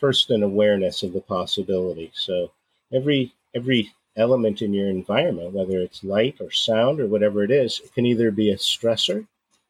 first 0.00 0.30
an 0.30 0.42
awareness 0.42 1.02
of 1.02 1.12
the 1.12 1.20
possibility. 1.20 2.10
So 2.14 2.52
every 2.92 3.34
every 3.54 3.92
element 4.16 4.62
in 4.62 4.72
your 4.72 4.88
environment, 4.88 5.52
whether 5.52 5.78
it's 5.78 6.04
light 6.04 6.36
or 6.40 6.50
sound 6.50 7.00
or 7.00 7.06
whatever 7.06 7.42
it 7.44 7.50
is, 7.50 7.80
it 7.84 7.92
can 7.94 8.06
either 8.06 8.30
be 8.30 8.50
a 8.50 8.56
stressor 8.56 9.26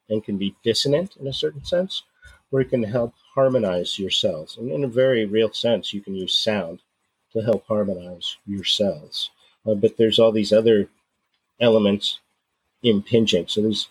and 0.09 0.25
can 0.25 0.39
be 0.39 0.55
dissonant 0.63 1.17
in 1.17 1.27
a 1.27 1.33
certain 1.33 1.65
sense, 1.65 2.03
or 2.51 2.61
it 2.61 2.71
can 2.71 2.83
help 2.83 3.15
harmonize 3.35 3.99
your 3.99 4.11
cells. 4.11 4.57
And 4.57 4.71
in 4.71 4.85
a 4.85 4.89
very 4.89 5.25
real 5.25 5.53
sense, 5.53 5.93
you 5.93 6.01
can 6.01 6.15
use 6.15 6.33
sound 6.33 6.81
to 7.33 7.43
help 7.43 7.67
harmonize 7.67 8.37
your 8.47 8.65
cells. 8.65 9.31
Uh, 9.67 9.75
but 9.75 9.97
there's 9.97 10.19
all 10.19 10.33
these 10.33 10.53
other 10.53 10.89
elements 11.61 12.21
impinging. 12.83 13.47
So 13.49 13.63
these, 13.63 13.89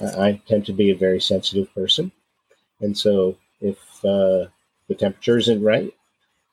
I 0.00 0.40
tend 0.46 0.66
to 0.66 0.72
be 0.72 0.90
a 0.90 0.96
very 0.96 1.20
sensitive 1.20 1.72
person, 1.72 2.10
and 2.80 2.96
so 2.96 3.36
if 3.60 3.78
uh, 4.04 4.46
the 4.88 4.94
temperature 4.96 5.38
isn't 5.38 5.62
right, 5.62 5.92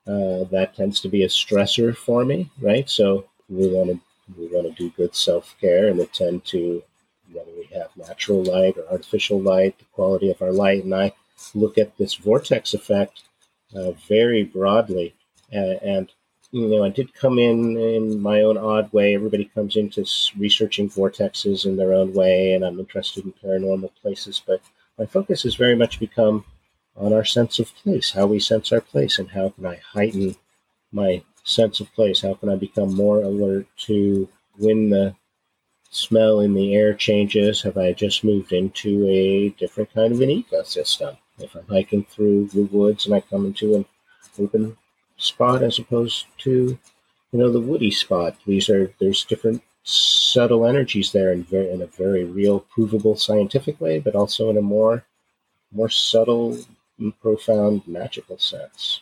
uh, 0.08 0.44
that 0.52 0.76
tends 0.76 1.00
to 1.02 1.10
be 1.10 1.24
a 1.24 1.28
stressor 1.28 1.96
for 1.96 2.26
me, 2.26 2.50
right? 2.62 2.90
So 2.90 3.26
we 3.50 3.68
want 3.68 3.90
to 3.90 4.00
we 4.38 4.48
want 4.48 4.68
to 4.68 4.74
do 4.74 4.90
good 4.92 5.16
self 5.16 5.56
care, 5.62 5.88
and 5.88 6.00
attend 6.00 6.46
to 6.46 6.84
whether 7.32 7.52
we 7.52 7.68
have 7.74 7.96
natural 7.96 8.44
light 8.44 8.78
or 8.78 8.88
artificial 8.90 9.40
light, 9.42 9.78
the 9.78 9.86
quality 9.94 10.30
of 10.30 10.42
our 10.42 10.52
light, 10.52 10.84
and 10.84 10.94
I 10.94 11.14
look 11.54 11.78
at 11.78 11.98
this 11.98 12.16
vortex 12.16 12.74
effect 12.74 13.24
uh, 13.76 13.92
very 14.08 14.44
broadly, 14.44 15.14
uh, 15.54 15.78
and 15.84 16.12
you 16.52 16.70
know, 16.70 16.86
I 16.86 16.90
did 16.90 17.14
come 17.14 17.38
in 17.38 17.76
in 17.78 18.22
my 18.22 18.42
own 18.44 18.58
odd 18.58 18.94
way. 18.94 19.14
Everybody 19.14 19.46
comes 19.46 19.76
into 19.76 20.06
researching 20.38 20.90
vortexes 20.90 21.66
in 21.66 21.76
their 21.76 21.94
own 21.94 22.14
way, 22.14 22.54
and 22.54 22.64
I'm 22.64 22.80
interested 22.80 23.26
in 23.26 23.34
paranormal 23.34 23.92
places. 24.02 24.42
But 24.46 24.62
my 24.98 25.06
focus 25.06 25.44
has 25.44 25.56
very 25.56 25.76
much 25.76 26.00
become 26.00 26.46
on 26.96 27.14
our 27.14 27.26
sense 27.26 27.60
of 27.60 27.76
place, 27.76 28.12
how 28.12 28.26
we 28.26 28.40
sense 28.40 28.72
our 28.72 28.82
place, 28.82 29.20
and 29.20 29.30
how 29.30 29.50
can 29.50 29.66
I 29.66 29.80
heighten 29.94 30.36
my 30.92 31.24
sense 31.44 31.80
of 31.80 31.94
place? 31.94 32.22
How 32.22 32.34
can 32.36 32.50
I 32.50 32.56
become 32.56 32.94
more 32.94 33.22
alert 33.22 33.68
to 33.86 34.28
when 34.58 34.90
the 34.90 35.16
smell 35.92 36.40
in 36.40 36.54
the 36.54 36.76
air 36.76 36.94
changes? 36.94 37.62
Have 37.62 37.78
I 37.78 37.94
just 37.94 38.24
moved 38.24 38.54
into 38.54 39.08
a 39.08 39.50
different 39.50 39.94
kind 39.94 40.14
of 40.14 40.22
an 40.22 40.30
ecosystem? 40.30 41.18
If 41.38 41.56
I'm 41.56 41.68
hiking 41.68 42.06
through 42.06 42.48
the 42.48 42.64
woods 42.64 43.06
and 43.06 43.16
I 43.16 43.22
come 43.22 43.46
into 43.46 43.76
an 43.76 43.86
open 44.40 44.78
spot 45.18 45.64
as 45.64 45.80
opposed 45.80 46.26
to, 46.40 46.78
you 47.32 47.40
know, 47.40 47.52
the 47.52 47.60
woody 47.60 47.92
spot, 47.92 48.38
these 48.46 48.70
are 48.70 48.94
there's 49.00 49.26
different 49.26 49.62
subtle 49.84 50.66
energies 50.66 51.12
there 51.12 51.32
in, 51.32 51.44
very, 51.44 51.70
in 51.70 51.82
a 51.82 51.88
very 51.88 52.24
real, 52.24 52.62
provable 52.62 53.16
scientific 53.16 53.80
way, 53.80 54.00
but 54.00 54.16
also 54.16 54.50
in 54.50 54.58
a 54.58 54.62
more 54.62 55.06
more 55.72 55.90
subtle, 55.90 56.58
profound, 57.22 57.88
magical 57.88 58.38
sense. 58.38 59.02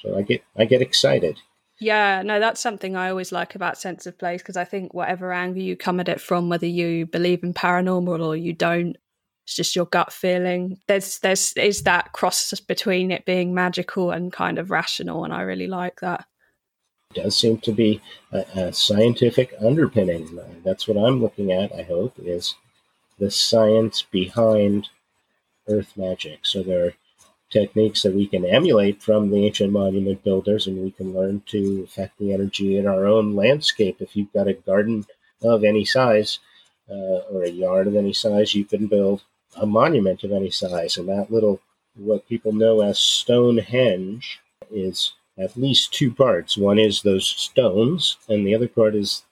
So 0.00 0.16
I 0.16 0.22
get 0.22 0.42
I 0.56 0.64
get 0.64 0.82
excited. 0.82 1.38
Yeah, 1.80 2.22
no, 2.22 2.38
that's 2.38 2.60
something 2.60 2.94
I 2.94 3.10
always 3.10 3.32
like 3.32 3.54
about 3.54 3.78
sense 3.78 4.06
of 4.06 4.16
place 4.18 4.40
because 4.40 4.56
I 4.56 4.64
think 4.64 4.94
whatever 4.94 5.32
angle 5.32 5.62
you 5.62 5.76
come 5.76 5.98
at 5.98 6.08
it 6.08 6.20
from, 6.20 6.48
whether 6.48 6.66
you 6.66 7.06
believe 7.06 7.42
in 7.42 7.52
paranormal 7.52 8.24
or 8.24 8.36
you 8.36 8.52
don't, 8.52 8.96
it's 9.44 9.56
just 9.56 9.74
your 9.74 9.86
gut 9.86 10.12
feeling. 10.12 10.78
There's 10.86 11.18
there's 11.18 11.52
is 11.54 11.82
that 11.82 12.12
cross 12.12 12.58
between 12.60 13.10
it 13.10 13.24
being 13.24 13.54
magical 13.54 14.10
and 14.10 14.32
kind 14.32 14.58
of 14.58 14.70
rational, 14.70 15.24
and 15.24 15.32
I 15.32 15.42
really 15.42 15.66
like 15.66 16.00
that. 16.00 16.26
It 17.10 17.22
does 17.22 17.36
seem 17.36 17.58
to 17.58 17.72
be 17.72 18.00
a, 18.32 18.38
a 18.54 18.72
scientific 18.72 19.54
underpinning. 19.60 20.38
That's 20.64 20.86
what 20.86 20.96
I'm 20.96 21.20
looking 21.20 21.52
at. 21.52 21.72
I 21.72 21.82
hope 21.82 22.14
is 22.18 22.54
the 23.18 23.30
science 23.30 24.02
behind 24.02 24.88
Earth 25.68 25.96
magic. 25.96 26.40
So 26.42 26.62
there 26.62 26.86
are 26.86 26.94
techniques 27.54 28.02
that 28.02 28.14
we 28.14 28.26
can 28.26 28.44
emulate 28.44 29.00
from 29.00 29.30
the 29.30 29.46
ancient 29.46 29.72
monument 29.72 30.24
builders, 30.24 30.66
and 30.66 30.76
we 30.82 30.90
can 30.90 31.14
learn 31.14 31.40
to 31.46 31.84
affect 31.84 32.18
the 32.18 32.32
energy 32.32 32.76
in 32.76 32.86
our 32.86 33.06
own 33.06 33.36
landscape. 33.36 33.96
If 34.00 34.16
you've 34.16 34.32
got 34.32 34.48
a 34.48 34.62
garden 34.70 35.06
of 35.40 35.62
any 35.62 35.84
size 35.84 36.40
uh, 36.90 37.20
or 37.30 37.44
a 37.44 37.50
yard 37.64 37.86
of 37.86 37.94
any 37.94 38.12
size, 38.12 38.56
you 38.56 38.64
can 38.64 38.88
build 38.88 39.22
a 39.56 39.66
monument 39.66 40.24
of 40.24 40.32
any 40.32 40.50
size. 40.50 40.96
And 40.98 41.08
that 41.08 41.30
little, 41.30 41.60
what 41.94 42.28
people 42.28 42.52
know 42.52 42.80
as 42.80 42.98
Stonehenge, 42.98 44.40
is 44.70 45.12
at 45.38 45.56
least 45.56 45.94
two 45.94 46.12
parts. 46.12 46.56
One 46.56 46.80
is 46.80 47.02
those 47.02 47.26
stones, 47.26 48.16
and 48.28 48.44
the 48.44 48.54
other 48.56 48.68
part 48.68 48.96
is 48.96 49.22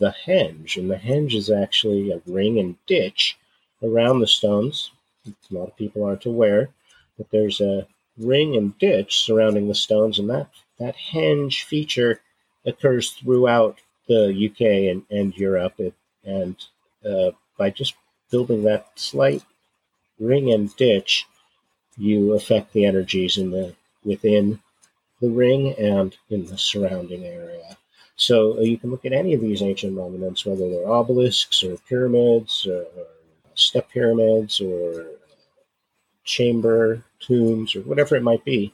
the 0.00 0.14
henge. 0.26 0.78
And 0.78 0.90
the 0.90 1.02
henge 1.10 1.34
is 1.34 1.50
actually 1.50 2.10
a 2.10 2.22
ring 2.26 2.58
and 2.58 2.76
ditch 2.86 3.36
around 3.82 4.20
the 4.20 4.26
stones. 4.26 4.90
A 5.26 5.54
lot 5.54 5.68
of 5.68 5.76
people 5.76 6.02
aren't 6.02 6.24
aware 6.24 6.70
but 7.18 7.30
there's 7.30 7.60
a 7.60 7.86
ring 8.16 8.56
and 8.56 8.78
ditch 8.78 9.18
surrounding 9.18 9.68
the 9.68 9.74
stones, 9.74 10.18
and 10.18 10.30
that, 10.30 10.48
that 10.78 10.96
henge 11.12 11.62
feature 11.64 12.20
occurs 12.64 13.10
throughout 13.10 13.78
the 14.06 14.50
UK 14.50 14.90
and, 14.90 15.02
and 15.10 15.36
Europe. 15.36 15.74
It, 15.78 15.94
and 16.24 16.56
uh, 17.04 17.32
by 17.58 17.70
just 17.70 17.94
building 18.30 18.62
that 18.62 18.88
slight 18.94 19.42
ring 20.18 20.50
and 20.52 20.74
ditch, 20.76 21.26
you 21.96 22.32
affect 22.34 22.72
the 22.72 22.84
energies 22.84 23.36
in 23.36 23.50
the 23.50 23.74
within 24.04 24.60
the 25.20 25.28
ring 25.28 25.74
and 25.74 26.16
in 26.30 26.46
the 26.46 26.56
surrounding 26.56 27.24
area. 27.24 27.76
So 28.16 28.58
uh, 28.58 28.60
you 28.60 28.78
can 28.78 28.90
look 28.90 29.04
at 29.04 29.12
any 29.12 29.34
of 29.34 29.40
these 29.40 29.62
ancient 29.62 29.92
monuments, 29.92 30.44
whether 30.44 30.68
they're 30.68 30.88
obelisks 30.88 31.62
or 31.62 31.76
pyramids 31.88 32.66
or, 32.66 32.82
or 32.82 33.06
step 33.54 33.90
pyramids 33.90 34.60
or 34.60 35.06
chamber 36.28 37.02
tombs 37.20 37.74
or 37.74 37.80
whatever 37.80 38.14
it 38.14 38.22
might 38.22 38.44
be. 38.44 38.72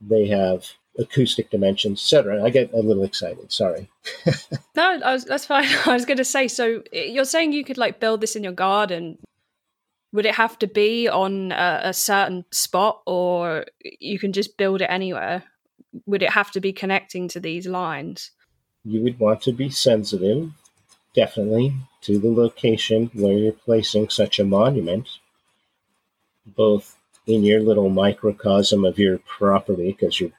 They 0.00 0.28
have 0.28 0.64
acoustic 0.98 1.50
dimensions, 1.50 2.00
etc. 2.00 2.42
I 2.42 2.50
get 2.50 2.72
a 2.72 2.78
little 2.78 3.02
excited. 3.02 3.52
Sorry. 3.52 3.90
no, 4.76 4.98
was, 5.04 5.24
that's 5.24 5.44
fine. 5.44 5.68
I 5.86 5.92
was 5.92 6.06
going 6.06 6.16
to 6.16 6.24
say. 6.24 6.48
So 6.48 6.82
you're 6.92 7.24
saying 7.24 7.52
you 7.52 7.64
could 7.64 7.78
like 7.78 8.00
build 8.00 8.20
this 8.20 8.36
in 8.36 8.44
your 8.44 8.52
garden. 8.52 9.18
Would 10.12 10.26
it 10.26 10.36
have 10.36 10.58
to 10.60 10.66
be 10.66 11.08
on 11.08 11.52
a, 11.52 11.80
a 11.84 11.92
certain 11.92 12.44
spot, 12.50 13.02
or 13.06 13.66
you 14.00 14.18
can 14.18 14.32
just 14.32 14.56
build 14.56 14.80
it 14.80 14.86
anywhere? 14.88 15.42
Would 16.06 16.22
it 16.22 16.30
have 16.30 16.50
to 16.52 16.60
be 16.60 16.72
connecting 16.72 17.28
to 17.28 17.40
these 17.40 17.66
lines? 17.66 18.30
You 18.84 19.02
would 19.02 19.18
want 19.18 19.42
to 19.42 19.52
be 19.52 19.68
sensitive, 19.68 20.52
definitely, 21.14 21.74
to 22.02 22.18
the 22.18 22.30
location 22.30 23.10
where 23.12 23.36
you're 23.36 23.52
placing 23.52 24.08
such 24.08 24.38
a 24.38 24.44
monument 24.44 25.08
both 26.46 26.96
in 27.26 27.42
your 27.42 27.60
little 27.60 27.88
microcosm 27.88 28.84
of 28.84 28.98
your 28.98 29.18
property, 29.18 29.92
because 29.92 30.20
you 30.20 30.32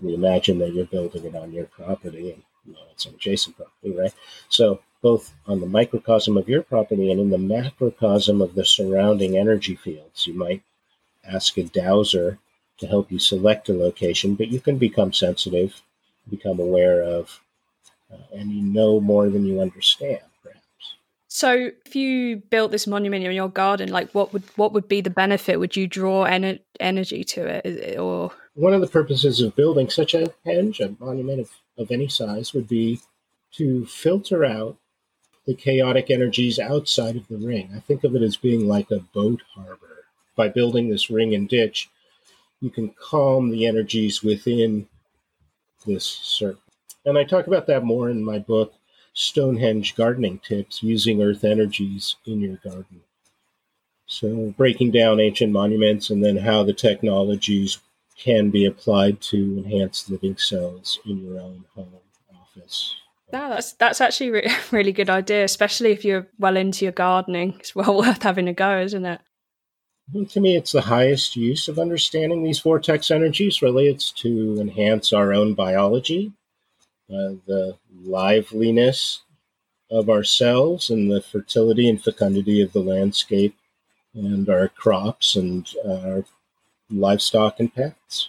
we 0.00 0.14
imagine 0.14 0.58
that 0.58 0.72
you're 0.72 0.86
building 0.86 1.24
it 1.24 1.34
on 1.34 1.52
your 1.52 1.64
property 1.64 2.30
and 2.30 2.42
you 2.64 2.72
know, 2.72 2.80
it's 2.92 3.06
an 3.06 3.14
adjacent 3.14 3.56
property, 3.56 3.92
right? 3.96 4.14
So 4.48 4.80
both 5.02 5.32
on 5.46 5.60
the 5.60 5.66
microcosm 5.66 6.36
of 6.36 6.48
your 6.48 6.62
property 6.62 7.10
and 7.10 7.20
in 7.20 7.30
the 7.30 7.38
macrocosm 7.38 8.42
of 8.42 8.54
the 8.54 8.64
surrounding 8.64 9.36
energy 9.36 9.74
fields. 9.76 10.26
You 10.26 10.34
might 10.34 10.62
ask 11.24 11.56
a 11.56 11.64
dowser 11.64 12.38
to 12.78 12.86
help 12.86 13.10
you 13.10 13.18
select 13.18 13.68
a 13.68 13.72
location, 13.72 14.34
but 14.34 14.48
you 14.48 14.60
can 14.60 14.78
become 14.78 15.12
sensitive, 15.12 15.82
become 16.28 16.60
aware 16.60 17.02
of, 17.02 17.40
uh, 18.12 18.16
and 18.32 18.50
you 18.50 18.62
know 18.62 19.00
more 19.00 19.28
than 19.28 19.46
you 19.46 19.60
understand. 19.60 20.20
So, 21.38 21.70
if 21.86 21.94
you 21.94 22.38
built 22.50 22.72
this 22.72 22.88
monument 22.88 23.24
in 23.24 23.30
your 23.30 23.48
garden, 23.48 23.92
like 23.92 24.10
what 24.10 24.32
would 24.32 24.42
what 24.56 24.72
would 24.72 24.88
be 24.88 25.00
the 25.00 25.08
benefit? 25.08 25.60
Would 25.60 25.76
you 25.76 25.86
draw 25.86 26.24
en- 26.24 26.58
energy 26.80 27.22
to 27.22 27.46
it, 27.46 27.96
or 27.96 28.32
one 28.54 28.74
of 28.74 28.80
the 28.80 28.88
purposes 28.88 29.40
of 29.40 29.54
building 29.54 29.88
such 29.88 30.14
a 30.14 30.32
henge, 30.44 30.80
a 30.80 30.96
monument 30.98 31.38
of, 31.38 31.50
of 31.76 31.92
any 31.92 32.08
size, 32.08 32.52
would 32.52 32.66
be 32.66 32.98
to 33.52 33.86
filter 33.86 34.44
out 34.44 34.78
the 35.46 35.54
chaotic 35.54 36.10
energies 36.10 36.58
outside 36.58 37.14
of 37.14 37.28
the 37.28 37.38
ring. 37.38 37.70
I 37.72 37.78
think 37.78 38.02
of 38.02 38.16
it 38.16 38.22
as 38.22 38.36
being 38.36 38.66
like 38.66 38.90
a 38.90 38.98
boat 38.98 39.42
harbor. 39.54 40.06
By 40.34 40.48
building 40.48 40.90
this 40.90 41.08
ring 41.08 41.36
and 41.36 41.48
ditch, 41.48 41.88
you 42.60 42.70
can 42.70 42.96
calm 43.00 43.50
the 43.50 43.64
energies 43.64 44.24
within 44.24 44.88
this 45.86 46.04
circle. 46.04 46.62
And 47.04 47.16
I 47.16 47.22
talk 47.22 47.46
about 47.46 47.68
that 47.68 47.84
more 47.84 48.10
in 48.10 48.24
my 48.24 48.40
book, 48.40 48.74
Stonehenge 49.18 49.96
gardening 49.96 50.38
tips 50.38 50.80
using 50.80 51.20
earth 51.20 51.42
energies 51.42 52.14
in 52.24 52.40
your 52.40 52.54
garden. 52.58 53.00
So, 54.06 54.54
breaking 54.56 54.92
down 54.92 55.18
ancient 55.18 55.52
monuments 55.52 56.08
and 56.08 56.24
then 56.24 56.36
how 56.36 56.62
the 56.62 56.72
technologies 56.72 57.78
can 58.16 58.50
be 58.50 58.64
applied 58.64 59.20
to 59.22 59.36
enhance 59.36 60.08
living 60.08 60.36
cells 60.36 61.00
in 61.04 61.18
your 61.18 61.40
own 61.40 61.64
home 61.74 61.94
office. 62.32 62.94
No, 63.32 63.48
that's 63.48 63.72
that's 63.72 64.00
actually 64.00 64.28
a 64.28 64.32
re- 64.32 64.52
really 64.70 64.92
good 64.92 65.10
idea, 65.10 65.42
especially 65.42 65.90
if 65.90 66.04
you're 66.04 66.28
well 66.38 66.56
into 66.56 66.84
your 66.84 66.92
gardening. 66.92 67.56
It's 67.58 67.74
well 67.74 67.98
worth 67.98 68.22
having 68.22 68.46
a 68.46 68.54
go, 68.54 68.78
isn't 68.78 69.04
it? 69.04 69.20
To 70.30 70.40
me, 70.40 70.56
it's 70.56 70.70
the 70.72 70.82
highest 70.82 71.34
use 71.34 71.66
of 71.66 71.80
understanding 71.80 72.44
these 72.44 72.60
vortex 72.60 73.10
energies. 73.10 73.62
Really, 73.62 73.88
it's 73.88 74.12
to 74.12 74.58
enhance 74.60 75.12
our 75.12 75.34
own 75.34 75.54
biology 75.54 76.32
uh, 77.10 77.34
the 77.46 77.76
liveliness 78.02 79.22
of 79.90 80.10
ourselves 80.10 80.90
and 80.90 81.10
the 81.10 81.22
fertility 81.22 81.88
and 81.88 82.02
fecundity 82.02 82.60
of 82.60 82.72
the 82.72 82.80
landscape 82.80 83.56
and 84.14 84.48
our 84.48 84.68
crops 84.68 85.34
and 85.36 85.68
our 85.86 86.24
livestock 86.90 87.60
and 87.60 87.74
pets. 87.74 88.28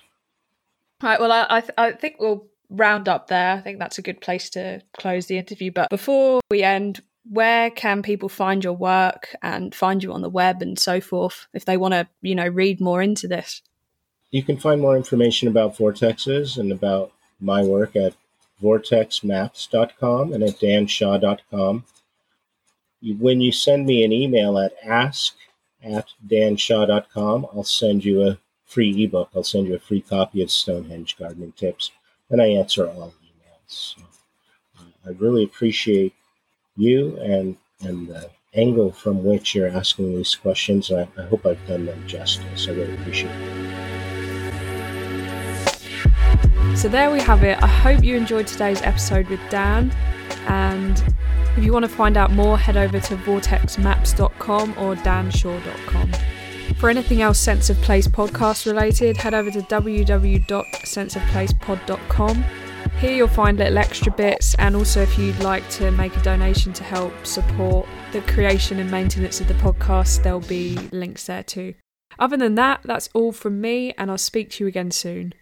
All 1.01 1.09
right. 1.09 1.19
Well, 1.19 1.31
I, 1.31 1.45
I, 1.49 1.61
th- 1.61 1.73
I 1.77 1.91
think 1.93 2.17
we'll 2.19 2.47
round 2.69 3.07
up 3.07 3.27
there. 3.27 3.53
I 3.53 3.61
think 3.61 3.79
that's 3.79 3.97
a 3.97 4.03
good 4.03 4.21
place 4.21 4.49
to 4.51 4.81
close 4.97 5.25
the 5.25 5.37
interview. 5.37 5.71
But 5.71 5.89
before 5.89 6.41
we 6.49 6.63
end, 6.63 7.01
where 7.29 7.69
can 7.69 8.01
people 8.01 8.29
find 8.29 8.63
your 8.63 8.73
work 8.73 9.35
and 9.41 9.73
find 9.73 10.03
you 10.03 10.13
on 10.13 10.21
the 10.21 10.29
web 10.29 10.61
and 10.61 10.77
so 10.77 11.01
forth 11.01 11.47
if 11.53 11.65
they 11.65 11.77
want 11.77 11.93
to, 11.93 12.07
you 12.21 12.35
know, 12.35 12.47
read 12.47 12.81
more 12.81 13.01
into 13.01 13.27
this? 13.27 13.61
You 14.31 14.43
can 14.43 14.57
find 14.57 14.79
more 14.79 14.95
information 14.95 15.47
about 15.47 15.77
vortexes 15.77 16.57
and 16.57 16.71
about 16.71 17.11
my 17.39 17.63
work 17.63 17.95
at 17.95 18.13
vortexmaps.com 18.61 20.33
and 20.33 20.43
at 20.43 20.59
danshaw.com. 20.59 21.85
When 23.01 23.41
you 23.41 23.51
send 23.51 23.85
me 23.85 24.03
an 24.03 24.11
email 24.11 24.57
at 24.57 24.73
ask 24.83 25.35
at 25.81 26.07
danshaw.com, 26.27 27.47
I'll 27.53 27.63
send 27.63 28.03
you 28.03 28.23
a 28.23 28.37
free 28.65 29.03
ebook. 29.03 29.29
I'll 29.35 29.43
send 29.43 29.67
you 29.67 29.75
a 29.75 29.79
free 29.79 30.01
copy 30.01 30.41
of 30.43 30.51
Stonehenge 30.51 31.17
Gardening 31.17 31.53
Tips, 31.53 31.91
and 32.29 32.41
I 32.41 32.47
answer 32.47 32.87
all 32.87 33.13
emails. 33.23 33.67
So, 33.67 34.01
uh, 34.79 34.83
I 35.05 35.09
really 35.11 35.43
appreciate 35.43 36.13
you 36.75 37.17
and 37.17 37.57
and 37.81 38.07
the 38.07 38.29
angle 38.53 38.91
from 38.91 39.23
which 39.23 39.55
you're 39.55 39.69
asking 39.69 40.15
these 40.15 40.35
questions. 40.35 40.91
I, 40.91 41.07
I 41.17 41.23
hope 41.23 41.45
I've 41.45 41.65
done 41.67 41.85
them 41.85 42.07
justice. 42.07 42.67
I 42.67 42.71
really 42.71 42.95
appreciate 42.95 43.31
it. 43.31 43.78
So 46.79 46.87
there 46.87 47.11
we 47.11 47.19
have 47.19 47.43
it. 47.43 47.61
I 47.61 47.67
hope 47.67 48.01
you 48.05 48.15
enjoyed 48.15 48.47
today's 48.47 48.81
episode 48.83 49.27
with 49.27 49.41
Dan. 49.49 49.91
And 50.47 51.03
if 51.57 51.65
you 51.65 51.73
want 51.73 51.83
to 51.83 51.89
find 51.89 52.15
out 52.15 52.31
more, 52.31 52.57
head 52.57 52.77
over 52.77 53.01
to 53.01 53.17
vortexmaps.com 53.17 54.75
or 54.77 54.95
danshaw.com. 54.95 56.11
For 56.77 56.89
anything 56.89 57.21
else 57.21 57.37
Sense 57.37 57.69
of 57.69 57.75
Place 57.81 58.07
podcast 58.07 58.65
related, 58.65 59.17
head 59.17 59.33
over 59.33 59.51
to 59.51 59.59
www.senseofplacepod.com. 59.59 62.45
Here 62.99 63.11
you'll 63.11 63.27
find 63.27 63.57
little 63.57 63.77
extra 63.77 64.13
bits, 64.13 64.55
and 64.55 64.73
also 64.73 65.01
if 65.01 65.19
you'd 65.19 65.37
like 65.39 65.69
to 65.71 65.91
make 65.91 66.15
a 66.15 66.21
donation 66.21 66.71
to 66.71 66.85
help 66.85 67.25
support 67.25 67.89
the 68.13 68.21
creation 68.21 68.79
and 68.79 68.89
maintenance 68.89 69.41
of 69.41 69.49
the 69.49 69.53
podcast, 69.55 70.23
there'll 70.23 70.39
be 70.39 70.77
links 70.93 71.25
there 71.25 71.43
too. 71.43 71.73
Other 72.17 72.37
than 72.37 72.55
that, 72.55 72.79
that's 72.85 73.09
all 73.13 73.33
from 73.33 73.59
me, 73.59 73.91
and 73.97 74.09
I'll 74.09 74.17
speak 74.17 74.49
to 74.51 74.63
you 74.63 74.69
again 74.69 74.91
soon. 74.91 75.33